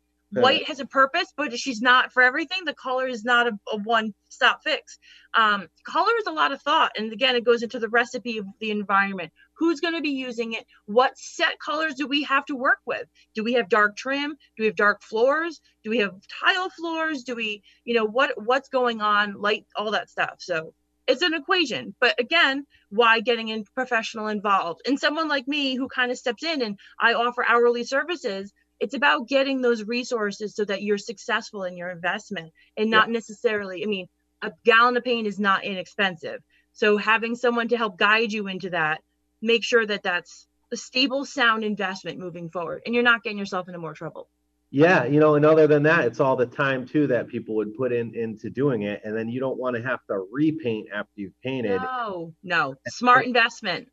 white 0.42 0.66
has 0.68 0.80
a 0.80 0.86
purpose 0.86 1.32
but 1.36 1.56
she's 1.58 1.80
not 1.80 2.12
for 2.12 2.22
everything 2.22 2.64
the 2.64 2.74
color 2.74 3.06
is 3.06 3.24
not 3.24 3.46
a, 3.46 3.52
a 3.72 3.76
one 3.78 4.14
stop 4.34 4.62
fix. 4.62 4.98
Um, 5.34 5.68
color 5.86 6.12
is 6.18 6.26
a 6.26 6.32
lot 6.32 6.52
of 6.52 6.60
thought 6.60 6.92
and 6.96 7.12
again 7.12 7.36
it 7.36 7.44
goes 7.44 7.62
into 7.62 7.78
the 7.78 7.88
recipe 7.88 8.38
of 8.38 8.46
the 8.60 8.70
environment. 8.70 9.32
Who's 9.56 9.80
going 9.80 9.94
to 9.94 10.00
be 10.00 10.10
using 10.10 10.52
it? 10.52 10.66
What 10.86 11.16
set 11.16 11.58
colors 11.64 11.94
do 11.94 12.06
we 12.06 12.24
have 12.24 12.44
to 12.46 12.56
work 12.56 12.78
with? 12.84 13.06
Do 13.34 13.44
we 13.44 13.54
have 13.54 13.68
dark 13.68 13.96
trim? 13.96 14.30
Do 14.56 14.62
we 14.62 14.66
have 14.66 14.76
dark 14.76 15.02
floors? 15.02 15.60
Do 15.84 15.90
we 15.90 15.98
have 15.98 16.14
tile 16.42 16.70
floors? 16.70 17.22
Do 17.22 17.34
we 17.34 17.62
you 17.84 17.94
know 17.94 18.04
what 18.04 18.32
what's 18.36 18.68
going 18.68 19.00
on 19.00 19.40
light 19.40 19.66
all 19.76 19.92
that 19.92 20.10
stuff. 20.10 20.36
So 20.38 20.74
it's 21.06 21.22
an 21.22 21.34
equation 21.34 21.94
but 22.00 22.18
again 22.18 22.64
why 22.88 23.20
getting 23.20 23.48
in 23.48 23.64
professional 23.74 24.28
involved? 24.28 24.82
And 24.86 24.98
someone 24.98 25.28
like 25.28 25.46
me 25.46 25.76
who 25.76 25.88
kind 25.88 26.10
of 26.10 26.18
steps 26.18 26.42
in 26.42 26.62
and 26.62 26.78
i 27.00 27.14
offer 27.14 27.44
hourly 27.46 27.84
services 27.84 28.52
it's 28.84 28.94
about 28.94 29.26
getting 29.26 29.62
those 29.62 29.82
resources 29.84 30.54
so 30.54 30.64
that 30.64 30.82
you're 30.82 30.98
successful 30.98 31.64
in 31.64 31.76
your 31.76 31.90
investment 31.90 32.52
and 32.76 32.90
not 32.90 33.08
yeah. 33.08 33.14
necessarily 33.14 33.82
i 33.82 33.86
mean 33.86 34.06
a 34.44 34.52
gallon 34.64 34.96
of 34.96 35.04
paint 35.04 35.26
is 35.26 35.40
not 35.40 35.64
inexpensive. 35.64 36.40
So 36.72 36.96
having 36.96 37.34
someone 37.34 37.68
to 37.68 37.76
help 37.76 37.98
guide 37.98 38.32
you 38.32 38.46
into 38.48 38.70
that 38.70 39.00
make 39.40 39.64
sure 39.64 39.84
that 39.86 40.02
that's 40.02 40.46
a 40.72 40.76
stable 40.76 41.24
sound 41.24 41.64
investment 41.64 42.18
moving 42.18 42.50
forward 42.50 42.82
and 42.84 42.94
you're 42.94 43.04
not 43.04 43.22
getting 43.22 43.38
yourself 43.38 43.68
into 43.68 43.78
more 43.78 43.94
trouble. 43.94 44.28
Yeah 44.70 45.04
you 45.04 45.20
know 45.20 45.36
and 45.36 45.44
other 45.44 45.66
than 45.66 45.84
that 45.84 46.04
it's 46.04 46.20
all 46.20 46.34
the 46.36 46.46
time 46.46 46.86
too 46.86 47.06
that 47.06 47.28
people 47.28 47.54
would 47.56 47.76
put 47.76 47.92
in 47.92 48.14
into 48.14 48.50
doing 48.50 48.82
it 48.82 49.02
and 49.04 49.16
then 49.16 49.28
you 49.28 49.38
don't 49.38 49.58
want 49.58 49.76
to 49.76 49.82
have 49.82 50.00
to 50.10 50.26
repaint 50.32 50.88
after 50.92 51.12
you've 51.14 51.40
painted. 51.42 51.80
No 51.80 52.34
no. 52.42 52.74
Smart 52.88 53.26
investment 53.26 53.88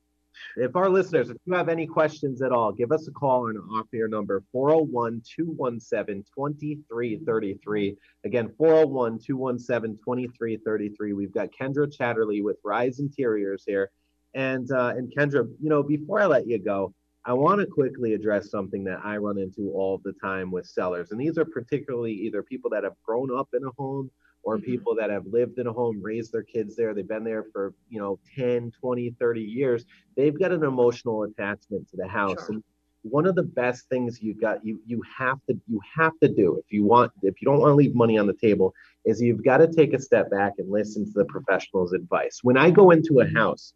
if 0.57 0.75
our 0.75 0.89
listeners, 0.89 1.29
if 1.29 1.37
you 1.45 1.53
have 1.53 1.69
any 1.69 1.87
questions 1.87 2.41
at 2.41 2.51
all, 2.51 2.71
give 2.71 2.91
us 2.91 3.07
a 3.07 3.11
call 3.11 3.47
on 3.47 3.57
off 3.57 3.87
air 3.93 4.07
number 4.07 4.43
401 4.51 5.21
217 5.35 6.23
2333. 6.35 7.97
Again, 8.25 8.53
401 8.57 9.19
217 9.19 9.97
2333. 9.97 11.13
We've 11.13 11.33
got 11.33 11.49
Kendra 11.51 11.87
Chatterley 11.87 12.43
with 12.43 12.57
Rise 12.63 12.99
Interiors 12.99 13.63
here. 13.65 13.91
And, 14.33 14.71
uh, 14.71 14.93
and 14.95 15.13
Kendra, 15.15 15.47
you 15.61 15.69
know, 15.69 15.83
before 15.83 16.21
I 16.21 16.25
let 16.25 16.47
you 16.47 16.57
go, 16.57 16.93
I 17.23 17.33
want 17.33 17.61
to 17.61 17.67
quickly 17.67 18.13
address 18.13 18.49
something 18.49 18.83
that 18.85 18.99
I 19.03 19.17
run 19.17 19.37
into 19.37 19.71
all 19.73 20.01
the 20.03 20.13
time 20.13 20.49
with 20.49 20.65
sellers. 20.65 21.11
And 21.11 21.21
these 21.21 21.37
are 21.37 21.45
particularly 21.45 22.13
either 22.13 22.41
people 22.41 22.69
that 22.71 22.83
have 22.83 22.95
grown 23.03 23.35
up 23.37 23.49
in 23.53 23.63
a 23.63 23.69
home 23.77 24.09
or 24.43 24.57
mm-hmm. 24.57 24.65
people 24.65 24.95
that 24.95 25.09
have 25.09 25.25
lived 25.27 25.59
in 25.59 25.67
a 25.67 25.73
home, 25.73 26.01
raised 26.01 26.31
their 26.31 26.43
kids 26.43 26.75
there, 26.75 26.93
they've 26.93 27.07
been 27.07 27.23
there 27.23 27.45
for, 27.51 27.73
you 27.89 27.99
know, 27.99 28.19
10, 28.35 28.71
20, 28.79 29.15
30 29.19 29.41
years. 29.41 29.85
They've 30.15 30.37
got 30.37 30.51
an 30.51 30.63
emotional 30.63 31.23
attachment 31.23 31.89
to 31.89 31.97
the 31.97 32.07
house. 32.07 32.45
Sure. 32.45 32.55
And 32.55 32.63
one 33.03 33.25
of 33.25 33.35
the 33.35 33.43
best 33.43 33.89
things 33.89 34.21
you 34.21 34.33
got 34.33 34.63
you 34.63 34.79
you 34.85 35.01
have 35.17 35.39
to 35.49 35.59
you 35.67 35.79
have 35.95 36.13
to 36.21 36.27
do 36.27 36.57
if 36.57 36.71
you 36.71 36.83
want 36.83 37.11
if 37.23 37.41
you 37.41 37.45
don't 37.45 37.59
want 37.59 37.71
to 37.71 37.75
leave 37.75 37.95
money 37.95 38.17
on 38.17 38.27
the 38.27 38.33
table 38.33 38.73
is 39.05 39.19
you've 39.21 39.43
got 39.43 39.57
to 39.57 39.67
take 39.67 39.93
a 39.93 39.99
step 39.99 40.29
back 40.29 40.53
and 40.59 40.69
listen 40.69 41.05
to 41.05 41.11
the 41.11 41.25
professional's 41.25 41.93
advice. 41.93 42.39
When 42.43 42.57
I 42.57 42.69
go 42.69 42.91
into 42.91 43.21
a 43.21 43.27
house, 43.27 43.73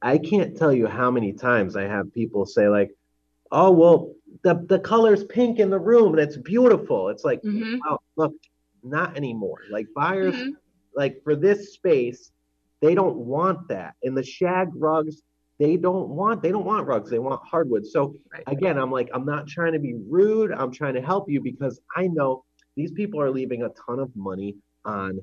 I 0.00 0.16
can't 0.16 0.56
tell 0.56 0.72
you 0.72 0.86
how 0.86 1.10
many 1.10 1.32
times 1.32 1.76
I 1.76 1.82
have 1.82 2.12
people 2.14 2.46
say 2.46 2.68
like, 2.68 2.90
"Oh, 3.50 3.70
well, 3.70 4.14
the 4.42 4.64
the 4.66 4.78
color's 4.78 5.24
pink 5.24 5.58
in 5.58 5.70
the 5.70 5.78
room 5.78 6.12
and 6.12 6.20
it's 6.20 6.36
beautiful." 6.36 7.10
It's 7.10 7.24
like, 7.24 7.42
mm-hmm. 7.42 7.76
"Wow, 7.84 8.00
look, 8.16 8.34
not 8.82 9.16
anymore. 9.16 9.60
Like 9.70 9.86
buyers, 9.94 10.34
mm-hmm. 10.34 10.50
like 10.94 11.22
for 11.24 11.36
this 11.36 11.74
space, 11.74 12.30
they 12.80 12.94
don't 12.94 13.16
want 13.16 13.68
that. 13.68 13.94
And 14.02 14.16
the 14.16 14.24
shag 14.24 14.68
rugs, 14.74 15.22
they 15.58 15.76
don't 15.76 16.08
want 16.08 16.42
they 16.42 16.50
don't 16.50 16.64
want 16.64 16.86
rugs. 16.86 17.10
They 17.10 17.18
want 17.18 17.40
hardwood. 17.46 17.86
So 17.86 18.16
right. 18.32 18.42
again, 18.46 18.78
I'm 18.78 18.90
like, 18.90 19.08
I'm 19.14 19.24
not 19.24 19.46
trying 19.46 19.72
to 19.72 19.78
be 19.78 19.94
rude. 20.08 20.52
I'm 20.52 20.72
trying 20.72 20.94
to 20.94 21.02
help 21.02 21.30
you 21.30 21.40
because 21.40 21.80
I 21.96 22.08
know 22.08 22.44
these 22.76 22.90
people 22.92 23.20
are 23.20 23.30
leaving 23.30 23.62
a 23.62 23.68
ton 23.86 23.98
of 23.98 24.14
money 24.16 24.56
on 24.84 25.20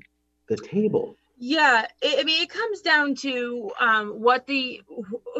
the 0.48 0.56
table. 0.56 1.16
Yeah, 1.42 1.86
I 2.04 2.22
mean, 2.24 2.42
it 2.42 2.50
comes 2.50 2.82
down 2.82 3.14
to 3.16 3.70
um, 3.80 4.08
what 4.10 4.46
the 4.46 4.82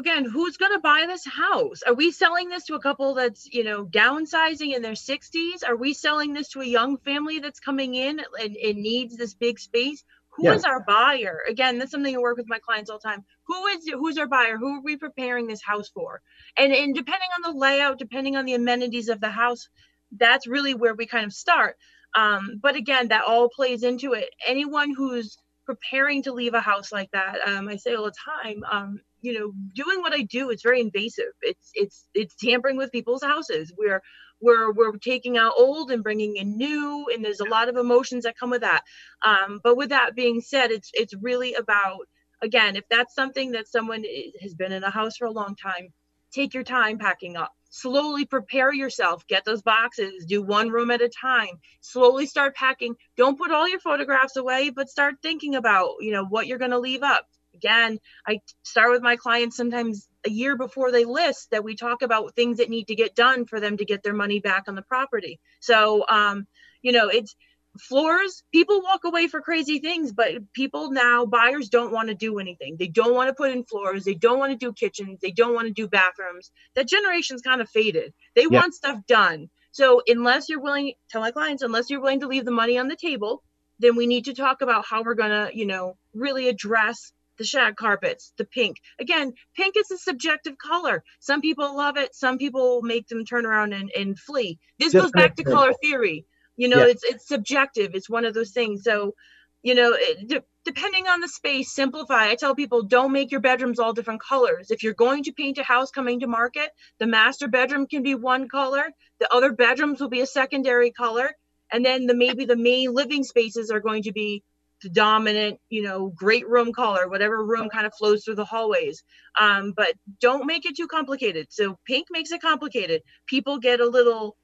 again, 0.00 0.24
who's 0.24 0.56
going 0.56 0.72
to 0.72 0.80
buy 0.80 1.04
this 1.06 1.24
house? 1.24 1.82
Are 1.86 1.94
we 1.94 2.10
selling 2.10 2.48
this 2.48 2.64
to 2.64 2.74
a 2.74 2.80
couple 2.80 3.14
that's 3.14 3.46
you 3.52 3.62
know 3.62 3.84
downsizing 3.84 4.74
in 4.74 4.82
their 4.82 4.92
60s? 4.92 5.66
Are 5.66 5.76
we 5.76 5.94
selling 5.94 6.32
this 6.32 6.48
to 6.50 6.60
a 6.60 6.66
young 6.66 6.96
family 6.98 7.38
that's 7.38 7.60
coming 7.60 7.94
in 7.94 8.20
and, 8.40 8.56
and 8.56 8.76
needs 8.78 9.16
this 9.16 9.34
big 9.34 9.58
space? 9.58 10.02
Who 10.30 10.44
yeah. 10.44 10.54
is 10.54 10.64
our 10.64 10.82
buyer? 10.82 11.40
Again, 11.48 11.78
that's 11.78 11.90
something 11.90 12.14
I 12.14 12.18
work 12.18 12.36
with 12.36 12.48
my 12.48 12.58
clients 12.58 12.90
all 12.90 12.98
the 12.98 13.08
time. 13.08 13.24
Who 13.44 13.66
is 13.66 13.88
who's 13.88 14.18
our 14.18 14.26
buyer? 14.26 14.56
Who 14.56 14.76
are 14.76 14.82
we 14.82 14.96
preparing 14.96 15.46
this 15.46 15.62
house 15.62 15.88
for? 15.88 16.22
And 16.56 16.72
and 16.72 16.94
depending 16.94 17.28
on 17.36 17.52
the 17.52 17.58
layout, 17.58 17.98
depending 17.98 18.36
on 18.36 18.46
the 18.46 18.54
amenities 18.54 19.08
of 19.08 19.20
the 19.20 19.30
house, 19.30 19.68
that's 20.16 20.46
really 20.46 20.74
where 20.74 20.94
we 20.94 21.06
kind 21.06 21.26
of 21.26 21.32
start. 21.32 21.76
Um, 22.14 22.58
but 22.60 22.74
again, 22.74 23.08
that 23.08 23.24
all 23.24 23.48
plays 23.48 23.84
into 23.84 24.14
it. 24.14 24.30
Anyone 24.46 24.92
who's 24.92 25.38
preparing 25.66 26.22
to 26.24 26.32
leave 26.32 26.54
a 26.54 26.60
house 26.60 26.90
like 26.90 27.08
that 27.12 27.36
um, 27.46 27.68
i 27.68 27.76
say 27.76 27.94
all 27.94 28.06
the 28.06 28.12
time 28.42 28.64
um, 28.68 29.00
you 29.22 29.38
know 29.38 29.52
doing 29.74 30.00
what 30.00 30.12
i 30.12 30.22
do 30.22 30.50
it's 30.50 30.62
very 30.62 30.80
invasive. 30.80 31.32
It's 31.42 31.70
it's 31.74 32.06
it's 32.14 32.34
tampering 32.34 32.76
with 32.76 32.92
people's 32.92 33.22
houses. 33.22 33.72
We're 33.76 34.02
we're 34.40 34.72
we're 34.72 34.96
taking 34.96 35.38
out 35.38 35.52
old 35.56 35.90
and 35.90 36.02
bringing 36.02 36.36
in 36.36 36.56
new 36.56 37.06
and 37.12 37.24
there's 37.24 37.40
a 37.40 37.48
lot 37.48 37.68
of 37.68 37.76
emotions 37.76 38.24
that 38.24 38.38
come 38.38 38.50
with 38.50 38.62
that. 38.62 38.82
Um, 39.24 39.60
but 39.62 39.76
with 39.76 39.90
that 39.90 40.14
being 40.14 40.40
said 40.40 40.70
it's 40.70 40.90
it's 40.94 41.14
really 41.20 41.54
about 41.54 42.00
again 42.42 42.76
if 42.76 42.84
that's 42.88 43.14
something 43.14 43.52
that 43.52 43.68
someone 43.68 44.04
has 44.42 44.54
been 44.54 44.72
in 44.72 44.84
a 44.84 44.90
house 44.90 45.16
for 45.16 45.26
a 45.26 45.32
long 45.32 45.56
time 45.56 45.92
take 46.32 46.54
your 46.54 46.62
time 46.64 46.98
packing 46.98 47.36
up. 47.36 47.52
Slowly 47.72 48.24
prepare 48.24 48.72
yourself. 48.72 49.26
Get 49.26 49.44
those 49.44 49.62
boxes. 49.62 50.24
Do 50.26 50.42
one 50.42 50.70
room 50.70 50.90
at 50.90 51.02
a 51.02 51.08
time. 51.08 51.60
Slowly 51.80 52.26
start 52.26 52.54
packing. 52.54 52.94
Don't 53.16 53.38
put 53.38 53.52
all 53.52 53.68
your 53.68 53.80
photographs 53.80 54.36
away 54.36 54.70
but 54.70 54.88
start 54.88 55.16
thinking 55.22 55.54
about 55.54 55.96
you 56.00 56.12
know 56.12 56.24
what 56.24 56.46
you're 56.46 56.58
going 56.58 56.72
to 56.72 56.78
leave 56.78 57.02
up 57.02 57.26
again 57.60 57.98
i 58.26 58.38
start 58.62 58.90
with 58.90 59.02
my 59.02 59.16
clients 59.16 59.56
sometimes 59.56 60.08
a 60.26 60.30
year 60.30 60.56
before 60.56 60.92
they 60.92 61.04
list 61.04 61.50
that 61.50 61.64
we 61.64 61.74
talk 61.74 62.02
about 62.02 62.34
things 62.34 62.58
that 62.58 62.70
need 62.70 62.88
to 62.88 62.94
get 62.94 63.14
done 63.14 63.46
for 63.46 63.60
them 63.60 63.76
to 63.76 63.84
get 63.84 64.02
their 64.02 64.14
money 64.14 64.40
back 64.40 64.64
on 64.68 64.74
the 64.74 64.82
property. 64.82 65.40
So 65.60 66.04
um 66.08 66.46
you 66.82 66.92
know 66.92 67.08
it's 67.08 67.34
floors 67.78 68.42
people 68.52 68.82
walk 68.82 69.04
away 69.04 69.28
for 69.28 69.40
crazy 69.40 69.78
things 69.78 70.12
but 70.12 70.52
people 70.52 70.90
now 70.90 71.24
buyers 71.24 71.68
don't 71.68 71.92
want 71.92 72.08
to 72.08 72.14
do 72.14 72.38
anything. 72.38 72.76
They 72.78 72.88
don't 72.88 73.14
want 73.14 73.28
to 73.28 73.34
put 73.34 73.52
in 73.52 73.64
floors. 73.64 74.04
They 74.04 74.14
don't 74.14 74.38
want 74.38 74.52
to 74.52 74.58
do 74.58 74.72
kitchens. 74.72 75.20
They 75.22 75.30
don't 75.30 75.54
want 75.54 75.68
to 75.68 75.72
do 75.72 75.88
bathrooms. 75.88 76.50
That 76.74 76.88
generation's 76.88 77.42
kind 77.42 77.60
of 77.60 77.68
faded. 77.70 78.12
They 78.34 78.46
yeah. 78.50 78.60
want 78.60 78.74
stuff 78.74 78.98
done. 79.06 79.50
So 79.72 80.02
unless 80.06 80.48
you're 80.48 80.60
willing 80.60 80.94
tell 81.10 81.20
my 81.20 81.30
clients 81.30 81.62
unless 81.62 81.90
you're 81.90 82.00
willing 82.00 82.20
to 82.20 82.28
leave 82.28 82.44
the 82.44 82.50
money 82.50 82.76
on 82.78 82.88
the 82.88 82.96
table 82.96 83.42
then 83.78 83.96
we 83.96 84.06
need 84.06 84.26
to 84.26 84.34
talk 84.34 84.60
about 84.60 84.84
how 84.84 85.02
we're 85.02 85.14
going 85.14 85.30
to 85.30 85.56
you 85.56 85.64
know 85.64 85.96
really 86.12 86.48
address 86.48 87.12
the 87.40 87.46
shag 87.46 87.76
carpets, 87.76 88.34
the 88.38 88.46
pink. 88.46 88.78
Again, 89.00 89.34
pink 89.56 89.76
is 89.78 89.90
a 89.90 89.98
subjective 89.98 90.58
color. 90.58 91.04
Some 91.20 91.42
people 91.42 91.76
love 91.76 91.98
it. 91.98 92.14
Some 92.14 92.38
people 92.38 92.82
make 92.84 93.08
them 93.08 93.26
turn 93.26 93.46
around 93.46 93.74
and, 93.74 93.90
and 93.98 94.18
flee. 94.18 94.60
This 94.78 94.94
Just 94.94 95.04
goes 95.04 95.12
back 95.12 95.36
to 95.36 95.44
color 95.44 95.74
theory 95.82 96.26
you 96.56 96.68
know 96.68 96.84
yeah. 96.84 96.92
it's 96.92 97.04
it's 97.04 97.28
subjective 97.28 97.94
it's 97.94 98.10
one 98.10 98.26
of 98.26 98.34
those 98.34 98.52
things 98.52 98.84
so 98.84 99.14
you 99.62 99.74
know 99.74 99.96
it, 99.98 100.28
de- 100.28 100.44
depending 100.66 101.08
on 101.08 101.20
the 101.20 101.28
space 101.28 101.74
simplify 101.74 102.28
i 102.28 102.36
tell 102.36 102.54
people 102.54 102.84
don't 102.84 103.12
make 103.12 103.32
your 103.32 103.40
bedrooms 103.40 103.80
all 103.80 103.94
different 103.94 104.22
colors 104.22 104.70
if 104.70 104.82
you're 104.82 104.94
going 104.94 105.24
to 105.24 105.32
paint 105.32 105.58
a 105.58 105.64
house 105.64 105.90
coming 105.90 106.20
to 106.20 106.28
market 106.28 106.70
the 107.00 107.06
master 107.06 107.48
bedroom 107.48 107.86
can 107.86 108.02
be 108.02 108.14
one 108.14 108.48
color 108.48 108.84
the 109.20 109.34
other 109.34 109.52
bedrooms 109.52 110.00
will 110.00 110.10
be 110.10 110.20
a 110.20 110.26
secondary 110.26 110.92
color 110.92 111.30
and 111.72 111.84
then 111.84 112.06
the 112.06 112.14
maybe 112.14 112.44
the 112.44 112.56
main 112.56 112.92
living 112.92 113.24
spaces 113.24 113.70
are 113.70 113.80
going 113.80 114.02
to 114.02 114.12
be 114.12 114.42
the 114.82 114.88
dominant 114.88 115.58
you 115.68 115.82
know 115.82 116.08
great 116.08 116.48
room 116.48 116.72
color 116.72 117.08
whatever 117.08 117.44
room 117.44 117.68
kind 117.68 117.86
of 117.86 117.94
flows 117.94 118.24
through 118.24 118.34
the 118.34 118.44
hallways 118.44 119.02
um, 119.38 119.72
but 119.76 119.92
don't 120.20 120.46
make 120.46 120.64
it 120.64 120.76
too 120.76 120.86
complicated 120.86 121.46
so 121.50 121.78
pink 121.86 122.06
makes 122.10 122.32
it 122.32 122.40
complicated 122.40 123.02
people 123.26 123.58
get 123.58 123.80
a 123.80 123.86
little 123.86 124.36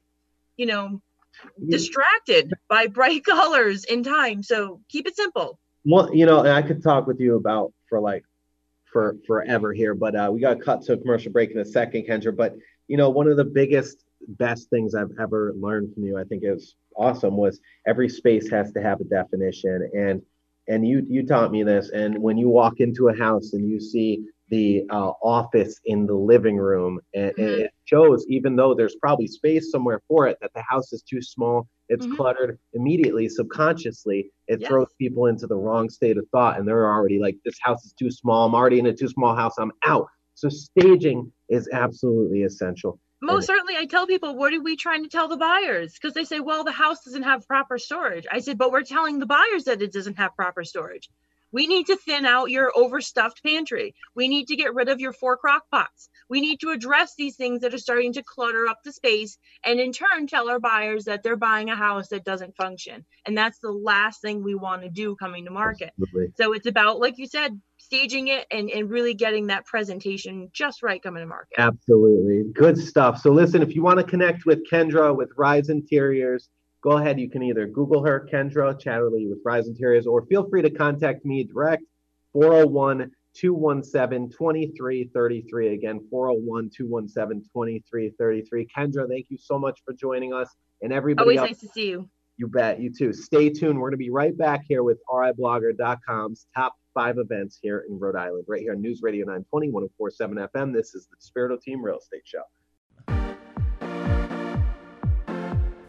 you 0.57 0.65
know 0.65 1.01
distracted 1.67 2.53
by 2.67 2.87
bright 2.87 3.23
colors 3.25 3.83
in 3.85 4.03
time. 4.03 4.43
So 4.43 4.81
keep 4.89 5.07
it 5.07 5.15
simple. 5.15 5.59
Well, 5.85 6.13
you 6.13 6.25
know, 6.25 6.39
and 6.39 6.49
I 6.49 6.61
could 6.61 6.83
talk 6.83 7.07
with 7.07 7.19
you 7.19 7.35
about 7.35 7.73
for 7.87 7.99
like 7.99 8.23
for 8.91 9.17
forever 9.25 9.73
here, 9.73 9.93
but 9.93 10.15
uh, 10.15 10.29
we 10.31 10.39
got 10.39 10.55
to 10.55 10.63
cut 10.63 10.81
to 10.83 10.93
a 10.93 10.97
commercial 10.97 11.31
break 11.31 11.51
in 11.51 11.59
a 11.59 11.65
second, 11.65 12.03
Kendra. 12.03 12.35
But 12.35 12.55
you 12.87 12.97
know, 12.97 13.09
one 13.09 13.27
of 13.27 13.37
the 13.37 13.45
biggest, 13.45 14.03
best 14.27 14.69
things 14.69 14.95
I've 14.95 15.11
ever 15.19 15.53
learned 15.55 15.93
from 15.93 16.03
you, 16.03 16.17
I 16.17 16.23
think 16.23 16.43
is 16.45 16.75
awesome, 16.95 17.37
was 17.37 17.59
every 17.85 18.09
space 18.09 18.49
has 18.49 18.71
to 18.73 18.81
have 18.81 19.01
a 19.01 19.05
definition, 19.05 19.89
and 19.93 20.21
and 20.67 20.87
you 20.87 21.05
you 21.07 21.25
taught 21.25 21.51
me 21.51 21.63
this. 21.63 21.89
And 21.89 22.17
when 22.19 22.37
you 22.37 22.49
walk 22.49 22.79
into 22.79 23.09
a 23.09 23.15
house 23.15 23.53
and 23.53 23.69
you 23.69 23.79
see 23.79 24.23
the 24.49 24.83
uh, 24.89 25.11
office 25.21 25.79
in 25.85 26.05
the 26.05 26.13
living 26.13 26.57
room 26.57 26.99
and, 27.13 27.31
mm-hmm. 27.31 27.41
and, 27.41 27.51
it 27.63 27.71
shows 27.85 28.25
even 28.29 28.55
though 28.55 28.73
there's 28.73 28.95
probably 28.95 29.27
space 29.27 29.71
somewhere 29.71 30.01
for 30.07 30.27
it 30.27 30.37
that 30.41 30.51
the 30.53 30.61
house 30.61 30.93
is 30.93 31.01
too 31.01 31.21
small 31.21 31.67
it's 31.89 32.05
mm-hmm. 32.05 32.15
cluttered 32.15 32.57
immediately 32.73 33.27
subconsciously 33.27 34.29
it 34.47 34.61
yes. 34.61 34.67
throws 34.67 34.87
people 34.97 35.25
into 35.27 35.47
the 35.47 35.55
wrong 35.55 35.89
state 35.89 36.17
of 36.17 36.25
thought 36.31 36.57
and 36.57 36.67
they're 36.67 36.87
already 36.87 37.19
like 37.19 37.35
this 37.43 37.57
house 37.61 37.83
is 37.85 37.93
too 37.93 38.09
small 38.09 38.45
i'm 38.45 38.55
already 38.55 38.79
in 38.79 38.85
a 38.87 38.93
too 38.93 39.07
small 39.07 39.35
house 39.35 39.53
i'm 39.59 39.71
out 39.85 40.07
so 40.33 40.47
staging 40.49 41.31
is 41.49 41.67
absolutely 41.73 42.43
essential 42.43 42.99
Most 43.21 43.47
certainly, 43.47 43.75
I 43.75 43.85
tell 43.85 44.05
people, 44.05 44.35
what 44.35 44.53
are 44.53 44.61
we 44.61 44.75
trying 44.75 45.03
to 45.03 45.09
tell 45.09 45.27
the 45.27 45.37
buyers? 45.37 45.93
Because 45.93 46.13
they 46.13 46.23
say, 46.23 46.39
well, 46.39 46.63
the 46.63 46.71
house 46.71 47.03
doesn't 47.03 47.23
have 47.23 47.47
proper 47.47 47.79
storage. 47.79 48.27
I 48.31 48.39
said, 48.39 48.57
but 48.57 48.71
we're 48.71 48.83
telling 48.83 49.19
the 49.19 49.25
buyers 49.25 49.65
that 49.65 49.81
it 49.81 49.91
doesn't 49.91 50.19
have 50.19 50.35
proper 50.35 50.63
storage. 50.63 51.09
We 51.51 51.67
need 51.67 51.87
to 51.87 51.95
thin 51.95 52.25
out 52.25 52.51
your 52.51 52.71
overstuffed 52.75 53.41
pantry. 53.43 53.95
We 54.15 54.27
need 54.27 54.47
to 54.47 54.55
get 54.55 54.73
rid 54.73 54.89
of 54.89 54.99
your 54.99 55.13
four 55.13 55.37
crock 55.37 55.63
pots. 55.71 56.09
We 56.29 56.41
need 56.41 56.59
to 56.59 56.71
address 56.71 57.13
these 57.15 57.35
things 57.35 57.61
that 57.61 57.73
are 57.73 57.79
starting 57.79 58.13
to 58.13 58.23
clutter 58.23 58.67
up 58.67 58.79
the 58.83 58.91
space 58.91 59.37
and 59.63 59.79
in 59.79 59.93
turn 59.93 60.27
tell 60.27 60.49
our 60.49 60.59
buyers 60.59 61.05
that 61.05 61.23
they're 61.23 61.37
buying 61.37 61.69
a 61.69 61.75
house 61.75 62.09
that 62.09 62.25
doesn't 62.25 62.55
function. 62.55 63.05
And 63.25 63.37
that's 63.37 63.59
the 63.59 63.71
last 63.71 64.21
thing 64.21 64.43
we 64.43 64.55
want 64.55 64.81
to 64.81 64.89
do 64.89 65.15
coming 65.15 65.45
to 65.45 65.51
market. 65.51 65.93
Absolutely. 66.01 66.33
So 66.35 66.53
it's 66.53 66.67
about, 66.67 66.99
like 66.99 67.17
you 67.17 67.27
said, 67.27 67.59
staging 67.77 68.27
it 68.27 68.45
and, 68.51 68.69
and 68.69 68.89
really 68.89 69.13
getting 69.13 69.47
that 69.47 69.65
presentation 69.65 70.49
just 70.51 70.83
right 70.83 71.01
coming 71.01 71.21
to 71.21 71.27
market. 71.27 71.59
Absolutely. 71.59 72.43
Good 72.53 72.77
stuff. 72.77 73.21
So 73.21 73.31
listen, 73.31 73.61
if 73.61 73.73
you 73.73 73.81
want 73.81 73.99
to 73.99 74.03
connect 74.03 74.45
with 74.45 74.69
Kendra 74.69 75.15
with 75.15 75.29
Rise 75.37 75.69
Interiors, 75.69 76.49
go 76.81 76.91
ahead. 76.91 77.19
You 77.19 77.29
can 77.29 77.43
either 77.43 77.67
Google 77.67 78.03
her, 78.05 78.27
Kendra 78.31 78.79
Chatterley 78.81 79.29
with 79.29 79.39
Rise 79.43 79.67
Interiors, 79.67 80.07
or 80.07 80.25
feel 80.25 80.47
free 80.49 80.61
to 80.61 80.69
contact 80.69 81.25
me 81.25 81.43
direct 81.43 81.83
401 82.33 83.11
217 83.33 84.29
2333. 84.29 85.73
Again, 85.73 85.99
401 86.09 86.69
217 86.75 87.41
2333. 87.53 88.67
Kendra, 88.75 89.07
thank 89.07 89.27
you 89.29 89.37
so 89.37 89.59
much 89.59 89.81
for 89.85 89.93
joining 89.93 90.33
us. 90.33 90.49
And 90.81 90.93
everybody 90.93 91.37
Always 91.37 91.39
else, 91.39 91.49
nice 91.49 91.59
to 91.59 91.67
see 91.67 91.89
you. 91.89 92.09
you 92.37 92.47
bet. 92.47 92.79
You 92.79 92.91
too. 92.93 93.13
Stay 93.13 93.49
tuned. 93.49 93.79
We're 93.79 93.89
going 93.89 93.91
to 93.91 93.97
be 93.97 94.09
right 94.09 94.37
back 94.37 94.61
here 94.67 94.83
with 94.83 94.99
riblogger.com's 95.09 96.47
top 96.55 96.75
five 96.93 97.17
events 97.17 97.59
here 97.61 97.85
in 97.87 97.99
Rhode 97.99 98.15
Island, 98.15 98.45
right 98.47 98.61
here 98.61 98.73
on 98.73 98.81
News 98.81 99.01
Radio 99.03 99.25
920, 99.25 99.69
1047 99.69 100.37
FM. 100.37 100.73
This 100.73 100.95
is 100.95 101.07
the 101.07 101.15
Spirito 101.19 101.57
Team 101.57 101.83
Real 101.83 101.97
Estate 101.99 102.23
Show. 102.25 102.41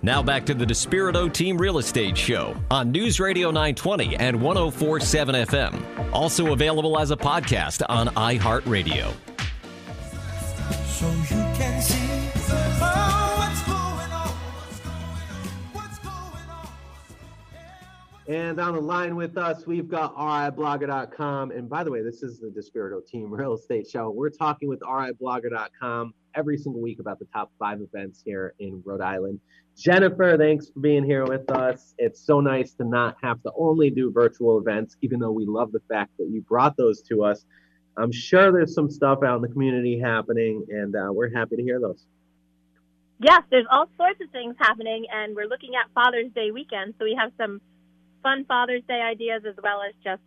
Now 0.08 0.22
back 0.22 0.46
to 0.46 0.54
the 0.54 0.64
Despirito 0.64 1.30
Team 1.30 1.58
Real 1.58 1.76
Estate 1.76 2.16
Show 2.16 2.56
on 2.70 2.90
News 2.90 3.20
Radio 3.20 3.48
920 3.48 4.16
and 4.16 4.40
1047 4.40 5.34
FM. 5.34 6.14
Also 6.14 6.54
available 6.54 6.98
as 6.98 7.10
a 7.10 7.16
podcast 7.18 7.82
on 7.90 8.08
iHeartRadio. 8.16 9.12
so 10.86 11.10
you 11.10 11.42
can 11.58 11.82
see 11.82 11.94
oh, 12.80 13.34
what's 13.36 13.62
going 13.64 14.10
on, 14.10 14.28
what's 15.74 15.98
going 15.98 16.48
on, 16.48 16.64
what's. 16.64 18.28
And 18.28 18.58
on 18.58 18.76
the 18.76 18.80
line 18.80 19.14
with 19.14 19.36
us, 19.36 19.66
we've 19.66 19.88
got 19.88 20.16
RIblogger.com. 20.16 21.50
And 21.50 21.68
by 21.68 21.84
the 21.84 21.90
way, 21.90 22.02
this 22.02 22.22
is 22.22 22.40
the 22.40 22.48
Despirito 22.48 23.06
Team 23.06 23.30
Real 23.30 23.52
Estate 23.52 23.86
Show. 23.86 24.08
We're 24.08 24.30
talking 24.30 24.70
with 24.70 24.80
RIblogger.com 24.80 26.14
every 26.34 26.56
single 26.56 26.80
week 26.80 26.98
about 26.98 27.18
the 27.18 27.26
top 27.26 27.52
five 27.58 27.82
events 27.82 28.22
here 28.24 28.54
in 28.58 28.82
Rhode 28.86 29.02
Island. 29.02 29.40
Jennifer, 29.78 30.36
thanks 30.36 30.70
for 30.70 30.80
being 30.80 31.04
here 31.04 31.24
with 31.24 31.48
us. 31.52 31.94
It's 31.98 32.20
so 32.20 32.40
nice 32.40 32.72
to 32.74 32.84
not 32.84 33.16
have 33.22 33.40
to 33.44 33.52
only 33.56 33.90
do 33.90 34.10
virtual 34.10 34.58
events, 34.58 34.96
even 35.02 35.20
though 35.20 35.30
we 35.30 35.46
love 35.46 35.70
the 35.70 35.80
fact 35.88 36.16
that 36.18 36.26
you 36.28 36.40
brought 36.40 36.76
those 36.76 37.00
to 37.02 37.22
us. 37.22 37.44
I'm 37.96 38.10
sure 38.10 38.50
there's 38.50 38.74
some 38.74 38.90
stuff 38.90 39.20
out 39.24 39.36
in 39.36 39.42
the 39.42 39.48
community 39.48 40.00
happening, 40.00 40.66
and 40.68 40.96
uh, 40.96 41.12
we're 41.12 41.32
happy 41.32 41.54
to 41.56 41.62
hear 41.62 41.78
those. 41.78 42.04
Yes, 43.20 43.42
there's 43.50 43.66
all 43.70 43.88
sorts 43.96 44.20
of 44.20 44.30
things 44.30 44.56
happening, 44.58 45.06
and 45.12 45.36
we're 45.36 45.46
looking 45.46 45.70
at 45.76 45.92
Father's 45.94 46.32
Day 46.34 46.50
weekend. 46.50 46.94
So 46.98 47.04
we 47.04 47.16
have 47.16 47.30
some 47.38 47.60
fun 48.24 48.46
Father's 48.46 48.82
Day 48.88 49.00
ideas 49.00 49.42
as 49.48 49.54
well 49.62 49.80
as 49.82 49.94
just 50.02 50.22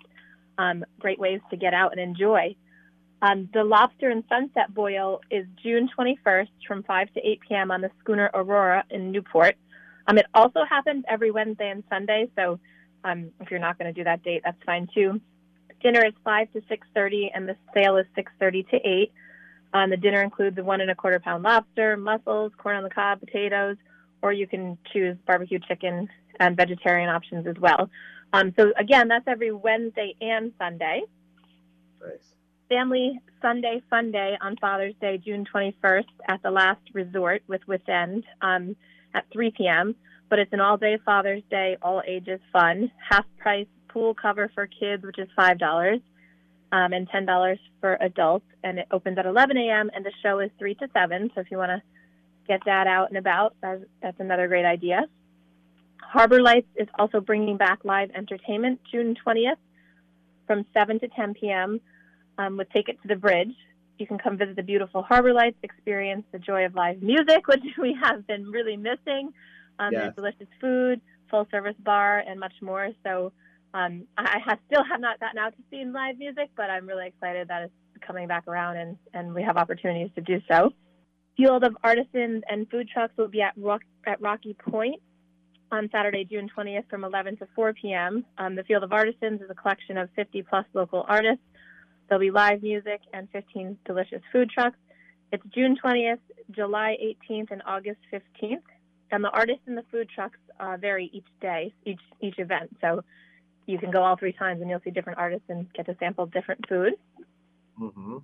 um, 0.58 0.86
great 1.00 1.20
ways 1.20 1.42
to 1.50 1.58
get 1.58 1.74
out 1.74 1.92
and 1.92 2.00
enjoy. 2.00 2.56
Um, 3.22 3.50
the 3.54 3.64
Lobster 3.64 4.10
and 4.10 4.24
Sunset 4.28 4.74
Boil 4.74 5.22
is 5.30 5.46
June 5.62 5.88
21st 5.98 6.50
from 6.68 6.84
5 6.84 7.14
to 7.14 7.20
8 7.20 7.40
p.m. 7.48 7.72
on 7.72 7.82
the 7.82 7.92
schooner 8.00 8.32
Aurora 8.34 8.84
in 8.90 9.12
Newport. 9.12 9.56
Um, 10.08 10.18
it 10.18 10.26
also 10.34 10.62
happens 10.68 11.04
every 11.08 11.30
Wednesday 11.30 11.70
and 11.70 11.84
Sunday, 11.90 12.30
so 12.36 12.60
um, 13.04 13.30
if 13.40 13.52
you're 13.52 13.60
not 13.60 13.78
going 13.78 13.94
to 13.94 14.00
do 14.00 14.04
that 14.06 14.24
date, 14.24 14.42
that's 14.44 14.62
fine 14.66 14.88
too. 14.94 15.22
Dinner 15.84 16.04
is 16.06 16.14
5 16.24 16.52
to 16.54 16.62
6:30, 16.62 17.32
and 17.34 17.48
the 17.48 17.56
sail 17.74 17.98
is 17.98 18.06
6:30 18.18 18.70
to 18.72 18.78
8. 18.78 19.12
Um, 19.74 19.90
the 19.90 19.98
dinner 19.98 20.22
includes 20.22 20.58
a 20.58 20.64
one 20.64 20.82
and 20.82 20.92
a 20.92 20.96
quarter 20.96 21.20
pound 21.20 21.44
lobster, 21.44 21.98
mussels, 21.98 22.52
corn 22.58 22.76
on 22.76 22.84
the 22.84 22.90
cob, 22.90 23.20
potatoes, 23.20 23.78
or 24.22 24.34
you 24.34 24.48
can 24.48 24.78
choose 24.92 25.16
barbecue 25.26 25.60
chicken 25.60 26.10
and 26.40 26.58
vegetarian 26.58 27.10
options 27.10 27.48
as 27.48 27.56
well. 27.60 27.90
Um, 28.34 28.54
so 28.58 28.74
again, 28.78 29.08
that's 29.08 29.28
every 29.28 29.52
Wednesday 29.52 30.16
and 30.22 30.52
Sunday. 30.58 31.04
Nice. 32.02 32.36
Family 32.72 33.20
Sunday 33.42 33.82
Fun 33.90 34.14
Day 34.14 34.38
on 34.40 34.56
Father's 34.56 34.94
Day, 35.02 35.18
June 35.18 35.46
21st, 35.54 36.06
at 36.30 36.42
the 36.42 36.52
Last 36.52 36.80
Resort 36.94 37.44
with 37.46 37.60
Witend 37.68 38.24
um, 38.42 38.78
at 39.14 39.26
3 39.34 39.52
p.m. 39.58 39.94
But 40.30 40.40
it's 40.40 40.54
an 40.54 40.62
all-day 40.62 40.98
Father's 41.04 41.44
Day, 41.52 41.76
all 41.82 42.02
ages 42.08 42.40
fun. 42.54 42.90
Half 43.10 43.26
price 43.38 43.68
pool 43.90 44.14
cover 44.14 44.50
for 44.56 44.68
kids, 44.68 45.04
which 45.04 45.20
is 45.20 45.28
five 45.36 45.60
dollars, 45.60 46.00
um, 46.72 46.94
and 46.94 47.10
ten 47.10 47.26
dollars 47.26 47.60
for 47.82 47.98
adults. 48.00 48.46
And 48.64 48.80
it 48.80 48.88
opens 48.90 49.18
at 49.18 49.26
11 49.26 49.58
a.m. 49.58 49.92
and 49.94 50.06
the 50.06 50.14
show 50.24 50.40
is 50.40 50.50
three 50.58 50.76
to 50.76 50.88
seven. 50.94 51.30
So 51.36 51.42
if 51.42 51.52
you 51.52 51.58
want 51.58 51.72
to 51.72 51.82
get 52.48 52.62
that 52.68 52.88
out 52.88 53.10
and 53.10 53.18
about, 53.18 53.54
that's, 53.62 53.84
that's 54.02 54.20
another 54.22 54.48
great 54.48 54.66
idea. 54.66 55.02
Harbor 56.02 56.42
Lights 56.42 56.70
is 56.78 56.88
also 56.98 57.20
bringing 57.20 57.58
back 57.58 57.80
live 57.84 58.12
entertainment 58.16 58.80
June 58.90 59.18
20th 59.28 59.58
from 60.48 60.66
7 60.74 61.02
to 61.02 61.10
10 61.10 61.34
p.m. 61.34 61.82
Um, 62.38 62.58
with 62.58 62.70
Take 62.72 62.90
It 62.90 63.02
to 63.02 63.08
the 63.08 63.16
Bridge. 63.16 63.54
You 63.98 64.08
can 64.08 64.18
come 64.18 64.38
visit 64.38 64.56
the 64.56 64.64
beautiful 64.64 65.04
Harbor 65.04 65.34
Lights, 65.34 65.58
experience 65.62 66.24
the 66.32 66.40
joy 66.40 66.66
of 66.66 66.74
live 66.74 67.02
music, 67.02 67.48
which 67.48 67.62
we 67.80 67.96
have 68.02 68.26
been 68.28 68.50
really 68.50 68.78
missing. 68.78 69.32
Um, 69.80 69.92
Yes. 69.92 70.02
There's 70.02 70.16
delicious 70.16 70.48
food, 70.60 71.02
full 71.30 71.48
service 71.52 71.76
bar, 71.80 72.20
and 72.20 72.40
much 72.40 72.54
more. 72.62 72.90
So 73.04 73.32
um, 73.74 74.06
I 74.18 74.38
have 74.46 74.60
still 74.68 74.84
have 74.84 75.00
not 75.00 75.20
gotten 75.20 75.40
out 75.40 75.56
to 75.56 75.64
see 75.70 75.86
live 75.86 76.18
music, 76.18 76.50
but 76.56 76.70
I'm 76.70 76.88
really 76.88 77.08
excited 77.08 77.48
that 77.48 77.64
it's 77.64 77.74
coming 78.06 78.28
back 78.28 78.48
around 78.48 78.78
and, 78.78 78.98
and 79.14 79.34
we 79.34 79.44
have 79.44 79.58
opportunities 79.58 80.10
to 80.16 80.22
do 80.22 80.42
so. 80.50 80.74
Field 81.38 81.64
of 81.64 81.78
Artisans 81.84 82.44
and 82.50 82.70
food 82.70 82.90
trucks 82.92 83.14
will 83.18 83.28
be 83.30 83.42
at, 83.42 83.54
Rock, 83.58 83.82
at 84.06 84.22
Rocky 84.22 84.54
Point 84.54 85.00
on 85.72 85.90
Saturday, 85.92 86.26
June 86.26 86.50
20th 86.56 86.90
from 86.90 87.04
11 87.04 87.38
to 87.38 87.48
4 87.56 87.74
p.m. 87.74 88.26
Um, 88.38 88.56
the 88.56 88.64
Field 88.64 88.84
of 88.84 88.92
Artisans 88.92 89.42
is 89.42 89.50
a 89.50 89.56
collection 89.56 89.98
of 89.98 90.10
50 90.16 90.44
plus 90.44 90.66
local 90.74 91.06
artists. 91.08 91.44
There'll 92.12 92.20
be 92.20 92.30
live 92.30 92.62
music 92.62 93.00
and 93.14 93.30
15 93.32 93.78
delicious 93.86 94.22
food 94.34 94.50
trucks. 94.50 94.76
It's 95.32 95.42
June 95.56 95.78
20th, 95.82 96.20
July 96.52 96.98
18th, 97.02 97.52
and 97.52 97.62
August 97.66 98.00
15th. 98.12 98.58
And 99.14 99.24
the 99.24 99.30
artists 99.30 99.62
and 99.66 99.78
the 99.78 99.86
food 99.90 100.10
trucks 100.14 100.38
uh, 100.60 100.76
vary 100.76 101.10
each 101.14 101.24
day, 101.40 101.74
each 101.86 102.02
each 102.22 102.38
event. 102.38 102.76
So 102.82 103.06
you 103.66 103.78
can 103.78 103.92
go 103.92 104.04
all 104.04 104.18
three 104.18 104.34
times 104.34 104.60
and 104.60 104.70
you'll 104.70 104.82
see 104.84 104.92
different 104.92 105.20
artists 105.20 105.46
and 105.48 105.72
get 105.72 105.86
to 105.86 105.96
sample 106.02 106.26
different 106.26 106.68
food. 106.68 106.96
Mm-hmm. 107.80 108.18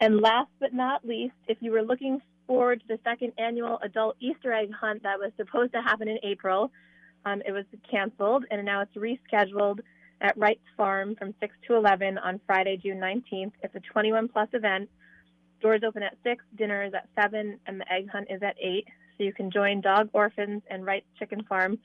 And 0.00 0.20
last 0.22 0.48
but 0.58 0.72
not 0.72 1.04
least, 1.04 1.34
if 1.46 1.58
you 1.60 1.72
were 1.72 1.82
looking 1.82 2.22
forward 2.46 2.80
to 2.80 2.86
the 2.88 2.98
second 3.04 3.34
annual 3.36 3.78
adult 3.82 4.16
Easter 4.18 4.50
egg 4.50 4.70
hunt 4.72 5.02
that 5.02 5.18
was 5.18 5.32
supposed 5.36 5.74
to 5.74 5.82
happen 5.82 6.08
in 6.08 6.16
April, 6.22 6.72
um, 7.26 7.42
it 7.46 7.52
was 7.52 7.66
canceled 7.90 8.46
and 8.50 8.64
now 8.64 8.80
it's 8.80 8.94
rescheduled 8.94 9.80
at 10.20 10.36
Wright's 10.36 10.60
Farm 10.76 11.14
from 11.16 11.34
6 11.40 11.54
to 11.66 11.74
11 11.76 12.18
on 12.18 12.40
Friday, 12.46 12.76
June 12.76 12.98
19th. 12.98 13.52
It's 13.62 13.74
a 13.74 13.80
21 13.80 14.28
plus 14.28 14.48
event. 14.52 14.88
Doors 15.60 15.82
open 15.86 16.02
at 16.02 16.16
6, 16.22 16.44
dinner 16.56 16.84
is 16.84 16.94
at 16.94 17.08
7, 17.20 17.58
and 17.66 17.80
the 17.80 17.92
egg 17.92 18.08
hunt 18.10 18.28
is 18.30 18.42
at 18.42 18.56
8. 18.62 18.86
So 19.16 19.24
you 19.24 19.32
can 19.32 19.50
join 19.50 19.80
Dog 19.80 20.08
Orphans 20.12 20.62
and 20.70 20.86
Wright's 20.86 21.06
Chicken 21.18 21.42
Farm 21.44 21.78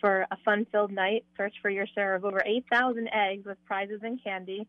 for 0.00 0.26
a 0.30 0.36
fun 0.44 0.66
filled 0.70 0.92
night. 0.92 1.24
Search 1.36 1.54
for 1.62 1.70
your 1.70 1.86
share 1.94 2.14
of 2.14 2.24
over 2.24 2.42
8,000 2.44 3.08
eggs 3.12 3.46
with 3.46 3.56
prizes 3.64 4.00
and 4.02 4.22
candy, 4.22 4.66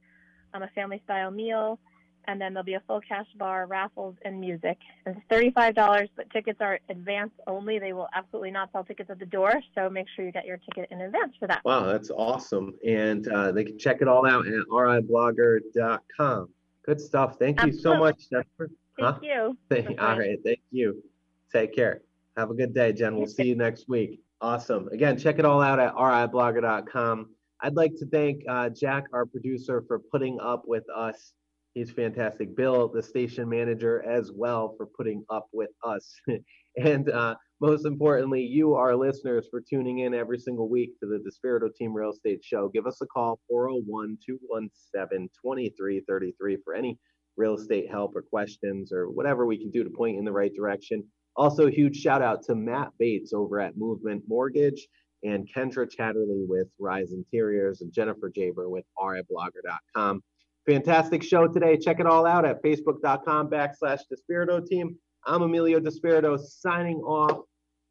um, 0.53 0.63
a 0.63 0.67
family 0.69 1.01
style 1.03 1.31
meal, 1.31 1.79
and 2.27 2.39
then 2.41 2.53
there'll 2.53 2.65
be 2.65 2.73
a 2.75 2.81
full 2.87 3.01
cash 3.01 3.25
bar, 3.37 3.65
raffles, 3.67 4.15
and 4.23 4.39
music. 4.39 4.77
And 5.05 5.15
it's 5.17 5.25
thirty-five 5.29 5.75
dollars, 5.75 6.09
but 6.15 6.29
tickets 6.31 6.59
are 6.61 6.79
advance 6.89 7.31
only. 7.47 7.79
They 7.79 7.93
will 7.93 8.07
absolutely 8.15 8.51
not 8.51 8.71
sell 8.71 8.83
tickets 8.83 9.09
at 9.09 9.19
the 9.19 9.25
door, 9.25 9.53
so 9.73 9.89
make 9.89 10.07
sure 10.15 10.25
you 10.25 10.31
get 10.31 10.45
your 10.45 10.57
ticket 10.57 10.89
in 10.91 11.01
advance 11.01 11.33
for 11.39 11.47
that. 11.47 11.63
Wow, 11.65 11.85
that's 11.85 12.09
awesome. 12.11 12.73
And 12.87 13.27
uh, 13.27 13.51
they 13.51 13.63
can 13.63 13.77
check 13.77 14.01
it 14.01 14.07
all 14.07 14.25
out 14.25 14.45
at 14.47 14.53
riblogger.com. 14.69 16.49
Good 16.85 17.01
stuff. 17.01 17.37
Thank 17.39 17.63
you 17.63 17.71
so 17.71 17.95
much, 17.97 18.29
Jennifer. 18.29 18.47
Thank 18.67 18.69
Huh? 18.99 19.19
you. 19.21 19.57
Thank- 19.69 19.87
That's 19.87 19.99
all 19.99 20.07
right. 20.09 20.19
right. 20.19 20.39
Thank 20.43 20.59
you. 20.71 21.03
Take 21.51 21.73
care. 21.75 22.01
Have 22.37 22.49
a 22.51 22.53
good 22.53 22.73
day, 22.73 22.93
Jen. 22.93 23.15
We'll 23.15 23.27
see 23.27 23.43
you 23.47 23.55
next 23.55 23.87
week. 23.89 24.21
Awesome. 24.41 24.87
Again, 24.89 25.17
check 25.17 25.39
it 25.39 25.45
all 25.45 25.61
out 25.61 25.79
at 25.79 25.93
riblogger.com. 25.95 27.29
I'd 27.61 27.75
like 27.75 27.95
to 27.97 28.05
thank 28.05 28.43
uh, 28.47 28.69
Jack, 28.69 29.05
our 29.13 29.25
producer, 29.25 29.83
for 29.87 29.99
putting 29.99 30.39
up 30.39 30.63
with 30.67 30.83
us. 30.93 31.33
He's 31.75 31.91
fantastic. 31.91 32.55
Bill, 32.55 32.87
the 32.87 33.03
station 33.03 33.49
manager, 33.49 34.01
as 34.03 34.31
well, 34.33 34.73
for 34.77 34.85
putting 34.85 35.25
up 35.29 35.49
with 35.51 35.71
us. 35.83 36.15
and 36.77 37.09
uh, 37.09 37.35
most 37.59 37.85
importantly, 37.85 38.41
you, 38.41 38.75
our 38.75 38.95
listeners, 38.95 39.47
for 39.51 39.61
tuning 39.61 39.99
in 39.99 40.13
every 40.13 40.39
single 40.39 40.69
week 40.69 40.97
to 41.01 41.05
the 41.05 41.19
Despirito 41.19 41.75
Team 41.75 41.93
Real 41.93 42.11
Estate 42.11 42.41
Show. 42.41 42.69
Give 42.69 42.87
us 42.87 43.01
a 43.01 43.05
call, 43.05 43.41
401 43.49 44.17
217 44.25 45.29
2333, 45.43 46.57
for 46.63 46.73
any 46.73 46.97
real 47.35 47.55
estate 47.55 47.91
help 47.91 48.15
or 48.15 48.21
questions 48.21 48.93
or 48.93 49.09
whatever 49.09 49.45
we 49.45 49.57
can 49.57 49.69
do 49.69 49.83
to 49.83 49.89
point 49.89 50.17
in 50.17 50.23
the 50.23 50.31
right 50.31 50.53
direction. 50.55 51.03
Also, 51.35 51.67
huge 51.67 51.97
shout 51.97 52.21
out 52.21 52.41
to 52.43 52.55
Matt 52.55 52.91
Bates 52.97 53.33
over 53.33 53.59
at 53.59 53.75
Movement 53.75 54.23
Mortgage 54.29 54.87
and 55.23 55.45
Kendra 55.53 55.85
Chatterley 55.85 56.47
with 56.47 56.67
Rise 56.79 57.11
Interiors 57.11 57.81
and 57.81 57.91
Jennifer 57.91 58.31
Geaber 58.31 58.69
with 58.69 58.85
riblogger.com. 58.97 60.23
Fantastic 60.67 61.21
show 61.21 61.47
today. 61.47 61.77
Check 61.77 61.99
it 61.99 62.07
all 62.07 62.25
out 62.25 62.43
at 62.43 62.63
facebook.com 62.63 63.49
backslash 63.49 64.01
Despirito 64.11 64.65
team. 64.65 64.97
I'm 65.25 65.43
Emilio 65.43 65.79
Despirito 65.79 66.39
signing 66.39 66.97
off. 67.01 67.45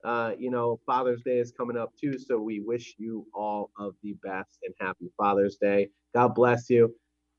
Uh, 0.04 0.32
you 0.38 0.50
know, 0.50 0.78
Father's 0.84 1.22
Day 1.22 1.38
is 1.38 1.52
coming 1.52 1.76
up 1.76 1.90
too, 1.98 2.18
so 2.18 2.38
we 2.38 2.60
wish 2.60 2.94
you 2.98 3.26
all 3.32 3.70
of 3.78 3.94
the 4.02 4.14
best 4.22 4.58
and 4.64 4.74
happy 4.80 5.10
Father's 5.16 5.56
Day. 5.56 5.88
God 6.14 6.34
bless 6.34 6.68
you. 6.68 6.94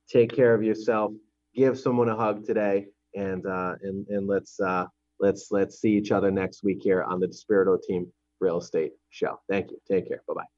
Take 0.10 0.34
care 0.34 0.54
of 0.54 0.64
yourself. 0.64 1.12
Give 1.54 1.78
someone 1.78 2.10
a 2.10 2.16
hug 2.16 2.46
today, 2.46 2.88
and 3.14 3.46
uh, 3.46 3.76
and 3.84 4.08
and 4.08 4.28
let's 4.28 4.60
uh, 4.60 4.86
let's 5.20 5.48
let's 5.52 5.80
see 5.80 5.96
each 5.96 6.12
other 6.12 6.32
next 6.32 6.64
week 6.64 6.80
here 6.82 7.04
on 7.04 7.20
the 7.20 7.28
Despirito 7.28 7.82
Team 7.82 8.12
Real 8.40 8.58
Estate 8.58 8.94
Show. 9.10 9.40
Thank 9.50 9.72
you. 9.72 9.78
Take 9.88 10.08
care. 10.08 10.24
Bye 10.28 10.34
bye. 10.36 10.55